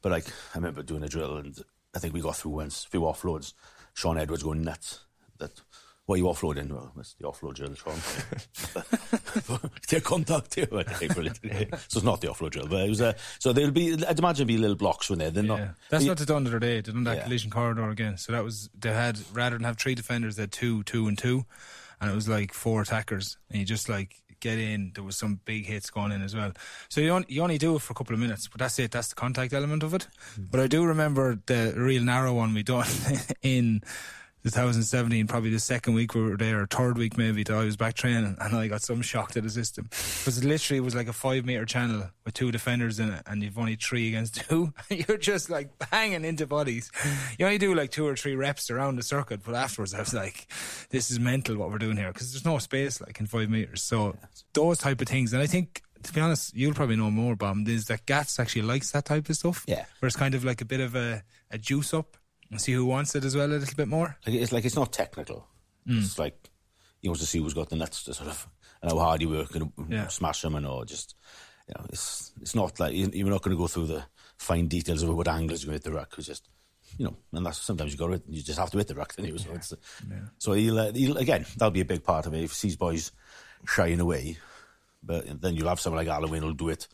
but 0.00 0.12
like 0.12 0.26
I 0.54 0.58
remember 0.58 0.82
doing 0.82 1.02
a 1.02 1.08
drill, 1.08 1.36
and 1.36 1.58
I 1.94 1.98
think 1.98 2.14
we 2.14 2.20
got 2.20 2.36
through 2.36 2.52
once, 2.52 2.84
a 2.86 2.88
few 2.88 3.02
offloads. 3.02 3.52
Shaun 3.92 4.18
Edwards 4.18 4.42
going 4.42 4.62
nuts. 4.62 5.00
That 5.38 5.60
what 6.06 6.16
are 6.16 6.18
you 6.18 6.24
offloading? 6.24 6.70
Well, 6.70 6.92
that's 6.96 7.14
the 7.14 7.24
offload 7.24 7.54
drill, 7.54 7.74
Sean. 7.74 7.94
Take 9.86 10.02
contact 10.02 10.54
here. 10.56 10.66
so 10.66 10.78
it's 10.80 12.02
not 12.02 12.20
the 12.20 12.28
offload 12.28 12.50
drill, 12.50 12.66
but 12.66 12.80
it 12.80 12.88
was. 12.88 13.00
Uh, 13.00 13.12
so 13.38 13.52
there'll 13.52 13.70
be. 13.70 13.92
I'd 14.04 14.18
imagine 14.18 14.46
be 14.46 14.58
little 14.58 14.76
blocks 14.76 15.08
when 15.08 15.20
they're. 15.20 15.30
They're 15.30 15.44
yeah. 15.44 15.56
not. 15.56 15.68
That's 15.88 16.04
what 16.06 16.18
they 16.18 16.24
done 16.24 16.44
the 16.44 16.50
other 16.50 16.58
day. 16.58 16.80
They 16.80 16.92
done 16.92 17.04
that 17.04 17.18
yeah. 17.18 17.22
collision 17.24 17.50
corridor 17.50 17.88
again. 17.90 18.16
So 18.16 18.32
that 18.32 18.42
was 18.42 18.70
they 18.76 18.92
had 18.92 19.20
rather 19.32 19.56
than 19.56 19.64
have 19.64 19.76
three 19.76 19.94
defenders, 19.94 20.36
they 20.36 20.42
had 20.42 20.52
two, 20.52 20.82
two, 20.82 21.06
and 21.06 21.16
two, 21.16 21.44
and 22.00 22.10
it 22.10 22.14
was 22.14 22.28
like 22.28 22.54
four 22.54 22.82
attackers, 22.82 23.36
and 23.48 23.60
you 23.60 23.64
just 23.64 23.88
like 23.88 24.16
get 24.40 24.58
in. 24.58 24.90
There 24.94 25.04
was 25.04 25.16
some 25.16 25.38
big 25.44 25.66
hits 25.66 25.90
going 25.90 26.12
in 26.12 26.22
as 26.22 26.34
well. 26.34 26.52
So 26.88 27.00
you, 27.00 27.24
you 27.28 27.42
only 27.42 27.58
do 27.58 27.76
it 27.76 27.82
for 27.82 27.92
a 27.92 27.94
couple 27.94 28.14
of 28.14 28.20
minutes, 28.20 28.48
but 28.48 28.58
that's 28.58 28.78
it. 28.78 28.90
That's 28.90 29.08
the 29.08 29.14
contact 29.14 29.52
element 29.52 29.82
of 29.82 29.94
it. 29.94 30.08
Mm. 30.38 30.50
But 30.50 30.60
I 30.60 30.66
do 30.66 30.84
remember 30.84 31.38
the 31.46 31.74
real 31.76 32.02
narrow 32.02 32.34
one 32.34 32.52
we 32.52 32.62
done 32.62 32.88
in 33.42 33.82
2017, 34.44 35.26
probably 35.26 35.50
the 35.50 35.58
second 35.58 35.94
week 35.94 36.14
we 36.14 36.22
were 36.22 36.36
there, 36.36 36.62
or 36.62 36.66
third 36.66 36.96
week 36.96 37.18
maybe, 37.18 37.42
that 37.44 37.54
I 37.54 37.64
was 37.64 37.76
back 37.76 37.94
training, 37.94 38.36
and 38.40 38.56
I 38.56 38.68
got 38.68 38.82
some 38.82 39.02
shock 39.02 39.32
to 39.32 39.40
the 39.40 39.50
system 39.50 39.84
because 39.90 40.42
literally 40.44 40.50
it 40.50 40.60
literally 40.60 40.80
was 40.80 40.94
like 40.94 41.08
a 41.08 41.12
five 41.12 41.44
meter 41.44 41.64
channel 41.64 42.10
with 42.24 42.34
two 42.34 42.50
defenders 42.50 42.98
in 42.98 43.10
it, 43.10 43.22
and 43.26 43.42
you've 43.42 43.58
only 43.58 43.76
three 43.76 44.08
against 44.08 44.34
two. 44.48 44.72
You're 44.88 45.18
just 45.18 45.50
like 45.50 45.70
banging 45.90 46.24
into 46.24 46.46
bodies. 46.46 46.90
You 47.38 47.46
only 47.46 47.58
do 47.58 47.74
like 47.74 47.90
two 47.90 48.06
or 48.06 48.16
three 48.16 48.36
reps 48.36 48.70
around 48.70 48.96
the 48.96 49.02
circuit, 49.02 49.40
but 49.44 49.54
afterwards 49.54 49.94
I 49.94 50.00
was 50.00 50.14
like, 50.14 50.46
"This 50.90 51.10
is 51.10 51.18
mental 51.20 51.56
what 51.56 51.70
we're 51.70 51.78
doing 51.78 51.96
here," 51.96 52.12
because 52.12 52.32
there's 52.32 52.44
no 52.44 52.58
space 52.58 53.00
like 53.00 53.20
in 53.20 53.26
five 53.26 53.50
meters. 53.50 53.82
So 53.82 54.16
those 54.54 54.78
type 54.78 55.00
of 55.00 55.08
things, 55.08 55.32
and 55.32 55.42
I 55.42 55.46
think 55.46 55.82
to 56.02 56.12
be 56.12 56.20
honest, 56.20 56.54
you'll 56.56 56.74
probably 56.74 56.96
know 56.96 57.10
more, 57.10 57.36
Bob, 57.36 57.68
is 57.68 57.86
that 57.86 58.06
Gats 58.06 58.38
actually 58.38 58.62
likes 58.62 58.90
that 58.92 59.04
type 59.04 59.28
of 59.28 59.36
stuff. 59.36 59.64
Yeah. 59.68 59.84
Where 59.98 60.06
it's 60.06 60.16
kind 60.16 60.34
of 60.34 60.44
like 60.44 60.60
a 60.60 60.64
bit 60.64 60.80
of 60.80 60.94
a, 60.94 61.22
a 61.50 61.58
juice 61.58 61.92
up 61.92 62.16
and 62.50 62.60
see 62.60 62.72
who 62.72 62.84
wants 62.84 63.14
it 63.14 63.24
as 63.24 63.36
well 63.36 63.46
a 63.46 63.54
little 63.54 63.76
bit 63.76 63.88
more. 63.88 64.16
Like 64.26 64.36
it's 64.36 64.52
like 64.52 64.64
it's 64.64 64.76
not 64.76 64.92
technical. 64.92 65.46
Mm. 65.88 66.02
It's 66.02 66.18
like 66.18 66.50
he 67.00 67.08
wants 67.08 67.20
to 67.20 67.26
see 67.26 67.38
who's 67.38 67.54
got 67.54 67.70
the 67.70 67.76
nuts 67.76 68.04
to 68.04 68.14
sort 68.14 68.30
of 68.30 68.48
and 68.82 68.90
how 68.90 68.98
hard 68.98 69.22
you 69.22 69.28
work 69.28 69.54
and 69.54 69.72
yeah. 69.88 70.08
smash 70.08 70.42
them 70.42 70.54
and 70.54 70.66
all. 70.66 70.84
Just 70.84 71.14
you 71.68 71.74
know, 71.76 71.86
it's 71.90 72.32
it's 72.40 72.54
not 72.54 72.78
like 72.80 72.94
you're 72.94 73.30
not 73.30 73.42
going 73.42 73.56
to 73.56 73.60
go 73.60 73.66
through 73.66 73.86
the 73.86 74.04
fine 74.38 74.68
details 74.68 75.02
of 75.02 75.14
what 75.14 75.28
angles 75.28 75.62
you're 75.62 75.70
going 75.70 75.80
to 75.80 75.88
hit 75.88 75.92
the 75.92 75.98
ruck. 75.98 76.14
It's 76.18 76.26
just 76.26 76.48
you 76.98 77.04
know, 77.04 77.16
and 77.32 77.46
that's 77.46 77.58
sometimes 77.58 77.92
you 77.92 77.98
got 77.98 78.08
to 78.08 78.22
you 78.28 78.42
just 78.42 78.58
have 78.58 78.70
to 78.70 78.78
hit 78.78 78.88
the 78.88 78.94
ruck. 78.94 79.14
Then 79.14 79.38
so, 79.38 79.50
yeah. 79.50 80.16
yeah. 80.16 80.20
so 80.38 80.52
he'll, 80.52 80.78
uh, 80.78 80.92
he'll 80.92 81.16
again 81.18 81.46
that'll 81.56 81.70
be 81.70 81.80
a 81.80 81.86
big 81.86 82.02
part 82.02 82.26
of 82.26 82.34
it. 82.34 82.42
If 82.42 82.50
he 82.50 82.56
sees 82.56 82.76
boys 82.76 83.12
shying 83.66 84.00
away, 84.00 84.38
but 85.02 85.40
then 85.40 85.54
you'll 85.54 85.68
have 85.68 85.80
someone 85.80 86.04
like 86.04 86.14
Alan 86.14 86.42
who'll 86.42 86.54
do 86.54 86.68
it, 86.70 86.88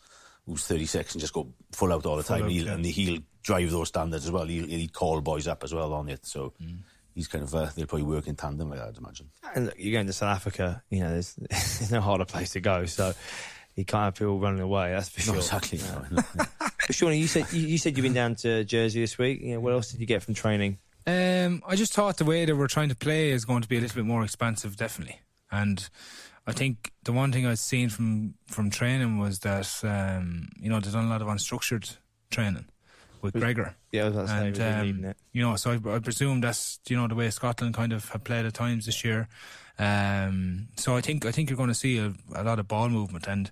who's 0.46 0.66
36 0.66 1.14
and 1.14 1.20
just 1.20 1.32
go 1.32 1.52
full 1.72 1.92
out 1.92 2.06
all 2.06 2.16
the 2.16 2.22
full 2.22 2.36
time, 2.36 2.44
out, 2.44 2.50
he'll, 2.50 2.66
yeah. 2.66 2.72
and 2.72 2.84
he'll 2.84 3.20
drive 3.42 3.70
those 3.70 3.88
standards 3.88 4.24
as 4.24 4.30
well. 4.30 4.46
He'll, 4.46 4.66
he'll 4.66 4.88
call 4.88 5.20
boys 5.20 5.48
up 5.48 5.64
as 5.64 5.74
well 5.74 5.92
on 5.92 6.08
it. 6.08 6.24
So 6.24 6.52
mm. 6.62 6.78
he's 7.14 7.28
kind 7.28 7.44
of 7.44 7.54
uh, 7.54 7.68
they'll 7.74 7.86
probably 7.86 8.04
work 8.04 8.26
in 8.26 8.36
tandem 8.36 8.70
like 8.70 8.78
that, 8.78 8.88
I'd 8.88 8.98
imagine. 8.98 9.28
And 9.54 9.66
look, 9.66 9.74
you're 9.78 9.92
going 9.92 10.06
to 10.06 10.12
South 10.12 10.36
Africa. 10.36 10.82
You 10.90 11.00
know, 11.00 11.10
there's, 11.10 11.34
there's 11.50 11.90
no 11.90 12.00
harder 12.00 12.24
place 12.24 12.50
to 12.50 12.60
go. 12.60 12.86
So 12.86 13.12
you 13.74 13.84
can't 13.84 14.04
have 14.04 14.14
people 14.14 14.38
running 14.38 14.60
away. 14.60 14.92
That's 14.92 15.08
for 15.08 15.20
sure. 15.20 15.36
exactly. 15.36 15.80
No. 16.10 16.22
Shawnee, 16.90 17.18
you 17.18 17.26
said 17.26 17.52
you, 17.52 17.66
you, 17.66 17.78
said 17.78 17.96
you've 17.96 18.04
been 18.04 18.14
down 18.14 18.36
to 18.36 18.64
Jersey 18.64 19.00
this 19.00 19.18
week. 19.18 19.40
You 19.40 19.54
know, 19.54 19.60
what 19.60 19.72
else 19.72 19.90
did 19.90 20.00
you 20.00 20.06
get 20.06 20.22
from 20.22 20.34
training? 20.34 20.78
Um, 21.06 21.62
I 21.66 21.76
just 21.76 21.92
thought 21.92 22.16
the 22.16 22.24
way 22.24 22.44
that 22.44 22.56
we're 22.56 22.66
trying 22.66 22.88
to 22.88 22.96
play 22.96 23.30
is 23.30 23.44
going 23.44 23.62
to 23.62 23.68
be 23.68 23.76
a 23.76 23.80
little 23.80 23.94
bit 23.94 24.04
more 24.04 24.24
expansive, 24.24 24.76
definitely. 24.76 25.20
And 25.50 25.88
I 26.46 26.52
think 26.52 26.92
the 27.02 27.12
one 27.12 27.32
thing 27.32 27.44
I've 27.46 27.58
seen 27.58 27.88
from 27.88 28.34
from 28.46 28.70
training 28.70 29.18
was 29.18 29.40
that 29.40 29.68
um, 29.82 30.48
you 30.60 30.70
know 30.70 30.78
they've 30.80 30.92
done 30.92 31.06
a 31.06 31.10
lot 31.10 31.22
of 31.22 31.28
unstructured 31.28 31.96
training 32.30 32.66
with 33.20 33.34
Gregor. 33.34 33.74
Yeah, 33.92 34.10
that's 34.10 34.30
and, 34.30 34.60
um, 34.60 35.14
you 35.32 35.42
know, 35.42 35.56
so 35.56 35.72
I, 35.72 35.94
I, 35.94 35.98
presume 35.98 36.40
that's 36.40 36.78
you 36.88 36.96
know 36.96 37.08
the 37.08 37.14
way 37.14 37.30
Scotland 37.30 37.74
kind 37.74 37.92
of 37.92 38.08
have 38.10 38.24
played 38.24 38.46
at 38.46 38.54
times 38.54 38.86
this 38.86 39.04
year. 39.04 39.28
Um, 39.78 40.68
so 40.76 40.96
I 40.96 41.00
think 41.00 41.26
I 41.26 41.32
think 41.32 41.50
you're 41.50 41.56
going 41.56 41.68
to 41.68 41.74
see 41.74 41.98
a, 41.98 42.14
a, 42.34 42.44
lot 42.44 42.58
of 42.58 42.68
ball 42.68 42.88
movement, 42.88 43.26
and 43.26 43.50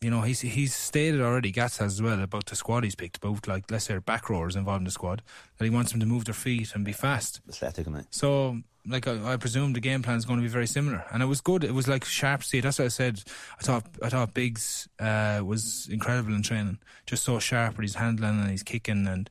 you 0.00 0.10
know 0.10 0.20
he's 0.20 0.40
he's 0.40 0.74
stated 0.74 1.20
already. 1.20 1.50
Gats 1.50 1.78
has 1.78 1.94
as 1.94 2.02
well 2.02 2.20
about 2.20 2.46
the 2.46 2.56
squad 2.56 2.84
he's 2.84 2.94
picked, 2.94 3.20
both 3.20 3.46
like 3.48 3.70
let's 3.70 3.86
say 3.86 3.98
back 3.98 4.28
rowers 4.28 4.56
involved 4.56 4.80
in 4.80 4.84
the 4.84 4.90
squad, 4.90 5.22
that 5.58 5.64
he 5.64 5.70
wants 5.70 5.92
them 5.92 6.00
to 6.00 6.06
move 6.06 6.26
their 6.26 6.34
feet 6.34 6.74
and 6.74 6.84
be 6.84 6.92
fast. 6.92 7.40
Athletic, 7.48 7.86
So 8.10 8.58
like 8.86 9.06
I, 9.06 9.32
I, 9.32 9.36
presume 9.36 9.72
the 9.72 9.80
game 9.80 10.02
plan 10.02 10.16
is 10.16 10.24
going 10.24 10.38
to 10.38 10.42
be 10.42 10.48
very 10.48 10.66
similar, 10.66 11.04
and 11.12 11.22
it 11.22 11.26
was 11.26 11.40
good. 11.40 11.64
It 11.64 11.72
was 11.72 11.88
like 11.88 12.04
sharp 12.04 12.42
see. 12.42 12.60
That's 12.60 12.78
what 12.78 12.86
I 12.86 12.88
said. 12.88 13.22
I 13.60 13.62
thought 13.62 13.86
I 14.02 14.08
thought 14.08 14.34
Biggs 14.34 14.88
uh, 14.98 15.42
was 15.44 15.88
incredible 15.90 16.34
in 16.34 16.42
training, 16.42 16.78
just 17.06 17.24
so 17.24 17.38
sharp 17.38 17.76
with 17.76 17.84
his 17.84 17.94
handling 17.94 18.40
and 18.40 18.50
his 18.50 18.62
kicking 18.62 19.06
and 19.06 19.30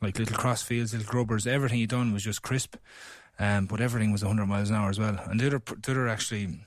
like 0.00 0.18
little 0.18 0.36
crossfields, 0.36 0.92
little 0.92 1.10
grubbers. 1.10 1.46
Everything 1.46 1.78
he 1.78 1.86
done 1.86 2.12
was 2.12 2.22
just 2.22 2.42
crisp, 2.42 2.76
um, 3.38 3.66
but 3.66 3.80
everything 3.80 4.12
was 4.12 4.24
100 4.24 4.46
miles 4.46 4.70
an 4.70 4.76
hour 4.76 4.90
as 4.90 4.98
well. 4.98 5.18
And 5.26 5.40
the 5.40 5.46
other, 5.46 5.62
the 5.82 5.90
other 5.90 6.08
actually 6.08 6.60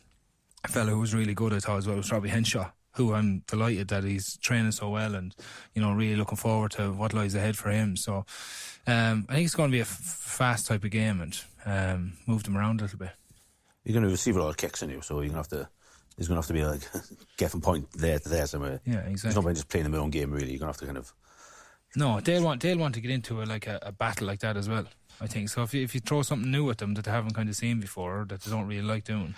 fellow 0.67 0.91
who 0.91 0.99
was 0.99 1.15
really 1.15 1.34
good, 1.34 1.53
I 1.53 1.60
thought 1.60 1.77
as 1.77 1.88
well, 1.88 1.97
was 1.97 2.12
Robbie 2.12 2.29
Henshaw 2.29 2.71
who 2.93 3.13
I'm 3.13 3.43
delighted 3.47 3.88
that 3.89 4.04
he's 4.04 4.38
training 4.38 4.71
so 4.73 4.89
well 4.89 5.15
and, 5.15 5.34
you 5.73 5.82
know, 5.82 5.93
really 5.93 6.15
looking 6.15 6.38
forward 6.38 6.71
to 6.71 6.91
what 6.91 7.13
lies 7.13 7.36
ahead 7.36 7.58
for 7.58 7.69
him. 7.69 7.95
So 7.95 8.25
um, 8.88 9.25
I 9.30 9.36
think 9.36 9.45
it's 9.45 9.56
going 9.56 9.69
to 9.69 9.75
be 9.75 9.80
a 9.80 9.84
f- 9.84 9.88
fast 9.88 10.67
type 10.67 10.84
of 10.84 10.91
game 10.91 11.21
and 11.21 11.39
um, 11.65 12.13
move 12.27 12.43
them 12.43 12.58
around 12.58 12.82
a 12.82 12.84
little 12.84 12.99
bit. 12.99 13.12
You're 13.84 13.93
going 13.93 14.06
to 14.06 14.12
receive 14.12 14.36
a 14.36 14.41
lot 14.41 14.49
of 14.49 14.58
kicks 14.58 14.82
in 14.84 14.89
you, 14.89 15.01
so 15.01 15.15
you're 15.15 15.32
going 15.32 15.32
to 15.32 15.38
have 15.38 15.47
to. 15.49 15.69
There's 16.17 16.27
going 16.27 16.41
to 16.41 16.41
have 16.41 16.47
to 16.47 16.54
be 16.54 16.65
like 16.65 16.82
get 17.38 17.51
from 17.51 17.62
point 17.62 17.91
there 17.93 18.19
to 18.19 18.30
there 18.30 18.45
somewhere. 18.45 18.80
Yeah, 18.86 18.99
exactly. 18.99 19.21
There's 19.23 19.36
no 19.36 19.41
point 19.41 19.58
just 19.58 19.69
playing 19.69 19.89
their 19.89 20.01
own 20.01 20.10
game. 20.12 20.32
Really, 20.32 20.51
you're 20.51 20.60
going 20.60 20.71
to 20.71 20.73
have 20.73 20.77
to 20.77 20.86
kind 20.86 20.97
of. 20.97 21.13
No, 21.95 22.19
they'll 22.19 22.43
want 22.43 22.62
they'll 22.62 22.77
want 22.77 22.95
to 22.95 23.01
get 23.01 23.12
into 23.12 23.41
a, 23.41 23.45
like 23.45 23.67
a, 23.67 23.80
a 23.82 23.91
battle 23.91 24.27
like 24.27 24.39
that 24.41 24.58
as 24.58 24.69
well. 24.69 24.86
I 25.19 25.27
think 25.27 25.49
so. 25.49 25.63
If 25.63 25.73
you, 25.73 25.84
if 25.84 25.95
you 25.95 26.01
throw 26.01 26.21
something 26.21 26.51
new 26.51 26.69
at 26.69 26.80
them 26.80 26.93
that 26.95 27.06
they 27.06 27.12
haven't 27.12 27.34
kind 27.34 27.49
of 27.49 27.56
seen 27.56 27.80
before, 27.80 28.25
that 28.30 28.41
they 28.41 28.51
don't 28.51 28.67
really 28.67 28.82
like 28.82 29.04
doing. 29.04 29.36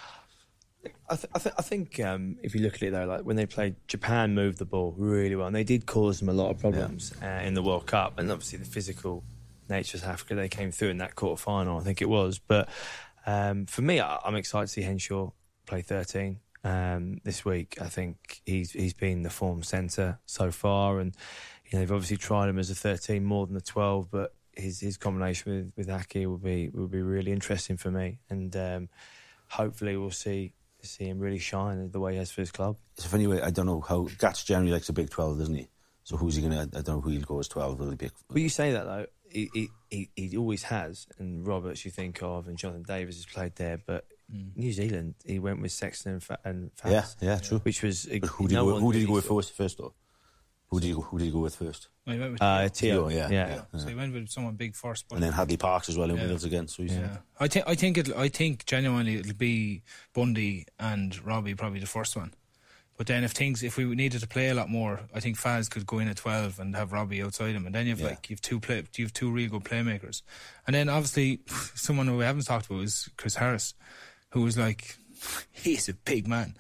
I, 1.10 1.16
th- 1.16 1.32
I, 1.34 1.40
th- 1.40 1.56
I 1.58 1.62
think 1.62 2.00
um, 2.00 2.38
if 2.42 2.56
you 2.56 2.62
look 2.62 2.76
at 2.76 2.84
it 2.84 2.92
though, 2.92 3.06
like 3.06 3.22
when 3.22 3.36
they 3.36 3.46
played, 3.46 3.76
Japan 3.88 4.34
moved 4.34 4.58
the 4.58 4.66
ball 4.66 4.94
really 4.98 5.36
well, 5.36 5.48
and 5.48 5.56
they 5.56 5.64
did 5.64 5.86
cause 5.86 6.20
them 6.20 6.30
a 6.30 6.34
lot 6.34 6.50
of 6.50 6.60
problems 6.60 7.14
yeah. 7.22 7.40
uh, 7.40 7.42
in 7.42 7.54
the 7.54 7.62
World 7.62 7.86
Cup, 7.86 8.20
and 8.20 8.32
obviously 8.32 8.60
the 8.60 8.66
physical 8.66 9.24
nature 9.70 9.98
of 9.98 10.04
Africa 10.04 10.36
they 10.36 10.50
came 10.50 10.72
through 10.72 10.90
in 10.90 10.98
that 10.98 11.16
quarter 11.16 11.42
final, 11.42 11.78
I 11.78 11.84
think 11.84 12.02
it 12.02 12.10
was. 12.10 12.40
But 12.40 12.70
um, 13.26 13.66
for 13.66 13.82
me, 13.82 14.00
I, 14.00 14.20
am 14.26 14.36
excited 14.36 14.68
to 14.68 14.74
see 14.74 14.82
Henshaw 14.82 15.32
play 15.66 15.82
13 15.82 16.40
um, 16.64 17.20
this 17.24 17.46
week. 17.46 17.78
I 17.82 17.88
think 17.88 18.42
he's 18.46 18.72
he's 18.72 18.94
been 18.94 19.24
the 19.24 19.30
form 19.30 19.64
centre 19.64 20.20
so 20.26 20.52
far, 20.52 21.00
and 21.00 21.16
you 21.66 21.72
know 21.74 21.80
they've 21.80 21.92
obviously 21.92 22.18
tried 22.18 22.50
him 22.50 22.60
as 22.60 22.70
a 22.70 22.76
13 22.76 23.24
more 23.24 23.46
than 23.46 23.56
the 23.56 23.62
12, 23.62 24.10
but 24.12 24.34
his 24.52 24.80
his 24.80 24.98
combination 24.98 25.74
with 25.76 25.88
with 25.88 25.90
Aki 25.90 26.26
will 26.26 26.38
be 26.38 26.70
will 26.70 26.88
be 26.88 27.02
really 27.02 27.32
interesting 27.32 27.78
for 27.78 27.92
me, 27.92 28.20
and 28.30 28.56
um, 28.56 28.90
hopefully 29.50 29.98
we'll 29.98 30.12
see 30.12 30.54
to 30.84 30.90
see 30.90 31.06
him 31.06 31.20
really 31.20 31.40
shine 31.40 31.90
the 31.92 32.00
way 32.00 32.14
he 32.14 32.18
has 32.20 32.30
for 32.32 32.42
his 32.42 32.52
club. 32.52 32.78
It's 32.96 33.06
a 33.06 33.10
funny 33.10 33.26
way. 33.26 33.42
I 33.42 33.50
don't 33.50 33.66
know 33.66 33.82
how 33.82 34.08
Gats 34.20 34.44
generally 34.44 34.72
likes 34.72 34.90
a 34.90 34.94
big 34.94 35.10
twelve, 35.10 35.40
doesn't 35.40 35.56
he? 35.56 35.68
So 36.04 36.18
who's 36.18 36.36
he 36.36 36.42
gonna? 36.42 36.62
I 36.62 36.82
don't 36.82 36.88
know 36.88 37.02
who 37.02 37.10
he'll 37.10 37.22
go 37.22 37.40
as 37.40 37.48
twelve. 37.48 37.80
Will 37.80 37.90
he 37.90 37.96
be? 37.96 38.12
But 38.30 38.42
you 38.42 38.50
say 38.50 38.74
that 38.74 38.84
though, 38.84 39.06
he, 39.30 39.50
he, 39.54 39.70
he, 39.90 40.10
he 40.16 40.38
always 40.38 40.64
has, 40.64 41.08
and 41.18 41.48
Roberts 41.48 41.86
you 41.86 41.92
think 41.92 42.22
of, 42.22 42.48
and 42.48 42.58
Jonathan 42.58 42.84
Davies 42.84 43.16
has 43.16 43.26
played 43.26 43.56
there, 43.56 43.80
but 43.86 44.06
mm. 44.34 44.56
New 44.56 44.74
Zealand 44.74 45.16
he 45.26 45.40
went 45.40 45.62
with 45.62 45.72
Sexton 45.72 46.14
and, 46.14 46.24
Fa- 46.24 46.40
and 46.44 46.72
Yeah, 46.86 47.02
Fabs, 47.02 47.16
yeah, 47.22 47.38
true. 47.38 47.60
which 47.60 47.82
was 47.82 48.06
But 48.06 48.30
who 48.30 48.48
did, 48.50 48.56
no 48.56 48.66
he, 48.68 48.74
go, 48.74 48.80
who 48.80 48.92
did 48.94 49.00
he 49.00 49.06
go 49.08 49.14
with 49.14 49.26
saw- 49.26 49.36
first? 49.38 49.54
First 49.54 49.78
though, 49.78 49.94
who 50.74 50.80
did 50.80 50.88
you 50.88 50.96
go, 50.96 51.02
who 51.02 51.18
did 51.20 51.26
he 51.26 51.32
go 51.32 51.40
with 51.40 51.56
first? 51.56 51.88
Well, 52.06 52.18
went 52.18 52.32
with 52.34 52.42
Uh, 52.42 52.68
Theo. 52.70 52.70
Tio, 52.70 53.10
Tio, 53.10 53.18
yeah, 53.18 53.30
yeah. 53.30 53.62
yeah. 53.74 53.80
So 53.80 53.88
he 53.88 53.96
went 53.96 54.14
with 54.14 54.30
someone 54.30 54.56
big 54.56 54.76
first. 54.76 55.06
But 55.08 55.16
And 55.16 55.24
then 55.24 55.32
Hadleigh 55.34 55.58
Parkes 55.58 55.88
as 55.90 55.98
well 55.98 56.10
in 56.10 56.18
Yeah. 56.18 56.26
Wales 56.28 56.44
again. 56.44 56.68
So 56.68 56.84
he's 56.84 56.94
Yeah, 56.94 57.18
I 57.40 57.48
think 57.48 57.66
I 57.68 57.76
think 57.76 57.98
it. 57.98 58.10
I 58.16 58.28
think 58.30 58.66
genuinely 58.66 59.16
it'll 59.16 59.34
be 59.34 59.84
Bundee 60.14 60.66
and 60.80 61.24
Robbie 61.26 61.56
probably 61.56 61.80
the 61.80 61.86
first 61.86 62.16
one. 62.16 62.34
But 62.96 63.08
then 63.08 63.24
if 63.24 63.32
things, 63.32 63.64
if 63.64 63.78
we 63.78 63.86
needed 63.96 64.22
to 64.22 64.28
play 64.28 64.50
a 64.50 64.54
lot 64.54 64.70
more, 64.70 65.00
I 65.16 65.20
think 65.20 65.36
Faz 65.40 65.68
could 65.70 65.86
go 65.88 65.98
in 66.00 66.08
at 66.08 66.18
twelve 66.18 66.60
and 66.60 66.76
have 66.76 66.92
Robbie 66.92 67.24
outside 67.24 67.56
him, 67.56 67.66
and 67.66 67.74
then 67.74 67.88
you've 67.88 68.00
Yeah. 68.00 68.10
like 68.10 68.30
you've 68.30 68.42
two 68.42 68.60
play, 68.60 68.84
you've 68.96 69.14
two 69.14 69.32
real 69.32 69.50
good 69.50 69.64
playmakers, 69.64 70.22
and 70.68 70.76
then 70.76 70.90
obviously 70.90 71.40
someone 71.76 72.08
who 72.08 72.18
we 72.18 72.24
haven't 72.26 72.44
talked 72.46 72.68
about 72.68 72.82
is 72.84 73.10
Chris 73.18 73.36
Harris, 73.36 73.74
who 74.32 74.42
was 74.42 74.58
like. 74.58 74.98
He's 75.52 75.88
a 75.90 75.94
big 75.94 76.28
man, 76.28 76.56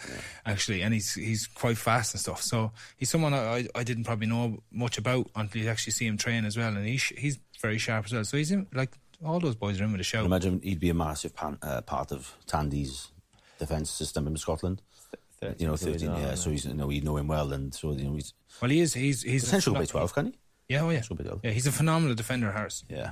actually, 0.46 0.82
and 0.82 0.94
he's 0.94 1.14
he's 1.14 1.48
quite 1.48 1.78
fast 1.78 2.14
and 2.14 2.22
stuff. 2.22 2.42
So 2.42 2.72
he's 2.98 3.10
someone 3.10 3.34
I, 3.34 3.58
I, 3.58 3.68
I 3.76 3.84
didn't 3.84 4.06
probably 4.06 4.28
know 4.28 4.64
much 4.72 4.98
about 4.98 5.30
until 5.36 5.62
you 5.62 5.70
actually 5.70 5.92
see 5.94 6.06
him 6.08 6.18
train 6.18 6.46
as 6.46 6.56
well, 6.58 6.76
and 6.76 6.86
he's 6.88 7.04
he's 7.04 7.40
very 7.62 7.78
sharp 7.78 8.06
as 8.06 8.14
well. 8.14 8.24
So 8.24 8.38
he's 8.38 8.52
in, 8.52 8.68
like 8.74 8.92
all 9.26 9.40
those 9.40 9.56
boys 9.56 9.80
are 9.82 9.84
in 9.84 9.92
with 9.92 10.02
a 10.02 10.04
show. 10.06 10.24
Imagine 10.26 10.62
he'd 10.64 10.80
be 10.80 10.90
a 10.90 10.94
massive 10.94 11.36
pan, 11.36 11.58
uh, 11.62 11.82
part 11.82 12.12
of 12.12 12.34
Tandy's 12.48 13.10
defence 13.60 13.90
system 13.90 14.28
in 14.28 14.38
Scotland. 14.38 14.82
You 15.60 15.68
know, 15.68 15.76
13, 15.76 16.10
yeah, 16.16 16.36
so 16.36 16.52
he's, 16.52 16.64
you 16.64 16.74
know, 16.74 16.88
we 16.88 17.02
know 17.02 17.18
him 17.18 17.28
well, 17.28 17.52
and 17.52 17.76
so, 17.76 17.92
you 17.92 18.06
know, 18.06 18.16
he's 18.16 18.34
Well, 18.62 18.72
he 18.72 18.80
is. 18.80 18.94
He's 18.94 19.24
he's 19.24 19.44
a 19.44 19.48
potential 19.48 19.74
to 19.74 19.80
pheno- 19.80 19.82
play 19.82 19.88
12, 19.88 20.14
can 20.14 20.26
he? 20.28 20.34
Yeah, 20.70 20.82
oh 20.84 20.90
yeah. 20.90 21.00
Potential 21.02 21.18
to 21.18 21.24
play 21.24 21.30
12. 21.32 21.42
Yeah, 21.44 21.52
he's 21.52 21.68
a 21.68 21.72
phenomenal 21.74 22.16
defender, 22.16 22.50
Harris. 22.54 22.86
Yeah. 22.88 23.12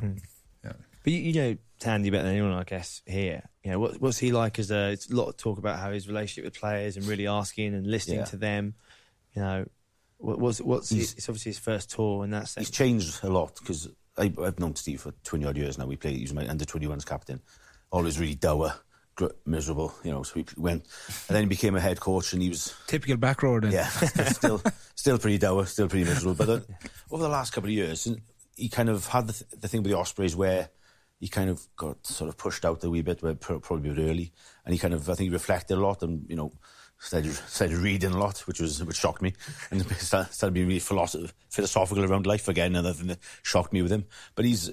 But 1.04 1.14
you, 1.14 1.20
you 1.20 1.34
know 1.34 1.58
Tandy 1.80 2.10
better 2.10 2.24
than 2.24 2.34
anyone, 2.34 2.54
I 2.54 2.64
guess. 2.64 3.02
Here, 3.06 3.44
you 3.64 3.72
know, 3.72 3.80
what, 3.80 4.00
what's 4.02 4.18
he 4.20 4.32
like 4.32 4.60
as 4.60 4.70
a? 4.72 4.92
It's 4.92 5.10
a 5.10 5.16
lot 5.16 5.30
of 5.30 5.38
talk 5.38 5.58
about 5.58 5.80
how 5.80 5.92
his 5.92 6.08
relationship 6.08 6.46
with 6.46 6.60
players 6.60 6.98
and 6.98 7.06
really 7.08 7.28
asking 7.28 7.74
and 7.74 7.88
listening 7.88 8.20
Yeah. 8.20 8.26
to 8.26 8.38
them. 8.38 8.76
You 9.36 9.42
know, 9.42 9.66
what, 10.18 10.40
what's 10.40 10.62
what's 10.62 10.90
his, 10.90 11.14
it's 11.14 11.28
obviously 11.30 11.52
his 11.52 11.60
first 11.60 11.90
tour 11.92 12.24
in 12.24 12.32
that 12.32 12.48
sense. 12.50 12.68
He's 12.68 12.76
changed 12.78 13.24
a 13.24 13.30
lot 13.30 13.56
because 13.60 13.88
I've 14.18 14.60
known 14.60 14.76
Steve 14.76 15.02
for 15.02 15.12
20 15.24 15.46
odd 15.46 15.58
years 15.58 15.78
now. 15.78 15.86
We 15.88 15.96
played, 15.96 16.16
he 16.18 16.22
was 16.22 16.34
my 16.34 16.48
under 16.48 16.66
21s 16.66 17.06
captain. 17.06 17.42
Always 17.92 18.20
really 18.20 18.36
dour, 18.36 18.74
miserable, 19.46 19.94
you 20.04 20.12
know. 20.12 20.24
So 20.24 20.34
we 20.36 20.46
went, 20.58 20.84
and 21.28 21.36
then 21.36 21.44
he 21.44 21.50
became 21.50 21.76
a 21.76 21.80
head 21.80 22.00
coach 22.00 22.34
and 22.34 22.42
he 22.42 22.50
was, 22.50 22.76
Typical 22.88 23.18
back 23.18 23.42
rower. 23.42 23.62
Then. 23.62 23.72
yeah, 23.72 23.88
still, 24.30 24.62
still 24.96 25.18
pretty 25.18 25.38
dour, 25.40 25.66
still 25.66 25.88
pretty 25.88 26.06
miserable. 26.06 26.36
But 26.36 26.50
uh, 26.50 26.60
over 27.10 27.24
the 27.24 27.30
last 27.30 27.54
couple 27.54 27.70
of 27.70 27.74
years, 27.74 28.08
he 28.56 28.70
kind 28.70 28.90
of 28.90 29.08
had 29.08 29.28
the, 29.28 29.34
th- 29.34 29.52
the 29.60 29.68
thing 29.68 29.82
with 29.82 29.92
the 29.92 29.98
Ospreys 29.98 30.36
where 30.36 30.70
he 31.22 31.28
kind 31.28 31.50
of 31.50 31.66
got 31.78 32.06
sort 32.06 32.28
of 32.28 32.36
pushed 32.36 32.66
out 32.66 32.84
a 32.84 32.90
wee 32.90 33.04
bit, 33.04 33.22
probably 33.40 33.92
a 33.92 33.94
bit 33.94 34.10
early, 34.10 34.34
and 34.66 34.74
he 34.74 34.80
kind 34.80 34.94
of, 34.94 35.10
I 35.10 35.14
think, 35.14 35.32
reflected 35.32 35.78
a 35.78 35.82
lot 35.82 36.04
and 36.04 36.26
you 36.28 36.36
know. 36.36 36.52
Started, 37.04 37.34
started 37.34 37.78
reading 37.78 38.12
a 38.12 38.20
lot, 38.20 38.38
which 38.42 38.60
was 38.60 38.84
which 38.84 38.98
shocked 38.98 39.24
me, 39.24 39.34
and 39.72 39.84
started, 39.98 40.54
being 40.54 40.68
really 40.68 40.80
philosoph- 40.80 41.34
philosophical 41.50 42.06
around 42.06 42.28
life 42.28 42.48
again. 42.48 42.76
Another 42.76 42.94
thing 42.94 43.08
that 43.08 43.18
shocked 43.42 43.74
me 43.74 43.82
with 43.82 43.92
him. 43.92 44.06
But 44.36 44.46
he's 44.46 44.70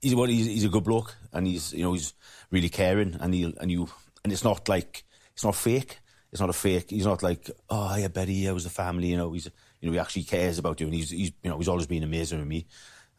he's 0.00 0.14
what 0.14 0.30
he's, 0.30 0.46
he's 0.46 0.64
a 0.64 0.68
good 0.68 0.84
bloke, 0.84 1.16
and 1.32 1.48
he's 1.48 1.72
you 1.72 1.82
know 1.82 1.94
he's 1.94 2.14
really 2.52 2.68
caring, 2.68 3.16
and 3.18 3.34
he 3.34 3.52
and 3.60 3.72
you 3.72 3.88
and 4.22 4.32
it's 4.32 4.44
not 4.44 4.68
like 4.68 5.04
it's 5.34 5.44
not 5.44 5.56
fake. 5.56 5.98
It's 6.30 6.40
not 6.40 6.50
a 6.50 6.52
fake. 6.54 6.90
He's 6.90 7.06
not 7.06 7.22
like 7.22 7.50
oh 7.70 7.96
yeah, 7.96 8.08
Betty, 8.08 8.48
I 8.48 8.52
was 8.52 8.64
the 8.64 8.70
family? 8.70 9.08
You 9.08 9.16
know, 9.16 9.32
he's 9.32 9.50
you 9.80 9.88
know 9.88 9.92
he 9.92 9.98
actually 9.98 10.24
cares 10.24 10.58
about 10.58 10.80
you, 10.80 10.86
and 10.86 10.94
he's 10.94 11.10
he's 11.10 11.32
you 11.42 11.50
know 11.50 11.58
he's 11.58 11.68
always 11.68 11.86
been 11.86 12.02
amazing 12.02 12.38
with 12.38 12.48
me. 12.48 12.66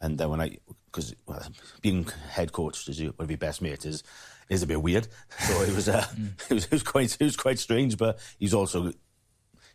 And 0.01 0.17
then 0.17 0.29
when 0.29 0.41
I 0.41 0.57
because 0.91 1.15
well, 1.25 1.45
being 1.81 2.05
head 2.31 2.51
coach 2.51 2.87
you- 2.87 3.13
one 3.15 3.25
of 3.25 3.31
your 3.31 3.37
best 3.37 3.61
mates 3.61 3.85
is 3.85 4.03
is 4.49 4.63
a 4.63 4.67
bit 4.67 4.81
weird. 4.81 5.07
So 5.47 5.61
it 5.61 5.73
was 5.75 5.87
uh, 5.89 6.05
it 6.49 6.53
was 6.53 6.65
it 6.65 6.71
was 6.71 6.83
quite 6.83 7.15
it 7.19 7.23
was 7.23 7.37
quite 7.37 7.59
strange, 7.59 7.97
but 7.97 8.19
he's 8.39 8.53
also 8.53 8.91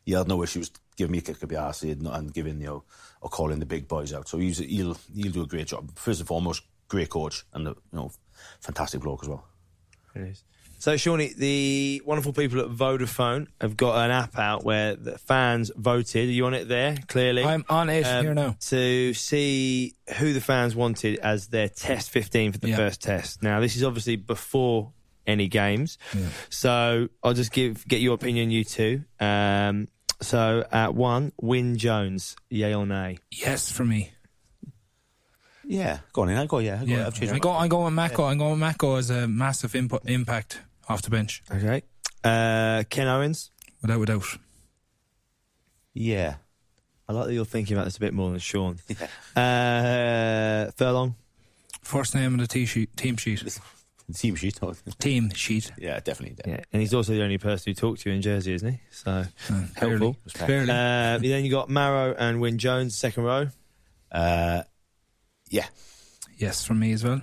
he 0.04 0.12
had 0.12 0.28
no 0.28 0.42
issues 0.42 0.70
giving 0.96 1.12
me 1.12 1.18
a 1.18 1.22
kick 1.22 1.42
up 1.42 1.48
the 1.48 1.56
arse 1.56 1.82
and, 1.82 2.06
and 2.06 2.32
giving 2.34 2.60
you 2.60 2.66
know 2.66 2.84
or 3.20 3.30
calling 3.30 3.58
the 3.58 3.66
big 3.66 3.88
boys 3.88 4.12
out. 4.12 4.28
So 4.28 4.38
he's, 4.38 4.58
he'll 4.58 4.96
he'll 5.14 5.32
do 5.32 5.42
a 5.42 5.46
great 5.46 5.68
job. 5.68 5.90
First 5.96 6.20
and 6.20 6.28
foremost, 6.28 6.62
great 6.88 7.10
coach 7.10 7.44
and 7.52 7.66
a, 7.68 7.70
you 7.70 7.76
know 7.98 8.10
fantastic 8.60 9.00
bloke 9.00 9.22
as 9.22 9.28
well. 9.28 9.44
It 10.14 10.22
is. 10.22 10.44
So, 10.78 10.96
Shawnee, 10.96 11.32
the 11.36 12.02
wonderful 12.04 12.32
people 12.34 12.60
at 12.60 12.68
Vodafone 12.68 13.46
have 13.60 13.76
got 13.76 14.04
an 14.04 14.10
app 14.10 14.38
out 14.38 14.64
where 14.64 14.96
the 14.96 15.16
fans 15.18 15.70
voted. 15.76 16.28
Are 16.28 16.32
you 16.32 16.44
on 16.46 16.54
it 16.54 16.68
there? 16.68 16.96
Clearly, 17.08 17.42
I'm 17.44 17.64
on 17.70 17.88
it 17.88 18.04
Um, 18.04 18.24
here 18.24 18.34
now. 18.34 18.56
to 18.68 19.14
see 19.14 19.94
who 20.18 20.32
the 20.34 20.40
fans 20.42 20.76
wanted 20.76 21.18
as 21.20 21.46
their 21.48 21.68
test 21.68 22.10
15 22.10 22.52
for 22.52 22.58
the 22.58 22.68
Yeah. 22.68 22.76
first 22.76 23.00
test. 23.02 23.42
Now, 23.42 23.60
this 23.60 23.76
is 23.76 23.82
obviously 23.82 24.16
before 24.16 24.92
any 25.26 25.48
games, 25.48 25.96
so 26.50 27.08
I'll 27.22 27.32
just 27.34 27.52
give 27.52 27.86
get 27.88 28.00
your 28.02 28.14
opinion, 28.14 28.50
you 28.50 28.62
two. 28.64 29.04
Um, 29.20 29.88
so, 30.20 30.64
at 30.70 30.94
one, 30.94 31.32
Wyn 31.40 31.76
Jones, 31.78 32.36
yay 32.50 32.74
or 32.74 32.86
nay? 32.86 33.18
Yes, 33.30 33.70
for 33.70 33.84
me. 33.84 34.10
Yeah, 35.66 35.98
go 36.12 36.22
on 36.22 36.28
in. 36.30 36.36
I 36.38 36.46
go. 36.46 36.58
Yeah, 36.58 36.76
I 36.80 36.84
go. 36.84 36.84
Yeah, 36.84 37.06
I've 37.06 37.14
changed 37.14 37.30
I 37.30 37.36
my 37.36 37.38
go. 37.40 37.50
I 37.52 37.68
go 37.68 37.84
with 37.84 37.94
Mako. 37.94 38.24
I 38.24 38.34
go 38.34 38.50
with 38.50 38.58
Mako 38.58 38.96
as 38.96 39.10
a 39.10 39.26
massive 39.28 39.74
input, 39.74 40.02
impact 40.08 40.60
off 40.88 41.02
the 41.02 41.10
bench, 41.10 41.42
Okay. 41.50 41.82
Uh, 42.22 42.82
Ken 42.90 43.06
Owens. 43.08 43.50
without 43.82 44.00
a 44.02 44.06
doubt. 44.06 44.24
Yeah, 45.94 46.36
I 47.08 47.12
like 47.12 47.26
that 47.28 47.34
you're 47.34 47.44
thinking 47.44 47.76
about 47.76 47.84
this 47.84 47.96
a 47.96 48.00
bit 48.00 48.12
more 48.14 48.30
than 48.30 48.38
Sean. 48.40 48.78
Uh, 49.36 50.70
Furlong. 50.76 51.14
First 51.82 52.14
name 52.14 52.32
on 52.32 52.38
the 52.38 52.46
tee 52.46 52.66
sheet, 52.66 52.96
team 52.96 53.16
sheet, 53.16 53.42
team 54.14 54.34
sheet. 54.36 54.58
oh, 54.62 54.74
team 54.98 55.30
sheet. 55.34 55.70
yeah, 55.78 56.00
definitely. 56.00 56.36
Yeah, 56.50 56.60
and 56.72 56.80
he's 56.80 56.94
also 56.94 57.12
the 57.12 57.22
only 57.22 57.38
person 57.38 57.70
who 57.70 57.74
talked 57.74 58.02
to 58.02 58.10
you 58.10 58.16
in 58.16 58.22
Jersey, 58.22 58.54
isn't 58.54 58.72
he? 58.72 58.80
So 58.90 59.24
helpful. 59.76 60.16
Respect. 60.24 60.46
Barely. 60.46 60.70
Uh, 60.70 61.18
then 61.18 61.44
you 61.44 61.50
got 61.50 61.68
Maro 61.68 62.14
and 62.14 62.40
Wyn 62.40 62.58
Jones, 62.58 62.96
second 62.96 63.24
row. 63.24 63.48
Uh, 64.10 64.62
yeah, 65.54 65.66
yes, 66.36 66.64
from 66.64 66.78
me 66.80 66.92
as 66.92 67.04
well. 67.04 67.22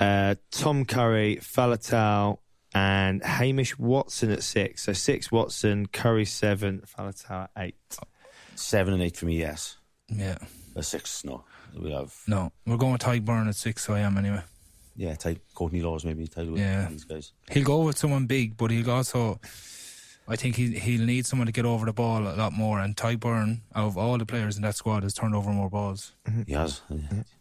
Uh, 0.00 0.34
Tom 0.50 0.84
Curry, 0.84 1.36
Faletau, 1.40 2.38
and 2.74 3.22
Hamish 3.24 3.78
Watson 3.78 4.30
at 4.30 4.42
six. 4.42 4.82
So 4.84 4.92
six 4.92 5.30
Watson, 5.32 5.86
Curry 5.86 6.24
seven, 6.26 6.82
Faletau 6.86 7.48
eight. 7.56 7.76
seven 8.54 8.94
and 8.94 9.02
eight 9.02 9.16
for 9.16 9.26
me. 9.26 9.38
Yes, 9.38 9.76
Yeah. 10.08 10.38
a 10.74 10.82
six. 10.82 11.24
No, 11.24 11.44
we 11.78 11.92
have. 11.92 12.14
No, 12.26 12.52
we're 12.66 12.76
going 12.76 12.92
with 12.92 13.02
Tadhg 13.02 13.24
Beirne 13.24 13.48
at 13.48 13.54
six. 13.56 13.84
So 13.84 13.94
I 13.94 14.00
am 14.00 14.18
anyway. 14.18 14.42
Yeah, 14.96 15.14
take 15.14 15.38
Courtney 15.54 15.82
Lawes 15.82 16.04
maybe. 16.04 16.26
Take 16.26 16.48
Yeah. 16.56 16.88
these 16.90 17.04
guys. 17.04 17.32
He'll 17.50 17.64
go 17.64 17.82
with 17.84 17.98
someone 17.98 18.26
big, 18.26 18.56
but 18.56 18.70
he'll 18.70 18.90
also. 18.90 19.40
I 20.28 20.36
think 20.36 20.56
he 20.56 20.78
he'll 20.78 21.04
need 21.06 21.24
someone 21.26 21.46
to 21.46 21.52
get 21.52 21.64
over 21.64 21.86
the 21.86 21.92
ball 21.92 22.22
a 22.26 22.34
lot 22.34 22.52
more. 22.52 22.80
And 22.80 22.96
Tadhg 22.96 23.18
Beirne, 23.18 23.60
out 23.74 23.86
of 23.86 23.96
all 23.98 24.18
the 24.18 24.26
players 24.26 24.56
in 24.56 24.62
that 24.62 24.74
squad, 24.74 25.02
has 25.04 25.14
turned 25.14 25.34
over 25.34 25.50
more 25.50 25.70
balls. 25.70 26.12
He 26.46 26.52
has. 26.52 26.80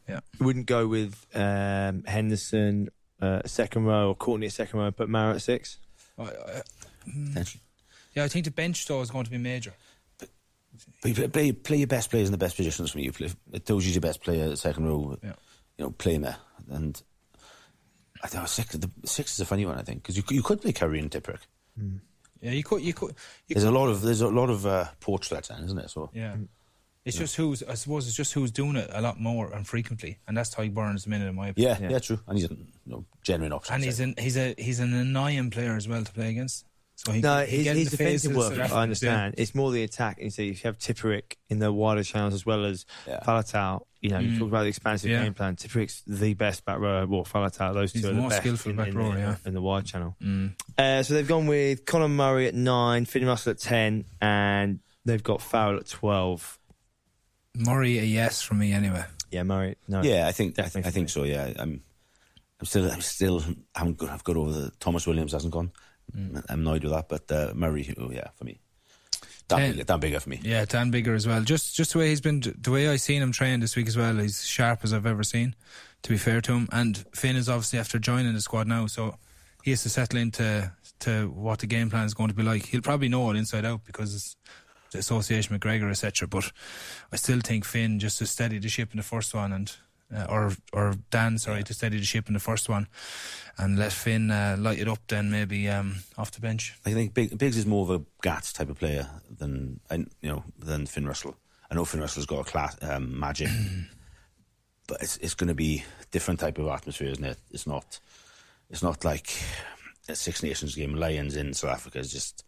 Yeah. 0.07 0.19
Wouldn't 0.39 0.67
go 0.67 0.87
with 0.87 1.25
um, 1.33 2.03
Henderson 2.05 2.89
uh, 3.21 3.41
second 3.45 3.85
row 3.85 4.09
or 4.09 4.15
Courtney 4.15 4.45
at 4.47 4.53
second 4.53 4.79
row, 4.79 4.91
but 4.91 5.09
Maro 5.09 5.33
at 5.35 5.41
six. 5.41 5.79
I, 6.17 6.23
I, 6.23 6.61
Potentially. 7.27 7.61
yeah, 8.13 8.23
I 8.23 8.27
think 8.27 8.45
the 8.45 8.51
bench 8.51 8.85
though 8.85 9.01
is 9.01 9.09
going 9.09 9.25
to 9.25 9.31
be 9.31 9.37
major. 9.37 9.73
But 10.19 10.29
you 11.09 11.13
play, 11.15 11.27
play, 11.27 11.51
play 11.53 11.77
your 11.77 11.87
best 11.87 12.09
players 12.09 12.27
in 12.27 12.31
the 12.33 12.37
best 12.37 12.55
positions 12.55 12.91
for. 12.91 12.99
You 12.99 13.11
play, 13.11 13.29
it 13.53 13.65
tells 13.65 13.85
you 13.85 13.93
your 13.93 14.01
best 14.01 14.21
player, 14.21 14.47
the 14.47 14.57
second 14.57 14.85
row. 14.85 15.17
Yeah. 15.23 15.33
You 15.77 15.85
know, 15.85 15.91
play 15.91 16.15
him 16.15 16.21
there. 16.23 16.37
And 16.69 17.01
I 18.23 18.27
think 18.27 18.47
six, 18.47 18.75
the 18.75 18.89
six 19.05 19.33
is 19.33 19.39
a 19.39 19.45
funny 19.45 19.65
one. 19.65 19.77
I 19.77 19.83
think 19.83 20.03
because 20.03 20.17
you 20.17 20.23
you 20.29 20.43
could 20.43 20.61
play 20.61 20.71
Curry 20.73 20.99
and 20.99 21.09
Tipuric. 21.09 21.39
Yeah, 22.41 22.51
you 22.51 22.63
could, 22.63 22.81
you 22.81 22.93
could, 22.93 23.15
you 23.47 23.55
There's 23.55 23.63
a 23.63 23.71
lot 23.71 23.87
of 23.87 24.01
there's 24.01 24.21
a 24.21 24.27
lot 24.27 24.49
of 24.49 24.65
uh, 24.65 24.85
porch 24.99 25.29
threats, 25.29 25.49
isn't 25.49 25.77
it? 25.77 25.89
So 25.89 26.09
Yeah. 26.13 26.35
It's 27.05 27.17
just 27.17 27.35
who's, 27.35 27.61
I 27.61 27.75
suppose 27.75 28.07
it's 28.07 28.15
just 28.15 28.33
who's 28.33 28.49
doing 28.49 28.75
it 28.75 28.89
a 28.91 28.99
lot 28.99 29.19
more 29.19 29.53
and 29.53 29.65
frequently. 29.67 30.17
And 30.27 30.35
that's 30.35 30.53
Tadhg 30.53 30.73
Beirne's 30.73 31.03
the 31.03 31.11
minute 31.11 31.27
in 31.27 31.35
my 31.35 31.49
opinion. 31.49 31.77
yeah, 31.79 31.89
yeah, 31.89 31.99
true. 31.99 32.19
And 32.27 32.35
he's 32.35 32.49
a 32.49 32.53
you 32.55 32.65
know, 32.87 33.05
genuine 33.23 33.53
option. 33.53 33.75
And 33.75 33.83
he's 33.83 33.99
an, 33.99 34.15
he's 34.17 34.35
a, 34.35 34.55
he's 34.57 34.79
an 34.79 34.91
annoying 34.91 35.51
player 35.51 35.75
as 35.75 35.87
well 35.87 36.03
to 36.03 36.11
play 36.11 36.31
against. 36.31 36.65
So 36.97 37.11
he, 37.11 37.19
No, 37.21 37.43
he 37.45 37.63
his, 37.63 37.77
his 37.77 37.89
defensive 37.91 38.35
work, 38.35 38.51
I 38.53 38.55
Africans, 38.55 38.71
understand. 38.73 39.35
It's 39.37 39.53
more 39.53 39.71
the 39.71 39.83
attack. 39.83 40.17
You 40.21 40.29
see, 40.29 40.49
if 40.49 40.63
you 40.63 40.67
have 40.69 40.77
Tipuric 40.79 41.35
in 41.49 41.59
the 41.59 41.71
wider 41.73 42.03
channels 42.03 42.33
as 42.33 42.45
well 42.45 42.63
as 42.65 42.85
Yeah. 43.05 43.19
Faletau, 43.19 43.81
you 44.01 44.09
know, 44.11 44.19
you 44.19 44.39
talk 44.39 44.47
about 44.47 44.63
the 44.63 44.69
expansive 44.69 45.09
Yeah. 45.09 45.23
game 45.23 45.33
plan. 45.33 45.55
Tipuric's 45.57 46.03
the 46.07 46.33
best 46.35 46.63
back 46.63 46.79
rower. 46.79 47.05
Well, 47.05 47.23
Faletau, 47.25 47.73
those 47.73 47.91
He's 47.91 48.01
two 48.01 48.07
are 48.07 48.11
the 48.11 48.15
the 48.15 48.21
most 48.21 48.29
best 48.31 48.41
skillful 48.43 48.71
in, 48.71 48.77
back 48.77 48.87
in, 48.87 48.97
rower, 48.97 49.13
the, 49.13 49.19
yeah. 49.19 49.35
in 49.45 49.53
the 49.53 49.61
wide 49.61 49.85
channel. 49.85 50.15
Mm. 50.23 50.53
Uh, 50.77 51.03
so 51.03 51.13
they've 51.15 51.27
gone 51.27 51.47
with 51.47 51.85
Conor 51.85 52.07
Murray 52.07 52.47
at 52.47 52.55
nine, 52.55 53.03
Finn 53.05 53.25
Russell 53.25 53.51
at 53.51 53.59
10, 53.59 54.05
and 54.21 54.79
they've 55.03 55.23
got 55.23 55.41
Farrell 55.41 55.77
at 55.79 55.87
12. 55.87 56.59
Murray, 57.55 57.99
a 57.99 58.03
yes 58.03 58.41
from 58.41 58.59
me 58.59 58.73
anyway. 58.73 59.03
Yeah, 59.31 59.43
Murray, 59.43 59.75
no. 59.87 60.01
Yeah, 60.01 60.27
I 60.27 60.31
think 60.31 60.57
I 60.59 60.63
Definitely 60.63 60.69
think, 60.81 60.85
I 60.85 60.91
think 60.91 61.09
so. 61.09 61.23
Yeah, 61.23 61.53
I'm 61.59 61.81
I'm 62.59 62.65
still 62.65 62.89
I'm 62.89 63.01
still 63.01 63.43
haven't 63.75 63.97
got 63.97 64.09
I've 64.09 64.23
got 64.23 64.37
over 64.37 64.51
the 64.51 64.71
Tomos 64.79 65.05
Williams 65.07 65.33
hasn't 65.33 65.51
gone. 65.53 65.71
I'm 66.15 66.59
annoyed 66.61 66.83
with 66.83 66.93
that. 66.93 67.09
But 67.09 67.31
uh, 67.31 67.53
Murray, 67.53 67.93
oh, 67.97 68.11
yeah, 68.11 68.29
for 68.35 68.45
me, 68.45 68.59
Dan, 69.47 69.73
Biggar, 69.73 69.85
Dan 69.85 70.01
Biggar 70.01 70.21
for 70.21 70.29
me. 70.29 70.39
Yeah, 70.43 70.65
Dan 70.65 70.91
Biggar 70.91 71.15
as 71.15 71.27
well. 71.27 71.41
Just 71.41 71.75
just 71.75 71.93
the 71.93 71.99
way 71.99 72.09
he's 72.09 72.21
been, 72.21 72.41
the 72.59 72.71
way 72.71 72.89
I 72.89 72.95
seen 72.95 73.21
him 73.21 73.31
train 73.31 73.59
this 73.59 73.75
week 73.75 73.87
as 73.87 73.97
well. 73.97 74.15
He's 74.15 74.45
sharp 74.45 74.79
as 74.83 74.93
I've 74.93 75.05
ever 75.05 75.23
seen. 75.23 75.55
To 76.03 76.09
be 76.11 76.17
fair 76.17 76.39
to 76.41 76.53
him, 76.53 76.69
and 76.71 77.03
Finn 77.13 77.35
is 77.35 77.49
obviously 77.49 77.79
after 77.79 77.97
joining 77.97 78.33
the 78.33 78.41
squad 78.41 78.67
now, 78.67 78.85
so 78.85 79.17
he 79.63 79.71
has 79.71 79.81
to 79.83 79.89
settle 79.89 80.19
into 80.19 80.71
to 80.99 81.29
what 81.29 81.59
the 81.59 81.67
game 81.67 81.89
plan 81.89 82.05
is 82.05 82.13
going 82.13 82.29
to 82.29 82.35
be 82.35 82.43
like. 82.43 82.67
He'll 82.67 82.81
probably 82.81 83.09
know 83.09 83.31
it 83.31 83.37
inside 83.37 83.65
out 83.65 83.81
because 83.85 84.13
it's 84.13 84.35
the 84.91 84.99
association 84.99 85.53
with 85.53 85.61
Gregor, 85.61 85.89
etc. 85.89 86.27
But 86.27 86.51
I 87.11 87.15
still 87.15 87.39
think 87.39 87.65
Finn 87.65 87.99
just 87.99 88.19
to 88.19 88.27
steady 88.27 88.59
the 88.59 88.69
ship 88.69 88.91
in 88.91 88.97
the 88.97 89.03
first 89.03 89.33
one, 89.33 89.51
and 89.51 89.75
uh, 90.13 90.25
or 90.29 90.51
or 90.73 90.95
Dan, 91.09 91.37
sorry, 91.37 91.63
to 91.63 91.73
steady 91.73 91.97
the 91.97 92.05
ship 92.05 92.27
in 92.27 92.33
the 92.33 92.39
first 92.39 92.69
one, 92.69 92.87
and 93.57 93.77
let 93.77 93.91
Finn 93.91 94.31
uh, 94.31 94.55
light 94.59 94.79
it 94.79 94.87
up. 94.87 94.99
Then 95.07 95.31
maybe 95.31 95.69
um, 95.69 95.97
off 96.17 96.31
the 96.31 96.41
bench. 96.41 96.75
I 96.85 96.93
think 96.93 97.13
Biggs 97.13 97.57
is 97.57 97.65
more 97.65 97.83
of 97.83 97.89
a 97.89 98.05
Gats 98.21 98.53
type 98.53 98.69
of 98.69 98.79
player 98.79 99.07
than 99.29 99.79
you 99.89 100.29
know 100.29 100.43
than 100.57 100.85
Finn 100.85 101.07
Russell. 101.07 101.35
I 101.69 101.75
know 101.75 101.85
Finn 101.85 102.01
Russell's 102.01 102.25
got 102.25 102.47
a 102.47 102.51
class 102.51 102.77
um, 102.81 103.19
magic, 103.19 103.49
but 104.87 105.01
it's 105.01 105.17
it's 105.17 105.33
going 105.33 105.47
to 105.47 105.55
be 105.55 105.83
different 106.11 106.39
type 106.39 106.57
of 106.57 106.67
atmosphere, 106.67 107.09
isn't 107.09 107.25
it? 107.25 107.37
It's 107.51 107.67
not 107.67 107.99
it's 108.69 108.83
not 108.83 109.03
like 109.03 109.31
a 110.07 110.15
Six 110.15 110.43
Nations 110.43 110.75
game. 110.75 110.95
Lions 110.95 111.35
in 111.35 111.53
South 111.53 111.71
Africa 111.71 111.99
is 111.99 112.11
just 112.11 112.43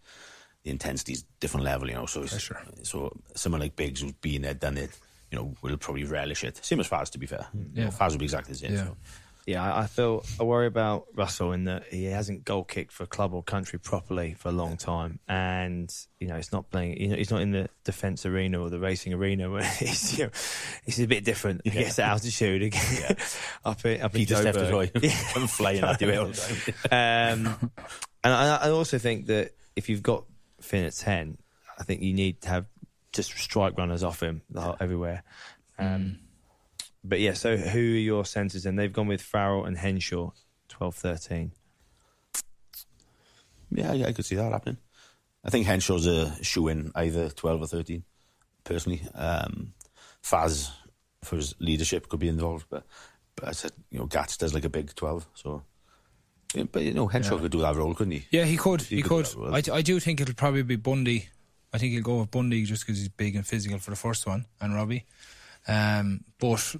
the 0.64 0.70
intensity's 0.70 1.24
different 1.39 1.66
level, 1.66 1.88
you 1.88 1.95
know. 1.95 2.05
So 2.05 2.24
it's, 2.24 2.32
Pressure. 2.32 2.60
so 2.84 3.12
someone 3.36 3.62
like 3.62 3.76
Biggs 3.76 4.01
who's 4.01 4.14
been 4.14 4.43
there, 4.43 4.53
done 4.53 4.78
it, 4.78 4.91
you 5.32 5.38
know, 5.38 5.53
will 5.61 5.78
probably 5.78 6.03
relish 6.05 6.43
it. 6.43 6.63
Same 6.63 6.80
as 6.80 6.89
Faz, 6.89 7.09
to 7.11 7.17
be 7.17 7.28
fair. 7.28 7.47
You 7.53 7.59
know, 7.59 7.69
Yeah. 7.84 7.88
Faz 7.89 8.11
will 8.11 8.19
be 8.19 8.25
exactly 8.25 8.53
the 8.53 8.59
same. 8.59 8.73
Yeah. 8.73 8.86
So. 8.86 8.97
Yeah, 9.45 9.63
I, 9.63 9.84
I 9.84 9.88
feel 9.88 10.25
I 10.41 10.43
worry 10.43 10.67
about 10.67 11.07
Russell 11.15 11.53
in 11.53 11.63
that 11.65 11.86
he 11.89 12.03
hasn't 12.03 12.43
goal 12.43 12.65
kicked 12.65 12.91
for 12.91 13.05
club 13.05 13.34
or 13.34 13.41
country 13.41 13.80
properly 13.80 14.34
for 14.38 14.49
a 14.49 14.51
long 14.51 14.75
time, 14.75 15.19
and 15.25 15.89
you 16.19 16.28
know 16.28 16.36
he's 16.36 16.51
not 16.51 16.69
playing. 16.69 16.99
You 16.99 17.07
know, 17.07 17.15
he's 17.15 17.32
not 17.32 17.39
in 17.41 17.51
the 17.51 17.69
defence 17.86 18.25
arena 18.25 18.61
or 18.61 18.69
the 18.69 18.78
racing 18.78 19.13
arena 19.13 19.49
where 19.49 19.63
he's 19.80 20.17
you 20.17 20.25
know 20.25 20.32
he's 20.84 20.99
a 20.99 21.07
bit 21.07 21.23
different. 21.23 21.61
He 21.63 21.69
gets 21.69 21.97
at 21.97 22.09
altitude 22.09 22.61
again, 22.61 23.15
up 23.63 23.86
in 23.86 24.01
up 24.01 24.13
in 24.13 24.19
Peter 24.19 24.36
Steph 24.36 24.55
Joburg. 24.55 24.91
I'm 25.38 25.47
flying 25.47 25.82
at 25.82 26.01
you 26.01 26.13
all 26.19 26.25
the 26.25 26.73
time. 26.89 27.45
Um, 27.47 27.71
and 28.25 28.34
I, 28.34 28.57
I 28.63 28.69
also 28.71 28.97
think 28.97 29.28
that 29.28 29.51
if 29.78 29.88
you've 29.88 30.03
got 30.03 30.25
Finn 30.59 30.84
at 30.84 30.91
ten, 30.93 31.38
I 31.80 31.84
think 31.84 32.01
you 32.01 32.13
need 32.13 32.41
to 32.41 32.49
have 32.49 32.65
just 33.14 33.38
strike 33.38 33.78
runners 33.78 34.03
off 34.03 34.22
him 34.22 34.41
the 34.49 34.62
whole- 34.62 34.78
everywhere. 34.80 35.24
Um, 35.80 36.20
But 37.03 37.20
yeah, 37.22 37.34
so 37.34 37.55
who 37.55 37.80
are 37.80 37.99
your 38.12 38.26
centres? 38.26 38.66
And 38.66 38.78
they've 38.78 38.91
gone 38.91 39.08
with 39.08 39.22
Farrell 39.22 39.64
and 39.66 39.78
Henshaw, 39.78 40.32
12-13. 40.68 41.51
Yeah, 43.72 43.93
yeah, 43.93 44.08
I 44.08 44.14
could 44.14 44.26
see 44.26 44.36
that 44.36 44.51
happening. 44.51 44.78
I 45.43 45.49
think 45.49 45.66
Henshaw's 45.66 46.05
a 46.08 46.41
shoe 46.43 46.68
in 46.68 46.91
either 46.95 47.30
12 47.30 47.62
or 47.62 47.68
13, 47.68 48.03
personally. 48.64 49.01
Um, 49.14 49.74
Faz, 50.24 50.72
for 51.24 51.36
his 51.38 51.53
leadership, 51.60 52.10
could 52.10 52.20
be 52.20 52.28
involved, 52.28 52.66
but 52.70 52.86
but 53.36 53.49
I 53.49 53.51
said, 53.51 53.72
you 53.91 53.99
know, 53.99 54.08
Gats 54.08 54.36
does 54.36 54.53
like 54.55 54.66
a 54.66 54.70
big 54.70 54.95
12, 54.95 55.28
so. 55.36 55.64
Yeah, 56.55 56.64
but, 56.64 56.82
you 56.82 56.93
know, 56.93 57.08
Henshaw 57.08 57.38
could 57.38 57.51
do 57.51 57.60
that 57.62 57.76
role, 57.76 57.93
couldn't 57.93 58.14
he? 58.14 58.26
Yeah, 58.32 58.45
he 58.45 58.58
could. 58.58 58.82
He 58.82 58.95
He, 58.97 59.01
could 59.03 59.26
could. 59.26 59.62
do. 59.64 59.72
I, 59.72 59.78
I 59.78 59.82
do 59.84 59.99
think 59.99 60.20
it'll 60.22 60.34
probably 60.34 60.64
be 60.64 60.76
Bundee. 60.76 61.28
I 61.78 61.80
think 61.80 61.93
he'll 61.93 62.01
go 62.01 62.21
with 62.21 62.32
Bundee 62.32 62.63
just 62.63 62.88
because 62.88 62.97
he's 62.97 63.07
big 63.07 63.36
and 63.36 63.45
physical 63.45 63.78
for 63.78 63.91
the 63.91 63.95
first 63.95 64.25
one, 64.25 64.47
and 64.59 64.73
Robbie. 64.73 65.05
Um, 65.67 66.23
but 66.39 66.75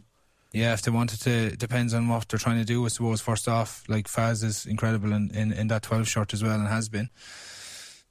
yeah, 0.52 0.74
if 0.74 0.82
they 0.82 0.90
wanted 0.90 1.22
to, 1.22 1.30
it 1.30 1.60
depends 1.60 1.94
on 1.94 2.08
what 2.08 2.28
they're 2.28 2.40
trying 2.40 2.58
to 2.58 2.66
do. 2.66 2.84
I 2.84 2.88
suppose 2.88 3.22
first 3.22 3.48
off, 3.48 3.84
like 3.88 4.08
Faz 4.08 4.44
is 4.44 4.66
incredible 4.66 5.14
in, 5.14 5.30
in, 5.36 5.54
in 5.54 5.68
that 5.68 5.84
twelve 5.84 6.08
shirt 6.08 6.34
as 6.34 6.42
well, 6.42 6.60
and 6.60 6.68
has 6.68 6.90
been. 6.90 7.12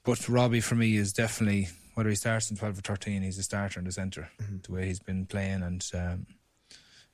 But 0.04 0.28
Robbie 0.28 0.60
for 0.60 0.76
me 0.76 0.96
is 0.96 1.12
definitely 1.12 1.70
whether 1.94 2.08
he 2.08 2.14
starts 2.14 2.52
in 2.52 2.56
twelve 2.56 2.78
or 2.78 2.82
thirteen, 2.82 3.22
he's 3.22 3.38
a 3.38 3.42
starter 3.42 3.80
in 3.80 3.86
the 3.86 3.90
center 3.90 4.28
The 4.62 4.70
way 4.70 4.86
he's 4.86 5.00
been 5.00 5.26
playing 5.26 5.64
and 5.64 5.84
um, 5.92 6.26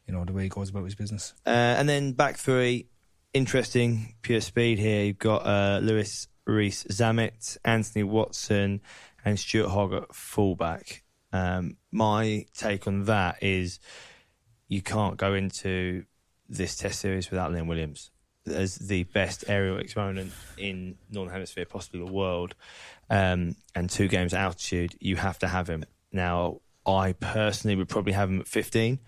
you 0.07 0.13
know 0.13 0.27
the 0.27 0.35
way 0.35 0.43
he 0.43 0.49
goes 0.51 0.69
about 0.69 0.85
his 0.85 0.97
business. 0.97 1.33
Uh, 1.47 1.77
and 1.79 1.89
then 1.89 2.13
back 2.13 2.37
three, 2.37 2.89
interesting, 3.33 4.17
pure 4.21 4.43
speed 4.43 4.79
here. 4.79 5.05
You've 5.05 5.19
got 5.19 5.47
uh, 5.47 5.79
Lewis 5.83 6.29
Reese 6.45 6.85
Zamet, 6.85 7.57
Anthony 7.65 8.03
Watson, 8.03 8.83
and 9.25 9.39
Stuart 9.39 9.69
Hogg 9.69 9.93
at 9.95 10.15
fullback. 10.15 11.03
Um, 11.33 11.77
my 11.91 12.47
take 12.55 12.87
on 12.87 13.05
that 13.07 13.43
is 13.43 13.79
you 14.69 14.83
can't 14.83 15.17
go 15.17 15.35
into 15.35 16.05
this 16.49 16.77
test 16.77 17.01
series 17.01 17.31
without 17.31 17.51
Liam 17.51 17.67
Williams 17.67 18.11
as 18.47 18.77
the 18.77 19.05
best 19.05 19.45
aerial 19.49 19.79
exponent 19.79 20.33
in 20.59 20.97
Northern 21.11 21.33
Hemisphere, 21.33 21.65
possibly 21.65 22.01
the 22.01 22.13
world, 22.13 22.55
um, 23.09 23.55
and 23.75 23.89
two 23.89 24.09
games 24.09 24.35
altitude. 24.35 24.95
You 25.01 25.17
have 25.17 25.39
to 25.41 25.49
have 25.49 25.69
him. 25.69 25.85
Now, 26.13 26.61
I 26.87 27.13
personally 27.13 27.77
would 27.77 27.89
probably 27.89 28.13
have 28.13 28.29
him 28.29 28.41
at 28.41 28.49
15 28.49 28.99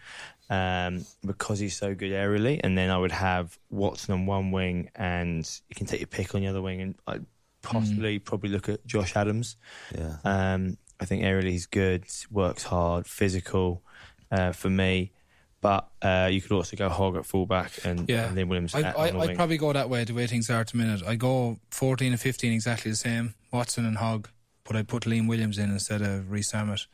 um, 0.50 1.04
because 1.24 1.58
he's 1.58 1.76
so 1.76 1.94
good 1.94 2.12
aerially, 2.12 2.60
and 2.62 2.78
then 2.78 2.90
I 2.90 2.98
would 2.98 3.12
have 3.12 3.58
Watson 3.70 4.14
on 4.14 4.26
one 4.26 4.52
wing, 4.52 4.90
and 4.94 5.48
you 5.68 5.74
can 5.74 5.86
take 5.86 6.00
your 6.00 6.06
pick 6.06 6.34
on 6.34 6.42
the 6.42 6.46
other 6.46 6.62
wing, 6.62 6.80
and 6.80 6.94
I'd 7.06 7.26
possibly 7.64 8.18
probably 8.18 8.50
look 8.50 8.68
at 8.68 8.86
Josh 8.86 9.16
Adams. 9.16 9.56
Yeah. 9.96 10.16
Um, 10.24 10.78
I 11.00 11.04
think 11.06 11.22
aerially 11.24 11.50
he's 11.50 11.66
good, 11.66 12.04
works 12.30 12.62
hard, 12.64 13.06
physical 13.06 13.82
uh, 14.30 14.52
for 14.52 14.70
me. 14.70 15.12
But 15.60 15.88
uh, 16.02 16.28
you 16.30 16.42
could 16.42 16.52
also 16.52 16.76
go 16.76 16.90
Hogg 16.90 17.16
at 17.16 17.24
fullback 17.24 17.72
and, 17.86 18.06
Yeah. 18.08 18.28
and 18.28 18.36
then 18.36 18.48
Williams 18.48 18.74
I, 18.74 18.82
at, 18.82 18.98
I, 18.98 19.08
on 19.10 19.18
the 19.18 19.24
I'd 19.30 19.36
probably 19.36 19.56
go 19.56 19.72
that 19.72 19.88
way 19.88 20.04
the 20.04 20.12
way 20.12 20.26
things 20.26 20.50
are 20.50 20.60
at 20.60 20.68
the 20.68 20.76
minute. 20.76 21.02
I 21.06 21.16
go 21.16 21.58
14 21.70 22.12
and 22.12 22.20
15 22.20 22.52
exactly 22.52 22.90
the 22.90 22.96
same, 22.98 23.34
Watson 23.50 23.86
and 23.86 23.96
Hogg, 23.96 24.28
but 24.64 24.76
I 24.76 24.82
put 24.82 25.04
Liam 25.04 25.26
Williams 25.26 25.56
in 25.56 25.70
instead 25.70 26.02
of 26.02 26.30
Rees-Zammit. 26.30 26.86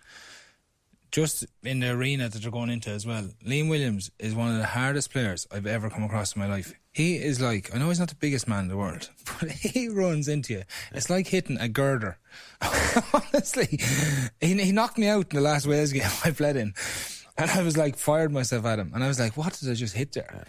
Just 1.11 1.44
in 1.64 1.80
the 1.80 1.90
arena 1.90 2.28
that 2.28 2.40
they're 2.40 2.50
going 2.52 2.70
into 2.70 2.90
as 2.90 3.04
well. 3.04 3.30
Liam 3.44 3.68
Williams 3.68 4.11
is 4.18 4.34
one 4.34 4.50
of 4.52 4.58
the 4.58 4.66
hardest 4.66 5.11
players 5.12 5.46
I've 5.50 5.66
ever 5.66 5.90
come 5.90 6.04
across 6.04 6.36
in 6.36 6.40
my 6.40 6.46
life. 6.48 6.72
He 6.92 7.16
is 7.16 7.40
like, 7.40 7.74
I 7.74 7.78
know 7.78 7.88
he's 7.88 7.98
not 7.98 8.08
the 8.08 8.14
biggest 8.14 8.46
man 8.48 8.64
in 8.64 8.68
the 8.68 8.76
world, 8.76 9.11
but 9.40 9.50
he 9.50 9.88
runs 9.88 10.28
into 10.28 10.52
you. 10.54 10.62
It's 10.92 11.11
like 11.11 11.26
hitting 11.28 11.58
a 11.58 11.68
girder. 11.68 12.18
Honestly, 13.12 13.78
he, 14.40 14.54
he 14.62 14.72
knocked 14.72 14.98
me 14.98 15.08
out 15.08 15.32
in 15.32 15.36
the 15.36 15.40
last 15.42 15.66
Wales 15.66 15.92
game 15.92 16.02
I 16.24 16.30
played 16.30 16.56
in. 16.56 16.74
And 17.38 17.50
I 17.50 17.62
was 17.62 17.76
like, 17.76 17.96
fired 17.96 18.32
myself 18.32 18.64
at 18.66 18.78
him. 18.78 18.92
And 18.94 19.02
I 19.02 19.08
was 19.08 19.18
like, 19.18 19.36
what 19.36 19.58
did 19.58 19.70
I 19.70 19.74
just 19.74 19.94
hit 19.96 20.12
there? 20.12 20.44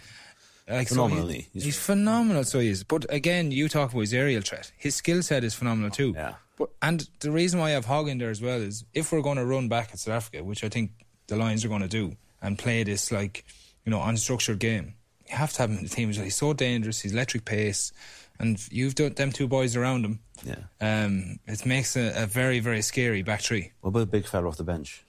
Like, 0.68 0.88
so 0.88 0.94
Phenomenal, 0.94 1.28
he- 1.28 1.34
he? 1.38 1.48
he's, 1.54 1.64
He's- 1.64 1.76
phenomenal, 1.78 2.44
so 2.44 2.60
he 2.60 2.68
is. 2.68 2.84
But 2.84 3.06
again, 3.08 3.50
you 3.50 3.68
talk 3.68 3.90
about 3.92 4.00
his 4.00 4.12
aerial 4.14 4.42
threat. 4.42 4.70
His 4.76 4.94
skill 4.94 5.22
set 5.22 5.42
is 5.44 5.54
phenomenal 5.54 5.90
too. 5.90 6.12
Yeah. 6.14 6.34
But 6.56 6.70
and 6.80 7.08
the 7.20 7.30
reason 7.30 7.60
why 7.60 7.68
I 7.68 7.70
have 7.70 7.86
Hogg 7.86 8.08
in 8.08 8.18
there 8.18 8.30
as 8.30 8.42
well 8.42 8.60
is 8.60 8.84
if 8.92 9.12
we're 9.12 9.22
going 9.22 9.38
to 9.38 9.44
run 9.44 9.68
back 9.68 9.90
at 9.92 9.98
South 9.98 10.14
Africa, 10.14 10.44
which 10.44 10.64
I 10.64 10.68
think 10.68 10.90
the 11.26 11.36
Lions 11.36 11.64
are 11.64 11.68
going 11.68 11.82
to 11.82 11.88
do, 11.88 12.16
and 12.40 12.58
play 12.58 12.82
this 12.84 13.10
like 13.10 13.44
you 13.84 13.90
know 13.90 13.98
unstructured 13.98 14.58
game, 14.58 14.94
you 15.28 15.36
have 15.36 15.52
to 15.54 15.58
have 15.60 15.70
him 15.70 15.78
in 15.78 15.84
the 15.84 15.88
team. 15.88 16.10
as. 16.10 16.16
He's 16.16 16.36
so 16.36 16.52
dangerous. 16.52 17.00
He's 17.00 17.12
electric 17.12 17.44
pace, 17.44 17.92
and 18.38 18.62
you've 18.70 18.94
done 18.94 19.14
them 19.14 19.32
two 19.32 19.48
boys 19.48 19.76
around 19.76 20.04
him. 20.04 20.20
Yeah. 20.44 20.56
Um, 20.80 21.38
it 21.46 21.64
makes 21.64 21.96
a, 21.96 22.24
a 22.24 22.26
very 22.26 22.60
very 22.60 22.82
scary 22.82 23.22
back 23.22 23.40
three. 23.40 23.72
What 23.80 23.90
about 23.90 24.02
a 24.02 24.06
big 24.06 24.26
fella 24.26 24.48
off 24.48 24.56
the 24.56 24.64
bench? 24.64 25.04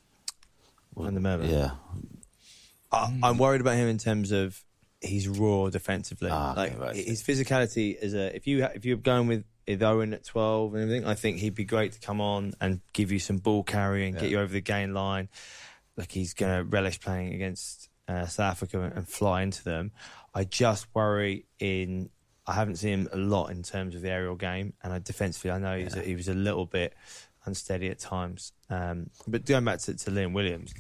Van 0.96 1.14
der 1.14 1.20
Merwe. 1.20 1.50
Yeah. 1.50 1.72
I, 2.91 3.14
I'm 3.24 3.38
worried 3.38 3.62
about 3.62 3.76
him 3.76 3.88
in 3.88 3.98
terms 3.98 4.32
of 4.32 4.64
he's 5.02 5.28
raw 5.28 5.70
defensively. 5.70 6.30
Ah, 6.32 6.52
okay, 6.52 6.62
like 6.62 6.80
right. 6.80 6.96
his 6.96 7.24
physicality 7.24 7.98
is 8.00 8.14
a 8.14 8.36
if 8.36 8.48
you 8.48 8.64
if 8.64 8.86
you're 8.86 8.98
going 8.98 9.28
with 9.28 9.38
with 9.38 9.46
Owen 9.68 10.14
at 10.14 10.24
12 10.26 10.74
and 10.74 10.84
everything, 10.84 11.05
I 11.07 11.14
think 11.16 11.38
he'd 11.38 11.55
be 11.55 11.66
great 11.66 11.93
to 11.93 11.99
come 11.99 12.20
on 12.22 12.53
and 12.59 12.82
give 12.93 13.11
you 13.11 13.20
some 13.20 13.38
ball 13.38 13.64
carrying, 13.64 14.14
get 14.14 14.30
you 14.30 14.39
over 14.39 14.51
the 14.51 14.61
gain 14.61 14.93
line. 14.93 15.30
Like 15.95 16.11
he's 16.11 16.34
going 16.34 16.57
to 16.57 16.64
relish 16.70 16.99
playing 16.99 17.34
against 17.34 17.89
uh, 18.07 18.26
South 18.26 18.51
Africa 18.51 18.91
and 18.95 19.07
fly 19.07 19.41
into 19.43 19.64
them. 19.64 19.91
I 20.34 20.43
just 20.43 20.88
worry 20.93 21.45
in. 21.59 22.09
I 22.45 22.53
haven't 22.53 22.76
seen 22.78 22.93
him 23.01 23.09
a 23.14 23.18
lot 23.18 23.51
in 23.51 23.64
terms 23.64 23.95
of 23.95 24.01
the 24.01 24.09
aerial 24.09 24.36
game, 24.36 24.74
and 24.84 24.91
I, 24.91 24.99
defensively, 24.99 25.51
I 25.51 25.59
know 25.59 25.78
he's 25.78 25.95
a, 25.95 26.01
he 26.01 26.16
was 26.16 26.28
a 26.28 26.34
little 26.34 26.66
bit 26.66 26.93
unsteady 27.45 27.89
at 27.89 27.99
times. 27.99 28.51
Um, 28.70 29.11
but 29.28 29.45
going 29.45 29.64
back 29.64 29.80
to, 29.80 29.93
to 29.95 30.11
Liam 30.11 30.34
Williams, 30.34 30.74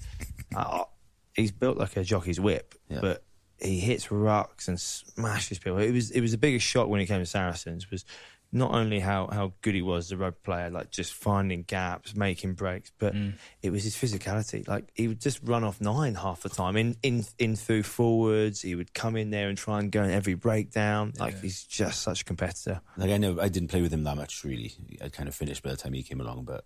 uh, 0.55 0.83
he's 1.35 1.51
built 1.53 1.77
like 1.77 1.95
a 1.95 2.03
jockey's 2.03 2.39
whip, 2.39 2.75
Yeah. 2.89 2.99
but 3.01 3.23
he 3.59 3.79
hits 3.79 4.07
rucks 4.07 4.67
and 4.67 4.77
smashes 4.81 5.57
people. 5.59 5.77
It 5.77 5.91
was 5.91 6.11
it 6.11 6.19
was 6.19 6.31
the 6.31 6.37
biggest 6.37 6.65
shock 6.65 6.89
when 6.89 6.99
he 6.99 7.05
came 7.05 7.19
to 7.21 7.25
Saracens 7.25 7.89
was 7.89 8.03
not 8.53 8.71
only 8.71 8.99
how, 8.99 9.27
how 9.31 9.53
good 9.61 9.73
he 9.73 9.81
was 9.81 10.05
as 10.05 10.11
a 10.11 10.17
rugby 10.17 10.37
player, 10.43 10.69
like 10.69 10.91
just 10.91 11.13
finding 11.13 11.63
gaps, 11.63 12.15
making 12.15 12.53
breaks, 12.53 12.91
but 12.99 13.15
it 13.63 13.71
was 13.71 13.83
his 13.83 13.95
physicality. 13.95 14.67
Like 14.67 14.89
he 14.93 15.07
would 15.07 15.19
just 15.19 15.39
run 15.43 15.63
off 15.63 15.81
nine 15.81 16.13
half 16.13 16.43
the 16.43 16.49
time 16.49 16.77
in 16.77 16.95
in 17.01 17.25
in 17.39 17.55
through 17.55 17.83
forwards. 17.83 18.61
He 18.61 18.75
would 18.75 18.93
come 18.93 19.15
in 19.15 19.31
there 19.31 19.49
and 19.49 19.57
try 19.57 19.79
and 19.79 19.91
go 19.91 20.03
in 20.03 20.11
every 20.11 20.35
breakdown. 20.35 21.13
Like 21.17 21.41
he's 21.41 21.63
just 21.63 22.03
such 22.03 22.21
a 22.21 22.25
competitor. 22.25 22.81
Like 22.95 23.09
I 23.09 23.17
know 23.17 23.39
I 23.41 23.49
didn't 23.49 23.69
play 23.69 23.81
with 23.81 23.91
him 23.91 24.03
that 24.03 24.15
much 24.15 24.43
really. 24.43 24.73
I 25.03 25.09
kind 25.09 25.27
of 25.27 25.33
finished 25.33 25.63
by 25.63 25.71
the 25.71 25.77
time 25.77 25.93
he 25.93 26.03
came 26.03 26.21
along, 26.21 26.43
but 26.45 26.63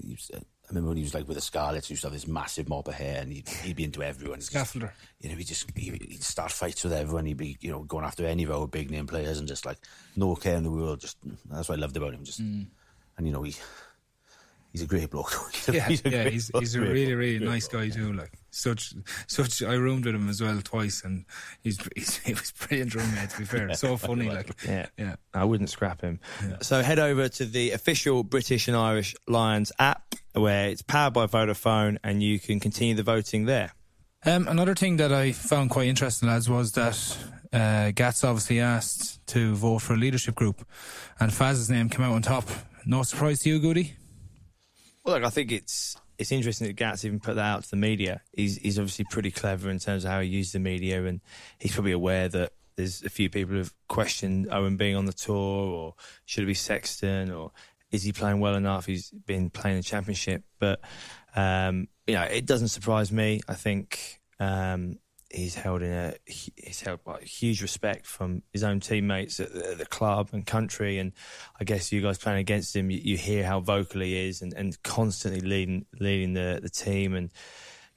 he 0.00 0.12
was, 0.12 0.30
uh, 0.32 0.38
I 0.38 0.59
remember 0.70 0.88
when 0.88 0.96
he 0.96 1.02
was 1.02 1.14
like 1.14 1.26
with 1.28 1.36
the 1.36 1.42
Scarlets, 1.42 1.88
he 1.88 1.92
used 1.92 2.02
to 2.02 2.08
have 2.08 2.14
this 2.14 2.26
massive 2.26 2.68
mop 2.68 2.88
of 2.88 2.94
hair, 2.94 3.20
and 3.20 3.32
he'd, 3.32 3.48
he'd 3.48 3.76
be 3.76 3.84
into 3.84 4.02
everyone. 4.02 4.38
Scaffolder. 4.38 4.90
you 5.20 5.28
know, 5.28 5.36
he'd 5.36 5.46
just 5.46 5.66
he, 5.76 5.90
he'd 5.90 6.22
start 6.22 6.52
fights 6.52 6.84
with 6.84 6.92
everyone. 6.92 7.26
He'd 7.26 7.36
be 7.36 7.56
you 7.60 7.70
know 7.70 7.82
going 7.82 8.04
after 8.04 8.26
any 8.26 8.44
of 8.44 8.50
our 8.50 8.66
big 8.66 8.90
name 8.90 9.06
players, 9.06 9.38
and 9.38 9.48
just 9.48 9.66
like 9.66 9.78
no 10.16 10.34
care 10.36 10.56
in 10.56 10.62
the 10.62 10.70
world. 10.70 11.00
Just 11.00 11.18
that's 11.50 11.68
what 11.68 11.78
I 11.78 11.80
loved 11.80 11.96
about 11.96 12.14
him. 12.14 12.24
Just 12.24 12.42
mm. 12.42 12.66
and 13.16 13.26
you 13.26 13.32
know 13.32 13.42
he 13.42 13.54
he's 14.72 14.82
a 14.82 14.86
great 14.86 15.10
bloke. 15.10 15.32
Yeah, 15.72 15.86
He's 15.88 16.04
a 16.04 16.10
yeah, 16.10 16.28
he's 16.28 16.50
bloke, 16.50 16.62
he's 16.62 16.74
a 16.74 16.78
great 16.78 16.90
really 16.90 17.06
bloke, 17.06 17.18
really 17.18 17.38
nice 17.46 17.68
bloke. 17.68 17.82
guy 17.82 17.88
too. 17.90 18.12
Like 18.12 18.32
such 18.50 18.94
such, 19.26 19.62
I 19.62 19.74
roomed 19.74 20.06
with 20.06 20.14
him 20.14 20.28
as 20.28 20.40
well 20.42 20.60
twice, 20.62 21.02
and 21.04 21.24
he's, 21.62 21.78
he's 21.96 22.16
he 22.18 22.34
was 22.34 22.52
brilliant 22.52 22.94
roommate. 22.94 23.30
To 23.30 23.38
be 23.38 23.44
fair, 23.44 23.74
so 23.74 23.96
funny. 24.08 24.28
Like 24.28 24.54
Yeah. 24.64 24.86
yeah. 24.96 25.16
I 25.34 25.44
wouldn't 25.44 25.70
scrap 25.70 26.00
him. 26.00 26.20
So 26.62 26.82
head 26.82 26.98
over 26.98 27.28
to 27.28 27.44
the 27.44 27.72
official 27.72 28.22
British 28.24 28.68
and 28.68 28.76
Irish 28.76 29.14
Lions 29.28 29.70
app, 29.78 30.14
where 30.32 30.68
it's 30.68 30.82
powered 30.82 31.12
by 31.14 31.26
Vodafone, 31.26 31.98
and 32.02 32.22
you 32.22 32.38
can 32.40 32.58
continue 32.60 32.94
the 32.94 33.02
voting 33.02 33.44
there. 33.46 33.72
Um, 34.26 34.48
another 34.48 34.74
thing 34.74 34.96
that 34.98 35.12
I 35.12 35.32
found 35.32 35.70
quite 35.70 35.86
interesting, 35.88 36.28
lads, 36.28 36.48
was 36.48 36.72
that 36.72 37.16
uh, 37.52 37.90
Gats 37.92 38.22
obviously 38.22 38.60
asked 38.60 39.24
to 39.28 39.54
vote 39.54 39.78
for 39.78 39.94
a 39.94 39.96
leadership 39.96 40.34
group, 40.34 40.66
and 41.18 41.32
Faz's 41.32 41.70
name 41.70 41.88
came 41.88 42.04
out 42.04 42.12
on 42.12 42.22
top. 42.22 42.44
No 42.84 43.02
surprise 43.02 43.38
to 43.40 43.48
you, 43.48 43.60
Goody? 43.60 43.94
Well, 45.04 45.14
look, 45.14 45.24
I 45.24 45.30
think 45.30 45.52
it's 45.52 45.96
it's 46.18 46.32
interesting 46.32 46.66
that 46.66 46.74
Gats 46.74 47.04
even 47.04 47.20
put 47.20 47.36
that 47.36 47.44
out 47.44 47.64
to 47.64 47.70
the 47.70 47.76
media. 47.76 48.20
He's 48.32 48.56
he's 48.56 48.78
obviously 48.78 49.06
pretty 49.10 49.30
clever 49.30 49.70
in 49.70 49.78
terms 49.78 50.04
of 50.04 50.10
how 50.10 50.20
he 50.20 50.28
uses 50.28 50.52
the 50.52 50.58
media, 50.58 51.04
and 51.04 51.20
he's 51.58 51.72
probably 51.72 51.92
aware 51.92 52.28
that 52.28 52.52
there's 52.76 53.02
a 53.02 53.10
few 53.10 53.30
people 53.30 53.54
who've 53.54 53.74
questioned 53.88 54.48
Owen 54.50 54.76
being 54.76 54.96
on 54.96 55.06
the 55.06 55.12
tour, 55.12 55.34
or 55.36 55.94
should 56.26 56.44
it 56.44 56.48
be 56.48 56.54
Sexton, 56.54 57.30
or 57.30 57.52
is 57.90 58.02
he 58.02 58.12
playing 58.12 58.40
well 58.40 58.54
enough? 58.54 58.86
He's 58.86 59.10
been 59.10 59.50
playing 59.50 59.78
the 59.78 59.82
championship, 59.82 60.44
but 60.58 60.80
um, 61.34 61.88
you 62.06 62.14
know, 62.14 62.22
it 62.22 62.46
doesn't 62.46 62.68
surprise 62.68 63.10
me. 63.10 63.40
I 63.48 63.54
think 63.54 64.20
um, 64.38 64.98
he's 65.30 65.54
held 65.54 65.82
in 65.82 65.92
a 65.92 66.14
he's 66.26 66.80
held 66.80 67.02
by 67.04 67.20
huge 67.20 67.62
respect 67.62 68.04
from 68.04 68.42
his 68.52 68.64
own 68.64 68.80
teammates 68.80 69.38
at 69.40 69.52
the, 69.52 69.76
the 69.76 69.86
club 69.86 70.30
and 70.32 70.44
country, 70.44 70.98
and 70.98 71.12
I 71.58 71.64
guess 71.64 71.92
you 71.92 72.02
guys 72.02 72.18
playing 72.18 72.40
against 72.40 72.74
him, 72.74 72.90
you, 72.90 72.98
you 72.98 73.16
hear 73.16 73.44
how 73.44 73.60
vocal 73.60 74.00
he 74.00 74.28
is 74.28 74.42
and, 74.42 74.52
and 74.54 74.80
constantly 74.82 75.40
leading 75.40 75.86
leading 75.98 76.34
the 76.34 76.60
the 76.62 76.68
team 76.68 77.14
and 77.14 77.32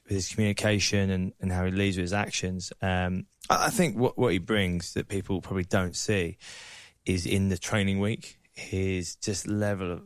with 0.06 0.14
his 0.14 0.30
communication 0.30 1.10
and, 1.10 1.34
and 1.40 1.52
how 1.52 1.66
he 1.66 1.72
leads 1.72 1.98
with 1.98 2.04
his 2.04 2.14
actions. 2.14 2.72
Um, 2.82 3.26
I 3.50 3.66
I 3.66 3.70
think 3.70 3.98
what 3.98 4.18
what 4.18 4.32
he 4.32 4.40
brings 4.40 4.94
that 4.94 5.08
people 5.08 5.42
probably 5.42 5.66
don't 5.66 5.96
see 5.96 6.38
is 7.06 7.26
in 7.26 7.50
the 7.50 7.58
training 7.58 8.00
week 8.00 8.38
his 8.54 9.16
just 9.16 9.48
level 9.48 9.92
of 9.92 10.02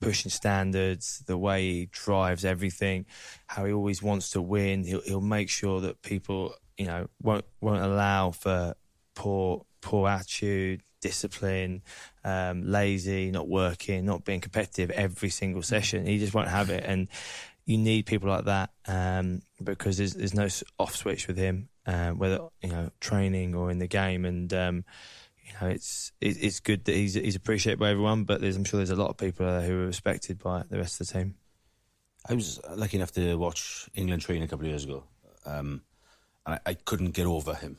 pushing 0.00 0.30
standards, 0.30 1.22
the 1.26 1.38
way 1.38 1.62
he 1.62 1.88
drives 1.90 2.44
everything, 2.44 3.06
how 3.46 3.64
he 3.64 3.72
always 3.72 4.02
wants 4.02 4.30
to 4.30 4.42
win. 4.42 4.84
He'll 4.84 5.02
he'll 5.02 5.20
make 5.20 5.50
sure 5.50 5.80
that 5.80 6.02
people 6.02 6.54
you 6.76 6.86
know 6.86 7.08
won't 7.22 7.44
won't 7.60 7.82
allow 7.82 8.30
for 8.30 8.74
poor 9.14 9.64
poor 9.80 10.08
attitude, 10.08 10.82
discipline, 11.00 11.82
um, 12.24 12.62
lazy, 12.62 13.30
not 13.30 13.48
working, 13.48 14.04
not 14.04 14.24
being 14.24 14.40
competitive 14.40 14.90
every 14.90 15.30
single 15.30 15.62
session. 15.62 16.06
He 16.06 16.18
just 16.18 16.34
won't 16.34 16.48
have 16.48 16.70
it, 16.70 16.84
and 16.86 17.08
you 17.66 17.76
need 17.76 18.06
people 18.06 18.30
like 18.30 18.46
that 18.46 18.70
um, 18.86 19.42
because 19.62 19.98
there's 19.98 20.14
there's 20.14 20.34
no 20.34 20.48
off 20.78 20.96
switch 20.96 21.26
with 21.26 21.36
him, 21.36 21.68
uh, 21.86 22.10
whether 22.10 22.40
you 22.62 22.70
know 22.70 22.90
training 23.00 23.54
or 23.54 23.70
in 23.70 23.78
the 23.78 23.86
game, 23.86 24.24
and 24.24 24.52
um, 24.54 24.84
know 25.60 25.68
it's 25.68 26.12
it, 26.20 26.36
it's 26.42 26.60
good 26.60 26.84
that 26.84 26.94
he's 26.94 27.14
he's 27.14 27.36
appreciated 27.36 27.78
by 27.78 27.90
everyone, 27.90 28.24
but 28.24 28.40
there's, 28.40 28.56
I'm 28.56 28.64
sure 28.64 28.78
there's 28.78 28.90
a 28.90 28.96
lot 28.96 29.10
of 29.10 29.16
people 29.16 29.46
uh, 29.46 29.60
who 29.60 29.82
are 29.82 29.86
respected 29.86 30.38
by 30.38 30.64
the 30.68 30.78
rest 30.78 31.00
of 31.00 31.06
the 31.06 31.12
team. 31.12 31.34
I 32.28 32.34
was 32.34 32.60
lucky 32.74 32.96
enough 32.96 33.12
to 33.12 33.36
watch 33.36 33.88
England 33.94 34.22
train 34.22 34.42
a 34.42 34.48
couple 34.48 34.66
of 34.66 34.70
years 34.70 34.84
ago, 34.84 35.04
um, 35.46 35.82
and 36.46 36.54
I, 36.56 36.70
I 36.70 36.74
couldn't 36.74 37.12
get 37.12 37.26
over 37.26 37.54
him. 37.54 37.78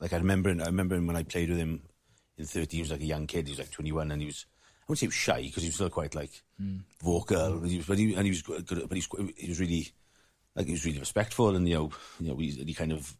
Like 0.00 0.12
I 0.12 0.16
remember, 0.16 0.50
I 0.50 0.66
remember 0.66 0.94
him 0.94 1.06
when 1.06 1.16
I 1.16 1.22
played 1.22 1.48
with 1.48 1.58
him 1.58 1.82
in 2.36 2.44
13. 2.44 2.68
He 2.78 2.82
was 2.82 2.90
like 2.90 3.00
a 3.00 3.06
young 3.06 3.26
kid. 3.26 3.46
He 3.46 3.52
was 3.52 3.58
like 3.58 3.70
21, 3.70 4.12
and 4.12 4.22
he 4.22 4.26
was. 4.26 4.46
I 4.80 4.84
wouldn't 4.88 5.00
say 5.00 5.04
he 5.04 5.08
was 5.08 5.14
shy 5.14 5.42
because 5.42 5.62
he 5.62 5.68
was 5.68 5.74
still 5.74 5.90
quite 5.90 6.14
like 6.14 6.42
vocal, 7.02 7.58
but 7.60 7.68
he 7.68 7.78
was, 7.78 7.86
but 7.86 7.98
he, 7.98 8.14
and 8.14 8.24
he 8.24 8.30
was 8.30 8.42
good. 8.42 8.66
good 8.66 8.88
but 8.88 8.96
he 8.96 9.04
was, 9.10 9.34
he 9.36 9.48
was 9.48 9.60
really, 9.60 9.92
like 10.54 10.66
he 10.66 10.72
was 10.72 10.86
really 10.86 11.00
respectful, 11.00 11.54
and 11.54 11.68
you 11.68 11.74
know, 11.74 11.90
you 12.20 12.28
know, 12.28 12.36
he, 12.36 12.50
he 12.50 12.74
kind 12.74 12.92
of. 12.92 13.14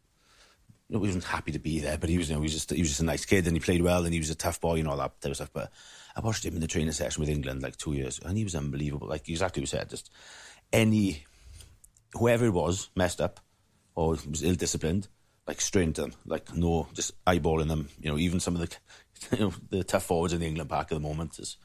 He 0.90 0.96
wasn't 0.96 1.24
happy 1.24 1.52
to 1.52 1.58
be 1.58 1.80
there, 1.80 1.98
but 1.98 2.08
he 2.08 2.16
was, 2.16 2.30
you 2.30 2.34
know, 2.34 2.40
he 2.40 2.44
was 2.44 2.54
just, 2.54 2.70
he 2.70 2.80
was 2.80 2.88
just 2.88 3.00
a 3.00 3.04
nice 3.04 3.26
kid, 3.26 3.46
and 3.46 3.54
he 3.54 3.60
played 3.60 3.82
well, 3.82 4.04
and 4.04 4.12
he 4.14 4.20
was 4.20 4.30
a 4.30 4.34
tough 4.34 4.60
boy, 4.60 4.78
and 4.78 4.88
all 4.88 4.96
that 4.96 5.20
type 5.20 5.30
of 5.30 5.36
stuff. 5.36 5.50
But 5.52 5.70
I 6.16 6.20
watched 6.20 6.44
him 6.44 6.54
in 6.54 6.60
the 6.60 6.66
training 6.66 6.92
session 6.92 7.20
with 7.20 7.28
England 7.28 7.62
like 7.62 7.76
two 7.76 7.92
years, 7.92 8.20
and 8.24 8.36
he 8.36 8.44
was 8.44 8.54
unbelievable. 8.54 9.06
Like 9.06 9.28
exactly 9.28 9.60
what 9.60 9.72
you 9.72 9.78
said, 9.78 9.90
just 9.90 10.10
any 10.72 11.24
whoever 12.14 12.46
it 12.46 12.52
was 12.52 12.88
messed 12.96 13.20
up 13.20 13.40
or 13.94 14.10
was 14.10 14.42
ill 14.42 14.54
disciplined, 14.54 15.08
like 15.46 15.60
straight 15.60 15.94
them, 15.94 16.12
like 16.26 16.54
no, 16.54 16.88
just 16.94 17.12
eyeballing 17.24 17.68
them. 17.68 17.88
You 18.00 18.10
know, 18.10 18.18
even 18.18 18.40
some 18.40 18.56
of 18.56 18.60
the 18.60 18.76
you 19.36 19.44
know 19.44 19.52
the 19.70 19.84
tough 19.84 20.04
forwards 20.04 20.32
in 20.32 20.40
the 20.40 20.46
England 20.46 20.70
pack 20.70 20.90
at 20.90 20.96
the 20.96 21.00
moment 21.00 21.38
is 21.38 21.56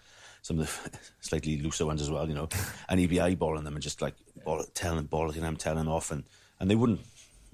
some 0.41 0.59
of 0.59 0.65
the 0.65 0.99
slightly 1.21 1.59
looser 1.61 1.85
ones 1.85 2.01
as 2.01 2.11
well. 2.11 2.27
You 2.27 2.35
know, 2.35 2.49
and 2.89 2.99
he'd 2.99 3.09
be 3.09 3.17
eyeballing 3.17 3.63
them 3.63 3.75
and 3.75 3.83
just 3.83 4.01
like 4.01 4.15
ball, 4.43 4.63
telling 4.73 5.05
balling 5.05 5.41
them, 5.41 5.57
telling 5.57 5.87
off, 5.87 6.11
and 6.11 6.23
and 6.59 6.69
they 6.69 6.75
wouldn't 6.75 7.01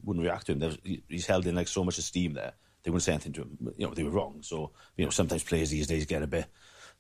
wouldn't 0.04 0.26
react 0.26 0.48
to 0.48 0.54
him. 0.54 0.78
He's 1.08 1.26
held 1.26 1.48
in 1.48 1.56
like 1.56 1.68
so 1.68 1.84
much 1.84 1.98
esteem 1.98 2.34
there. 2.34 2.54
They 2.84 2.92
wouldn't 2.92 3.04
say 3.04 3.14
anything 3.14 3.34
to 3.34 3.42
him. 3.42 3.74
You 3.78 3.88
know, 3.88 3.94
they 3.94 4.04
were 4.04 4.12
wrong. 4.12 4.40
So 4.42 4.72
you 4.96 5.06
know, 5.06 5.12
sometimes 5.12 5.44
players 5.44 5.70
these 5.70 5.88
days 5.88 6.06
get 6.06 6.24
a 6.24 6.28
bit, 6.28 6.46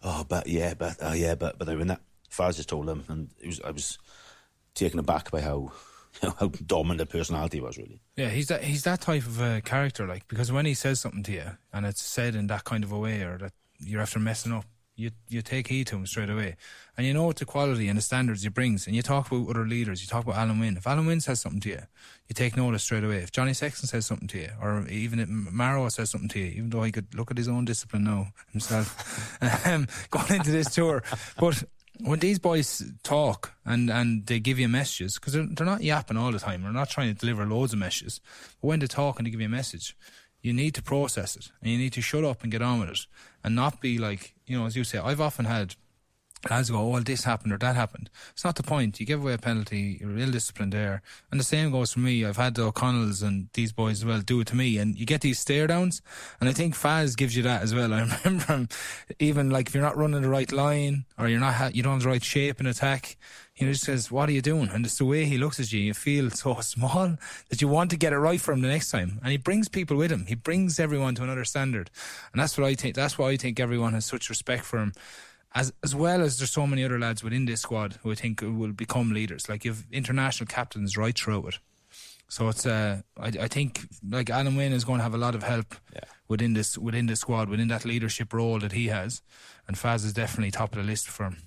oh, 0.03 0.25
but 0.27 0.47
yeah, 0.47 0.73
but 0.73 0.97
oh, 1.01 1.13
yeah, 1.13 1.35
but 1.35 1.57
but 1.57 1.65
they 1.65 1.75
were 1.75 1.81
in 1.81 1.87
that. 1.87 2.01
Faz 2.29 2.57
just 2.57 2.69
told 2.69 2.85
them, 2.85 3.03
and 3.07 3.29
it 3.41 3.47
was 3.47 3.61
I 3.61 3.71
was 3.71 3.97
taken 4.75 4.99
aback 4.99 5.31
by 5.31 5.41
how 5.41 5.71
how 6.39 6.47
dominant 6.65 7.01
a 7.01 7.05
personality 7.05 7.59
was 7.59 7.77
really. 7.77 8.01
Yeah, 8.15 8.29
he's 8.29 8.47
that 8.47 8.63
he's 8.63 8.83
that 8.83 9.01
type 9.01 9.23
of 9.23 9.41
uh, 9.41 9.61
character, 9.61 10.05
like 10.05 10.27
because 10.27 10.51
when 10.51 10.65
he 10.65 10.73
says 10.73 10.99
something 10.99 11.23
to 11.23 11.31
you 11.31 11.57
and 11.73 11.85
it's 11.85 12.01
said 12.01 12.35
in 12.35 12.47
that 12.47 12.63
kind 12.63 12.83
of 12.83 12.91
a 12.91 12.97
way, 12.97 13.21
or 13.21 13.37
that 13.37 13.53
you're 13.79 14.01
after 14.01 14.19
messing 14.19 14.51
up, 14.51 14.65
you 14.99 15.11
you 15.29 15.41
take 15.41 15.67
heed 15.67 15.87
to 15.87 15.95
him 15.95 16.05
straight 16.05 16.29
away, 16.29 16.57
and 16.97 17.07
you 17.07 17.13
know 17.13 17.23
what 17.23 17.37
the 17.37 17.45
quality 17.45 17.87
and 17.87 17.97
the 17.97 18.01
standards 18.01 18.43
he 18.43 18.49
brings. 18.49 18.85
And 18.85 18.95
you 18.95 19.01
talk 19.01 19.31
about 19.31 19.49
other 19.49 19.65
leaders, 19.65 20.01
you 20.01 20.07
talk 20.07 20.25
about 20.25 20.35
Alun 20.35 20.59
Wyn. 20.59 20.77
If 20.77 20.83
Alun 20.83 21.07
Wyn 21.07 21.21
says 21.21 21.39
something 21.39 21.61
to 21.61 21.69
you, 21.69 21.81
you 22.27 22.33
take 22.33 22.57
notice 22.57 22.83
straight 22.83 23.03
away. 23.03 23.17
If 23.17 23.31
Johnny 23.31 23.53
Sexton 23.53 23.87
says 23.87 24.05
something 24.05 24.27
to 24.27 24.39
you, 24.39 24.49
or 24.61 24.85
even 24.89 25.19
if 25.19 25.29
Maro 25.29 25.87
says 25.89 26.09
something 26.09 26.29
to 26.29 26.39
you, 26.39 26.47
even 26.47 26.69
though 26.69 26.83
he 26.83 26.91
could 26.91 27.15
look 27.15 27.31
at 27.31 27.37
his 27.37 27.47
own 27.47 27.65
discipline 27.65 28.03
now 28.03 28.27
himself, 28.51 29.37
um, 29.65 29.87
going 30.11 30.33
into 30.33 30.51
this 30.51 30.73
tour, 30.73 31.01
but 31.39 31.63
when 32.01 32.19
these 32.19 32.39
boys 32.39 32.83
talk 33.03 33.53
and, 33.65 33.89
and 33.89 34.25
they 34.25 34.39
give 34.39 34.59
you 34.59 34.67
messages, 34.67 35.15
because 35.15 35.33
they're, 35.33 35.47
they're 35.49 35.65
not 35.65 35.83
yapping 35.83 36.17
all 36.17 36.31
the 36.31 36.39
time, 36.39 36.63
they're 36.63 36.71
not 36.71 36.89
trying 36.89 37.13
to 37.13 37.19
deliver 37.19 37.45
loads 37.45 37.73
of 37.73 37.79
messages, 37.79 38.21
but 38.61 38.67
when 38.67 38.79
they 38.79 38.87
talk 38.87 39.17
and 39.17 39.25
they 39.25 39.31
give 39.31 39.41
you 39.41 39.47
a 39.47 39.49
message, 39.49 39.95
you 40.41 40.53
need 40.53 40.73
to 40.75 40.81
process 40.81 41.35
it 41.35 41.51
and 41.61 41.71
you 41.71 41.77
need 41.77 41.93
to 41.93 42.01
shut 42.01 42.23
up 42.23 42.43
and 42.43 42.51
get 42.51 42.61
on 42.61 42.79
with 42.79 42.89
it 42.89 43.05
and 43.43 43.55
not 43.55 43.81
be 43.81 43.97
like, 43.97 44.33
you 44.49 44.57
know, 44.57 44.65
as 44.65 44.75
you 44.75 44.83
say, 44.83 44.97
I've 44.97 45.21
often 45.21 45.45
had 45.45 45.75
lads 46.49 46.69
go, 46.69 46.79
oh, 46.79 46.87
well, 46.87 47.03
this 47.03 47.23
happened 47.25 47.51
or 47.51 47.57
that 47.57 47.75
happened. 47.75 48.09
It's 48.31 48.45
not 48.45 48.55
the 48.55 48.63
point. 48.63 48.99
You 48.99 49.05
give 49.05 49.21
away 49.21 49.33
a 49.33 49.37
penalty, 49.37 49.97
you're 49.99 50.17
ill 50.17 50.31
disciplined 50.31 50.71
there. 50.71 51.01
And 51.31 51.39
the 51.39 51.43
same 51.43 51.71
goes 51.71 51.93
for 51.93 51.99
me. 51.99 52.23
I've 52.23 52.37
had 52.37 52.55
the 52.55 52.63
O'Connells 52.63 53.21
and 53.21 53.49
these 53.53 53.73
boys 53.73 53.99
as 53.99 54.05
well 54.05 54.21
do 54.21 54.39
it 54.39 54.47
to 54.47 54.55
me. 54.55 54.77
And 54.77 54.97
you 54.97 55.05
get 55.05 55.21
these 55.21 55.39
stare 55.39 55.67
downs. 55.67 56.01
And 56.39 56.47
I 56.47 56.53
think 56.53 56.75
Faz 56.75 57.17
gives 57.17 57.35
you 57.35 57.43
that 57.43 57.61
as 57.61 57.75
well. 57.75 57.93
I 57.93 58.01
remember 58.23 58.45
him, 58.45 58.69
even 59.19 59.49
like 59.49 59.67
if 59.67 59.73
you're 59.73 59.83
not 59.83 59.97
running 59.97 60.21
the 60.21 60.29
right 60.29 60.51
line 60.51 61.05
or 61.17 61.27
you're 61.27 61.39
not, 61.39 61.55
ha- 61.55 61.71
you 61.73 61.83
don't 61.83 61.93
have 61.93 62.03
the 62.03 62.09
right 62.09 62.23
shape 62.23 62.59
in 62.59 62.67
attack, 62.67 63.17
he 63.53 63.65
just 63.65 63.83
says, 63.83 64.09
what 64.09 64.29
are 64.29 64.31
you 64.31 64.41
doing? 64.41 64.69
And 64.69 64.85
it's 64.85 64.97
the 64.97 65.05
way 65.05 65.25
he 65.25 65.37
looks 65.37 65.59
at 65.59 65.73
you. 65.73 65.81
You 65.81 65.93
feel 65.93 66.29
so 66.29 66.55
small 66.61 67.17
that 67.49 67.61
you 67.61 67.67
want 67.67 67.89
to 67.91 67.97
get 67.97 68.13
it 68.13 68.17
right 68.17 68.39
for 68.39 68.53
him 68.53 68.61
the 68.61 68.69
next 68.69 68.91
time. 68.91 69.19
And 69.21 69.31
he 69.31 69.37
brings 69.37 69.67
people 69.67 69.97
with 69.97 70.11
him. 70.11 70.27
He 70.27 70.35
brings 70.35 70.79
everyone 70.79 71.15
to 71.15 71.23
another 71.23 71.43
standard. 71.43 71.89
And 72.31 72.41
that's 72.41 72.57
what 72.57 72.65
I 72.65 72.75
think, 72.75 72.95
that's 72.95 73.17
why 73.17 73.31
I 73.31 73.35
think 73.35 73.59
everyone 73.59 73.91
has 73.91 74.05
such 74.05 74.29
respect 74.29 74.63
for 74.63 74.79
him 74.79 74.93
as 75.53 75.73
as 75.83 75.95
well 75.95 76.21
as 76.21 76.37
there's 76.37 76.51
so 76.51 76.67
many 76.67 76.83
other 76.83 76.99
lads 76.99 77.23
within 77.23 77.45
this 77.45 77.61
squad 77.61 77.97
who 78.03 78.11
I 78.11 78.15
think 78.15 78.41
will 78.41 78.71
become 78.71 79.11
leaders. 79.13 79.49
Like 79.49 79.65
you've 79.65 79.85
international 79.91 80.47
captains 80.47 80.97
right 80.97 81.17
through 81.17 81.47
it. 81.47 81.59
So 82.27 82.47
it's 82.49 82.65
uh, 82.65 83.01
I, 83.17 83.27
I 83.27 83.47
think 83.47 83.87
like 84.07 84.27
Alun 84.27 84.55
Wyn 84.55 84.71
is 84.71 84.85
going 84.85 84.99
to 84.99 85.03
have 85.03 85.15
a 85.15 85.17
lot 85.17 85.33
of 85.33 85.43
help 85.43 85.75
within 86.27 86.53
this 86.53 86.77
within 86.77 87.07
this 87.07 87.21
squad 87.21 87.49
within 87.49 87.67
that 87.69 87.85
leadership 87.85 88.31
role 88.33 88.59
that 88.59 88.71
he 88.71 88.87
has, 88.87 89.21
and 89.67 89.75
Faz 89.75 90.05
is 90.05 90.13
definitely 90.13 90.51
top 90.51 90.73
of 90.73 90.77
the 90.77 90.83
list 90.83 91.09
for 91.09 91.23
him. 91.23 91.37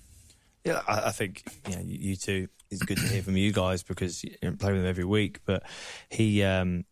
Yeah, 0.65 0.81
I, 0.87 1.07
I 1.07 1.11
think 1.11 1.43
you, 1.67 1.75
know, 1.75 1.81
you, 1.85 2.15
two. 2.15 2.47
It's 2.69 2.83
good 2.83 2.97
to 2.97 3.07
hear 3.07 3.21
from 3.21 3.37
you 3.37 3.51
guys 3.51 3.83
because 3.83 4.23
you 4.23 4.31
play 4.57 4.71
with 4.71 4.81
him 4.81 4.87
every 4.87 5.03
week. 5.03 5.39
But 5.45 5.63
he, 6.09 6.41
um, 6.43 6.85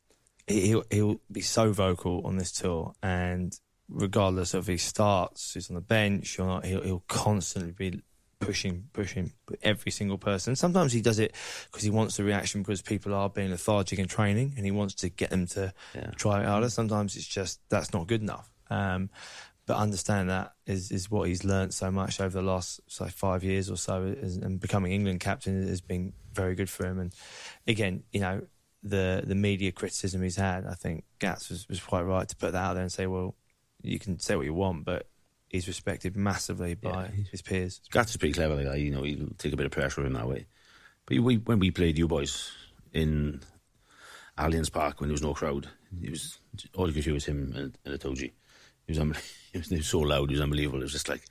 he 0.46 0.68
he'll, 0.68 0.84
he'll 0.92 1.22
be 1.32 1.42
so 1.42 1.72
vocal 1.72 2.22
on 2.26 2.38
this 2.38 2.52
tour, 2.52 2.94
and 3.02 3.58
regardless 3.92 4.54
of 4.54 4.68
if 4.70 4.74
he 4.74 4.78
starts, 4.78 5.54
he's 5.54 5.70
on 5.70 5.76
the 5.76 5.82
bench 5.82 6.40
or 6.40 6.46
not, 6.48 6.66
he'll, 6.66 6.82
he'll 6.82 7.04
constantly 7.08 7.72
be 7.72 8.02
pushing, 8.40 8.88
pushing 8.94 9.32
every 9.62 9.92
single 9.92 10.18
person. 10.18 10.56
Sometimes 10.56 10.94
he 10.94 11.02
does 11.02 11.20
it 11.20 11.36
because 11.66 11.84
he 11.84 11.90
wants 11.92 12.18
the 12.18 12.24
reaction 12.24 12.62
because 12.64 12.82
people 12.82 13.14
are 13.14 13.30
being 13.30 13.52
lethargic 13.52 14.00
in 14.00 14.08
training, 14.08 14.54
and 14.56 14.66
he 14.66 14.72
wants 14.72 14.96
to 14.96 15.10
get 15.10 15.30
them 15.30 15.46
to 15.48 15.74
Yeah. 15.94 16.12
try 16.16 16.42
it 16.42 16.48
harder. 16.48 16.70
Sometimes 16.70 17.16
it's 17.16 17.28
just 17.28 17.60
that's 17.70 17.94
not 17.94 18.08
good 18.08 18.22
enough. 18.22 18.50
Um, 18.70 19.10
but 19.68 19.78
understand 19.78 20.30
that 20.30 20.54
is 20.66 20.92
is 20.92 21.12
what 21.12 21.28
he's 21.28 21.44
learnt 21.44 21.74
so 21.74 21.92
much 21.92 22.20
over 22.20 22.42
the 22.42 22.42
last 22.42 22.80
say 22.88 23.10
five 23.10 23.44
years 23.44 23.70
or 23.70 23.78
so, 23.78 24.04
is, 24.06 24.38
and 24.38 24.60
becoming 24.60 24.92
England 24.92 25.20
captain 25.20 25.68
has 25.68 25.82
been 25.82 26.14
very 26.34 26.56
good 26.56 26.70
for 26.70 26.86
him. 26.86 27.00
And 27.00 27.14
again, 27.68 28.04
you 28.12 28.22
know, 28.22 28.42
the 28.82 29.24
the 29.26 29.36
media 29.36 29.72
criticism 29.72 30.24
he's 30.24 30.36
had, 30.38 30.66
I 30.66 30.74
think 30.74 31.04
Gats 31.20 31.50
was, 31.50 31.70
was 31.70 31.80
quite 31.80 32.02
right 32.02 32.28
to 32.28 32.36
put 32.36 32.54
that 32.54 32.58
out 32.64 32.74
there 32.74 32.82
and 32.82 32.92
say, 32.92 33.06
well, 33.06 33.36
you 33.84 34.00
can 34.00 34.20
say 34.20 34.36
what 34.36 34.46
you 34.46 34.54
want, 34.54 34.86
but 34.86 35.08
he's 35.50 35.68
respected 35.68 36.16
massively 36.16 36.76
by 36.76 37.06
Yeah. 37.16 37.24
his 37.32 37.42
peers. 37.42 37.82
Gats 37.92 38.12
is 38.12 38.18
pretty 38.18 38.34
clever, 38.34 38.56
like 38.56 38.66
that. 38.66 38.80
You 38.80 38.92
know, 38.92 39.04
he'll 39.04 39.30
take 39.38 39.54
a 39.54 39.58
bit 39.58 39.66
of 39.66 39.72
pressure 39.72 40.06
in 40.06 40.14
that 40.14 40.28
way. 40.28 40.46
But 41.06 41.18
we, 41.20 41.38
when 41.38 41.60
we 41.60 41.72
played 41.72 41.98
you 41.98 42.08
boys 42.08 42.52
in 42.94 43.42
Allianz 44.38 44.72
Park 44.72 45.00
when 45.00 45.10
there 45.10 45.14
was 45.14 45.22
no 45.22 45.34
crowd, 45.34 45.68
it 46.02 46.10
was 46.10 46.40
all 46.76 46.88
you 46.88 46.94
could 46.94 47.04
hear 47.04 47.14
was 47.14 47.26
him 47.26 47.54
and, 47.56 47.78
and 47.86 48.00
Itoje. 48.00 48.32
He 48.88 48.94
was, 48.94 48.98
he 49.52 49.58
was, 49.58 49.68
he 49.70 49.78
was 49.78 49.88
so 49.88 50.00
loud, 50.00 50.30
he 50.30 50.36
was 50.36 50.42
unbelievable. 50.42 50.80
It 50.80 50.84
was 50.84 50.94
just 50.94 51.10
like 51.10 51.24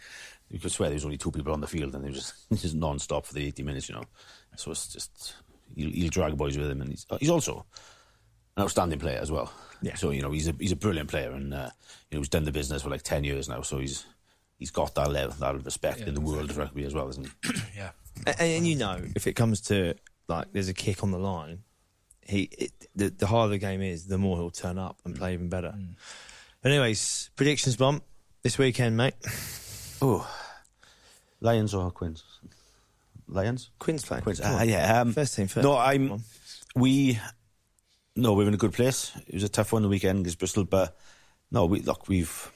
you 0.51 0.59
could 0.59 0.73
swear 0.73 0.89
there 0.89 0.97
was 0.97 1.05
only 1.05 1.17
two 1.19 1.31
people 1.31 1.53
on 1.53 1.61
the 1.61 1.67
field, 1.67 1.95
and 1.95 2.05
it 2.05 2.09
was 2.09 2.19
just 2.19 2.35
just 2.63 2.75
non-stop 2.75 3.27
for 3.27 3.35
the 3.35 3.47
eighty 3.47 3.63
minutes. 3.63 3.89
You 3.89 3.97
know, 3.97 4.05
so 4.57 4.71
it's 4.73 4.89
just 4.89 5.35
he'll, 5.75 5.91
he'll 5.91 6.11
drag 6.11 6.37
boys 6.37 6.59
with 6.59 6.71
him, 6.71 6.81
and 6.83 6.91
he's 6.91 7.07
he's 7.21 7.31
also 7.31 7.65
an 8.57 8.63
outstanding 8.63 8.99
player 8.99 9.19
as 9.19 9.31
well. 9.31 9.53
Yeah. 9.83 9.95
So 9.95 10.11
you 10.11 10.23
know 10.23 10.31
he's 10.31 10.49
a 10.49 10.55
he's 10.59 10.73
a 10.73 10.77
brilliant 10.77 11.09
player, 11.09 11.33
and 11.33 11.55
uh, 11.55 11.71
you 12.11 12.17
know 12.17 12.21
he's 12.21 12.29
done 12.29 12.45
the 12.45 12.53
business 12.53 12.83
for 12.83 12.91
like 12.91 13.03
ten 13.03 13.25
years 13.25 13.49
now. 13.49 13.63
So 13.63 13.79
he's 13.79 14.05
he's 14.59 14.71
got 14.71 14.95
that 14.95 15.11
level, 15.11 15.35
that 15.41 15.65
respect 15.65 16.01
in 16.01 16.15
the 16.15 16.21
world 16.21 16.51
of 16.51 16.59
rugby 16.59 16.85
as 16.85 16.95
well, 16.95 17.09
isn't 17.09 17.27
he? 17.27 17.53
Yeah. 17.77 17.91
And, 18.27 18.41
and 18.41 18.67
you 18.67 18.77
know, 18.77 19.01
if 19.17 19.27
it 19.27 19.35
comes 19.35 19.61
to 19.63 19.95
like 20.29 20.53
there's 20.53 20.69
a 20.69 20.75
kick 20.75 21.03
on 21.03 21.11
the 21.11 21.19
line, 21.19 21.61
he 22.23 22.43
it, 22.59 22.73
the, 22.95 23.09
the 23.09 23.27
harder 23.27 23.51
the 23.51 23.59
game 23.59 23.81
is, 23.81 24.07
the 24.07 24.19
more 24.19 24.37
he'll 24.37 24.51
turn 24.51 24.79
up 24.79 24.99
and 25.05 25.17
play 25.17 25.33
even 25.33 25.49
better. 25.49 25.75
But 26.63 26.73
anyways, 26.73 27.31
predictions 27.37 27.77
bump 27.77 28.05
this 28.43 28.59
weekend, 28.59 28.97
mate. 28.97 29.15
Oh, 30.03 30.27
Lions 31.43 31.75
or 31.75 31.91
Quins? 31.91 32.25
Lions. 33.29 33.69
Quins 33.79 34.03
playing. 34.03 34.23
Quins. 34.23 34.41
Uh, 34.41 34.65
yeah. 34.67 35.03
Um, 35.03 35.13
First 35.13 35.37
team 35.37 35.47
first. 35.47 35.63
No, 35.63 35.77
I'm. 35.77 36.23
We. 36.75 37.19
No, 38.17 38.33
we're 38.35 38.49
in 38.49 38.55
a 38.55 38.59
good 38.59 38.73
place. 38.73 39.13
It 39.27 39.35
was 39.35 39.45
a 39.45 39.49
tough 39.49 39.73
one 39.73 39.83
the 39.83 39.89
weekend 39.89 40.21
against 40.21 40.39
Bristol, 40.39 40.65
but 40.65 40.97
no, 41.51 41.67
we 41.67 41.81
look. 41.81 42.09
We've. 42.09 42.53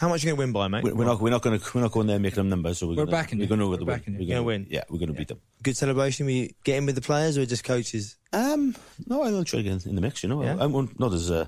How 0.00 0.08
much 0.08 0.22
are 0.24 0.28
you 0.28 0.36
going 0.36 0.36
to 0.36 0.40
win 0.46 0.52
by, 0.52 0.68
mate? 0.68 0.84
We're, 0.84 0.94
we're 0.94 1.04
not. 1.04 1.20
We're 1.20 1.30
not 1.30 1.42
going 1.42 1.58
to. 1.58 1.70
We're 1.74 1.82
not 1.82 1.92
going 1.92 2.06
there 2.08 2.18
making 2.18 2.36
them 2.36 2.48
numbers. 2.48 2.78
So 2.78 2.86
we're, 2.86 2.90
We're 2.96 3.04
gonna, 3.06 3.10
backing 3.10 3.38
We're 3.38 3.46
going 3.46 3.60
to 3.60 3.68
We're 3.68 3.76
the 3.78 3.84
win. 3.84 4.02
We're 4.18 4.28
Gonna 4.28 4.42
win. 4.42 4.66
Yeah, 4.68 4.84
we're 4.90 4.98
going 4.98 5.12
to 5.12 5.18
beat 5.18 5.28
them. 5.28 5.40
Good 5.62 5.76
celebration. 5.76 6.26
Were 6.26 6.32
you 6.32 6.50
getting 6.64 6.86
with 6.86 6.94
the 6.96 7.00
players 7.00 7.38
or 7.38 7.46
just 7.46 7.64
coaches? 7.64 8.16
Um, 8.32 8.76
no, 9.06 9.22
I'll 9.22 9.44
try 9.44 9.58
to 9.58 9.62
get 9.62 9.86
in 9.86 9.94
the 9.94 10.00
mix. 10.00 10.22
You 10.22 10.28
know, 10.28 10.42
Yeah. 10.42 10.56
I, 10.56 10.64
I 10.64 10.66
won't 10.66 10.92
as 11.00 11.30
uh, 11.30 11.46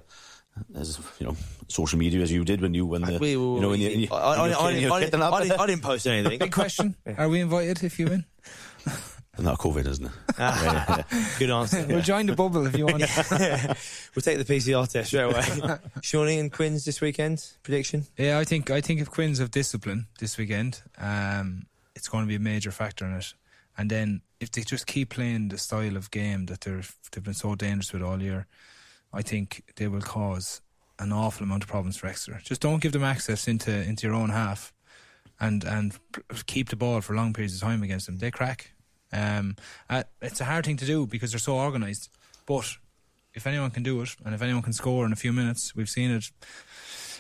as 0.75 0.99
you 1.19 1.27
know 1.27 1.37
social 1.69 1.99
media 1.99 2.21
as 2.23 2.33
you 2.33 2.45
did 2.45 2.61
when 2.61 2.75
you 2.75 2.87
when 2.87 3.03
the 3.03 3.19
We 3.19 3.37
will- 3.37 3.57
you 3.57 3.61
know 3.63 3.69
when 3.71 3.81
you, 3.81 4.09
I, 4.11 4.17
I, 4.17 4.35
I, 4.49 4.67
I, 4.69 4.73
kid- 4.73 4.83
you're 4.83 4.93
I, 4.93 5.01
kid 5.05 5.15
and 5.15 5.23
I, 5.23 5.31
that. 5.31 5.43
didn't, 5.43 5.61
I 5.61 5.67
didn't 5.67 5.83
post 5.83 6.07
anything. 6.07 6.39
Big 6.39 6.53
question: 6.53 6.97
Are 7.19 7.29
we 7.29 7.41
invited 7.41 7.83
if 7.85 7.99
you 7.99 8.07
win? 8.07 8.25
Not 9.43 9.59
COVID, 9.59 9.87
isn't 9.87 10.07
it? 10.07 10.17
Good 11.39 11.51
answer. 11.51 11.87
We'll 11.89 12.03
join 12.03 12.27
the 12.27 12.35
bubble 12.35 12.67
if 12.67 12.77
you 12.77 12.87
want. 12.87 13.03
We'll 14.15 14.23
take 14.23 14.45
the 14.45 14.55
PCR 14.55 14.91
test 14.91 15.09
straight 15.09 15.23
away. 15.23 15.79
Shawnee 16.03 16.39
and 16.39 16.53
Quins 16.53 16.85
this 16.85 17.01
weekend. 17.01 17.47
Prediction? 17.63 18.07
Yeah, 18.17 18.39
I 18.39 18.45
think 18.45 18.71
I 18.71 18.81
think 18.81 19.01
if 19.01 19.09
Quins 19.11 19.39
have 19.39 19.51
discipline 19.53 20.07
this 20.19 20.37
weekend, 20.37 20.83
um, 20.99 21.67
it's 21.95 22.09
going 22.09 22.25
to 22.25 22.29
be 22.29 22.35
a 22.35 22.41
major 22.41 22.73
factor 22.73 23.07
in 23.07 23.13
it. 23.15 23.35
And 23.79 23.89
then 23.89 24.23
if 24.41 24.51
they 24.51 24.63
just 24.63 24.87
keep 24.87 25.11
playing 25.11 25.49
the 25.49 25.59
style 25.59 25.97
of 25.97 26.11
game 26.11 26.47
that 26.47 26.63
they're 26.63 26.83
they've 27.13 27.23
been 27.23 27.35
so 27.35 27.55
dangerous 27.55 27.93
with 27.93 28.03
all 28.03 28.21
year, 28.21 28.47
I 29.13 29.23
think 29.23 29.63
they 29.77 29.87
will 29.87 30.01
cause 30.01 30.61
an 30.99 31.13
awful 31.13 31.45
amount 31.45 31.63
of 31.63 31.69
problems 31.69 31.97
for 31.97 32.07
Exeter. 32.07 32.41
Just 32.45 32.61
don't 32.61 32.83
give 32.83 32.93
them 32.93 33.05
access 33.05 33.49
into 33.49 33.73
into 33.73 34.07
your 34.07 34.17
own 34.17 34.31
half, 34.31 34.73
and 35.39 35.65
and 35.65 35.99
keep 36.47 36.69
the 36.69 36.77
ball 36.77 37.01
for 37.01 37.15
long 37.15 37.33
periods 37.33 37.55
of 37.55 37.61
time 37.61 37.83
against 37.83 38.07
them. 38.07 38.19
They 38.19 38.31
crack. 38.31 38.73
Um, 39.13 39.57
uh, 39.89 40.05
it's 40.23 40.41
a 40.41 40.45
hard 40.45 40.65
thing 40.65 40.77
to 40.79 40.87
do 40.87 41.07
because 41.07 41.33
they're 41.33 41.39
so 41.39 41.57
organised, 41.57 42.11
but 42.47 42.77
if 43.35 43.47
anyone 43.47 43.71
can 43.71 43.83
do 43.83 44.01
it, 44.03 44.15
and 44.25 44.35
if 44.35 44.43
anyone 44.43 44.63
can 44.63 44.73
score 44.73 45.07
in 45.07 45.13
a 45.13 45.17
few 45.17 45.33
minutes, 45.33 45.75
we've 45.75 45.89
seen 45.89 46.11
it 46.11 46.31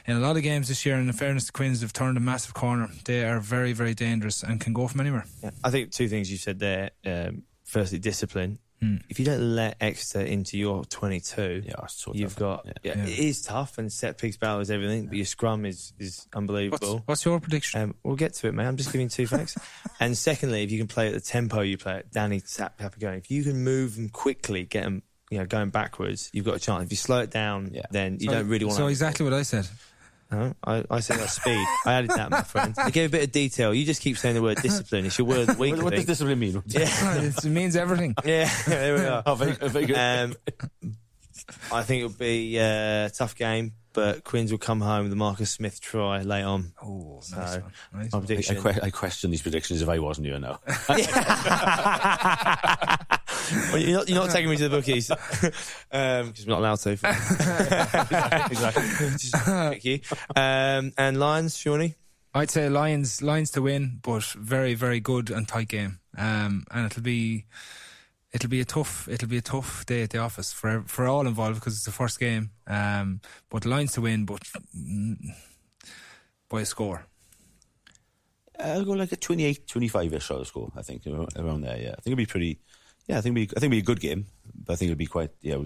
in 0.06 0.16
a 0.16 0.20
lot 0.20 0.36
of 0.36 0.42
games 0.42 0.68
this 0.68 0.84
year. 0.84 0.96
And 0.96 1.08
in 1.08 1.12
fairness 1.14 1.46
to 1.46 1.52
Quins, 1.52 1.80
they've 1.80 1.92
turned 1.92 2.16
a 2.16 2.20
massive 2.20 2.54
corner. 2.54 2.88
They 3.04 3.24
are 3.24 3.40
very, 3.40 3.72
very 3.72 3.94
dangerous 3.94 4.42
and 4.42 4.60
can 4.60 4.72
go 4.72 4.88
from 4.88 5.00
anywhere. 5.00 5.24
Yeah. 5.42 5.50
I 5.62 5.70
think 5.70 5.92
two 5.92 6.08
things 6.08 6.30
you 6.30 6.36
said 6.36 6.58
there. 6.58 6.90
Um, 7.04 7.42
firstly, 7.64 7.98
discipline. 7.98 8.58
Hmm. 8.82 8.96
If 9.10 9.18
you 9.18 9.24
don't 9.26 9.54
let 9.56 9.76
Exeter 9.80 10.20
into 10.22 10.56
your 10.56 10.84
22, 10.86 11.64
Yeah, 11.66 11.74
so 11.88 12.12
you've 12.14 12.34
got. 12.36 12.64
Yeah. 12.64 12.72
Yeah. 12.82 12.94
Yeah. 12.96 13.04
It 13.12 13.18
is 13.18 13.42
tough, 13.42 13.76
and 13.76 13.92
set 13.92 14.16
piece 14.18 14.36
battle 14.38 14.60
is 14.60 14.70
everything, 14.70 15.06
but 15.06 15.16
your 15.16 15.26
scrum 15.26 15.66
is, 15.66 15.92
is 15.98 16.26
unbelievable. 16.34 17.02
what's 17.06 17.24
your 17.24 17.38
prediction? 17.40 17.80
Um, 17.80 17.94
we'll 18.02 18.16
get 18.16 18.32
to 18.34 18.48
it, 18.48 18.52
mate. 18.54 18.64
I'm 18.66 18.76
just 18.78 18.90
giving 18.92 19.08
two 19.08 19.26
facts. 19.26 19.56
and 20.00 20.16
secondly, 20.16 20.62
if 20.62 20.70
you 20.72 20.78
can 20.78 20.88
play 20.88 21.08
at 21.08 21.14
the 21.14 21.20
tempo 21.20 21.60
you 21.60 21.76
play 21.76 21.96
at, 21.96 22.10
Danny 22.10 22.40
Sap 22.44 22.80
going. 22.98 23.18
If 23.18 23.30
you 23.30 23.42
can 23.44 23.62
move 23.62 23.96
them 23.96 24.08
quickly, 24.08 24.64
get 24.64 24.84
them, 24.84 25.02
you 25.30 25.38
know, 25.38 25.44
going 25.46 25.68
backwards, 25.70 26.30
you've 26.32 26.46
got 26.46 26.56
a 26.56 26.60
chance. 26.60 26.84
If 26.84 26.90
you 26.90 26.96
slow 26.96 27.20
it 27.20 27.30
down, 27.30 27.72
Yeah. 27.74 27.82
then 27.90 28.16
you 28.18 28.26
So- 28.28 28.32
don't 28.32 28.48
really 28.48 28.64
want 28.64 28.78
So 28.78 28.84
to. 28.84 28.88
exactly 28.90 29.24
what 29.24 29.34
I 29.34 29.42
said. 29.42 29.68
No, 30.32 30.54
I, 30.64 30.84
I 30.90 31.00
said 31.00 31.18
that 31.18 31.28
speed. 31.30 31.64
I 31.84 31.94
added 31.94 32.10
that, 32.10 32.30
my 32.30 32.42
friend. 32.42 32.74
I 32.78 32.90
gave 32.90 33.10
a 33.10 33.12
bit 33.12 33.24
of 33.24 33.32
detail. 33.32 33.74
You 33.74 33.84
just 33.84 34.00
keep 34.00 34.16
saying 34.16 34.36
the 34.36 34.42
word 34.42 34.58
discipline. 34.62 35.04
It's 35.06 35.18
your 35.18 35.26
word 35.26 35.40
of 35.40 35.46
the 35.56 35.60
week. 35.60 35.74
What, 35.76 35.84
what 35.84 35.94
does 35.94 36.04
discipline 36.04 36.38
mean? 36.38 36.62
Yeah, 36.66 36.88
it 37.20 37.44
means 37.44 37.74
everything. 37.76 38.14
yeah. 38.24 38.48
There 38.66 38.94
we 38.94 39.04
are. 39.06 39.22
Oh, 39.26 39.34
very, 39.34 39.52
very 39.52 39.86
good. 39.86 39.96
Um, 39.96 40.34
I 41.72 41.82
think 41.82 42.04
it'll 42.04 42.16
be 42.16 42.58
a 42.58 43.10
tough 43.12 43.34
game, 43.34 43.72
but 43.92 44.22
Quins 44.22 44.52
will 44.52 44.58
come 44.58 44.80
home 44.80 45.02
with 45.02 45.10
the 45.10 45.16
Marcus 45.16 45.50
Smith 45.50 45.80
try 45.80 46.22
late 46.22 46.44
on. 46.44 46.74
Oh, 46.80 47.16
nice 47.36 47.54
So, 47.54 47.60
one. 47.60 47.72
Nice 48.02 48.12
one. 48.12 48.22
I, 48.22 48.26
prediction. 48.26 48.62
que- 48.62 48.80
I 48.84 48.90
question 48.90 49.30
these 49.32 49.42
predictions 49.42 49.82
if 49.82 49.88
I 49.88 49.98
wasn't 49.98 50.28
here 50.28 50.38
now. 50.38 50.60
Well, 53.52 53.78
you're, 53.78 53.98
not, 53.98 54.08
you're 54.08 54.18
not 54.18 54.30
taking 54.30 54.50
me 54.50 54.56
to 54.56 54.68
the 54.68 54.76
bookies 54.76 55.08
because 55.90 56.46
we're 56.46 56.50
not 56.50 56.58
allowed 56.60 56.78
to. 56.80 56.92
exactly. 58.50 59.10
Just 59.18 59.34
pick 59.72 59.84
you. 59.84 60.00
Um, 60.36 60.92
and 60.96 61.18
Lions, 61.18 61.56
Shawnee. 61.56 61.94
I'd 62.32 62.50
say 62.50 62.68
Lions, 62.68 63.22
Lions 63.22 63.50
to 63.52 63.62
win, 63.62 63.98
but 64.02 64.22
very, 64.24 64.74
very 64.74 65.00
good 65.00 65.30
and 65.30 65.48
tight 65.48 65.68
game. 65.68 65.98
Um, 66.16 66.64
and 66.70 66.86
it'll 66.86 67.02
be, 67.02 67.46
it'll 68.32 68.50
be 68.50 68.60
a 68.60 68.64
tough, 68.64 69.08
it'll 69.08 69.28
be 69.28 69.38
a 69.38 69.42
tough 69.42 69.84
day 69.86 70.02
at 70.02 70.10
the 70.10 70.18
office 70.18 70.52
for 70.52 70.84
for 70.86 71.06
all 71.06 71.26
involved 71.26 71.56
because 71.56 71.74
it's 71.74 71.84
the 71.84 71.92
first 71.92 72.20
game. 72.20 72.50
Um, 72.66 73.20
but 73.48 73.66
Lions 73.66 73.92
to 73.92 74.02
win, 74.02 74.26
but 74.26 74.42
mm, 74.76 75.16
by 76.48 76.60
a 76.60 76.66
score. 76.66 77.06
I'll 78.58 78.84
go 78.84 78.92
like 78.92 79.12
a 79.12 79.16
28, 79.16 79.66
25 79.66 80.14
ish 80.14 80.24
sort 80.26 80.40
of 80.40 80.46
score. 80.46 80.70
I 80.76 80.82
think 80.82 81.06
around 81.06 81.30
around 81.36 81.62
there. 81.62 81.78
Yeah, 81.78 81.92
I 81.92 82.00
think 82.00 82.08
it'll 82.08 82.16
be 82.16 82.26
pretty. 82.26 82.60
Yeah, 83.10 83.18
I 83.18 83.22
think 83.22 83.36
it'll 83.36 83.46
be, 83.46 83.56
I 83.56 83.60
think 83.60 83.72
it'll 83.72 83.76
be 83.76 83.78
a 83.78 83.82
good 83.82 84.00
game, 84.00 84.26
but 84.54 84.74
I 84.74 84.76
think 84.76 84.90
it'll 84.90 84.98
be 84.98 85.06
quite. 85.06 85.30
Yeah, 85.40 85.56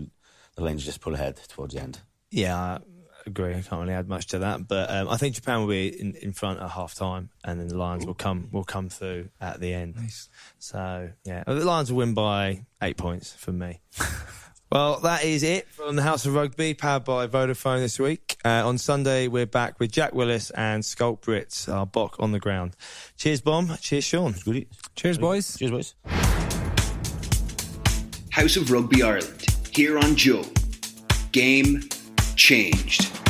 the 0.54 0.62
Lions 0.64 0.82
just 0.82 1.02
pull 1.02 1.12
ahead 1.12 1.36
towards 1.48 1.74
the 1.74 1.82
end. 1.82 2.00
Yeah, 2.30 2.56
I 2.56 2.78
agree. 3.26 3.50
I 3.50 3.60
can't 3.60 3.82
really 3.82 3.92
add 3.92 4.08
much 4.08 4.28
to 4.28 4.38
that, 4.38 4.66
but 4.66 4.90
um, 4.90 5.10
I 5.10 5.18
think 5.18 5.34
Japan 5.34 5.60
will 5.60 5.68
be 5.68 5.88
in, 5.88 6.14
in 6.14 6.32
front 6.32 6.60
at 6.60 6.70
half 6.70 6.94
time, 6.94 7.28
and 7.44 7.60
then 7.60 7.68
the 7.68 7.76
Lions 7.76 8.06
will 8.06 8.14
come 8.14 8.48
will 8.50 8.64
come 8.64 8.88
through 8.88 9.28
at 9.42 9.60
the 9.60 9.74
end. 9.74 9.96
Nice. 9.96 10.30
So 10.58 11.10
yeah, 11.24 11.44
the 11.46 11.52
Lions 11.56 11.92
will 11.92 11.98
win 11.98 12.14
by 12.14 12.64
eight 12.80 12.96
points 12.96 13.34
for 13.34 13.52
me. 13.52 13.82
well, 14.72 15.00
that 15.00 15.22
is 15.22 15.42
it 15.42 15.68
from 15.68 15.96
the 15.96 16.02
House 16.02 16.24
of 16.24 16.32
Rugby, 16.32 16.72
powered 16.72 17.04
by 17.04 17.26
Vodafone 17.26 17.80
this 17.80 17.98
week. 17.98 18.38
Uh, 18.42 18.66
on 18.66 18.78
Sunday, 18.78 19.28
we're 19.28 19.44
back 19.44 19.78
with 19.78 19.92
Jack 19.92 20.14
Willis 20.14 20.48
and 20.52 20.82
Schalk 20.82 21.20
Brits, 21.20 21.70
our 21.70 21.84
Bok 21.84 22.16
on 22.20 22.32
the 22.32 22.40
ground. 22.40 22.74
Cheers, 23.18 23.42
Bomb. 23.42 23.76
Cheers, 23.82 24.04
Sean. 24.04 24.34
Cheers, 24.96 25.18
boys. 25.18 25.58
Cheers, 25.58 25.70
boys. 25.70 25.94
House 28.34 28.56
of 28.56 28.72
Rugby 28.72 29.00
Ireland, 29.00 29.46
here 29.72 29.96
on 29.96 30.16
Joe. 30.16 30.44
Game 31.30 31.88
changed. 32.34 33.23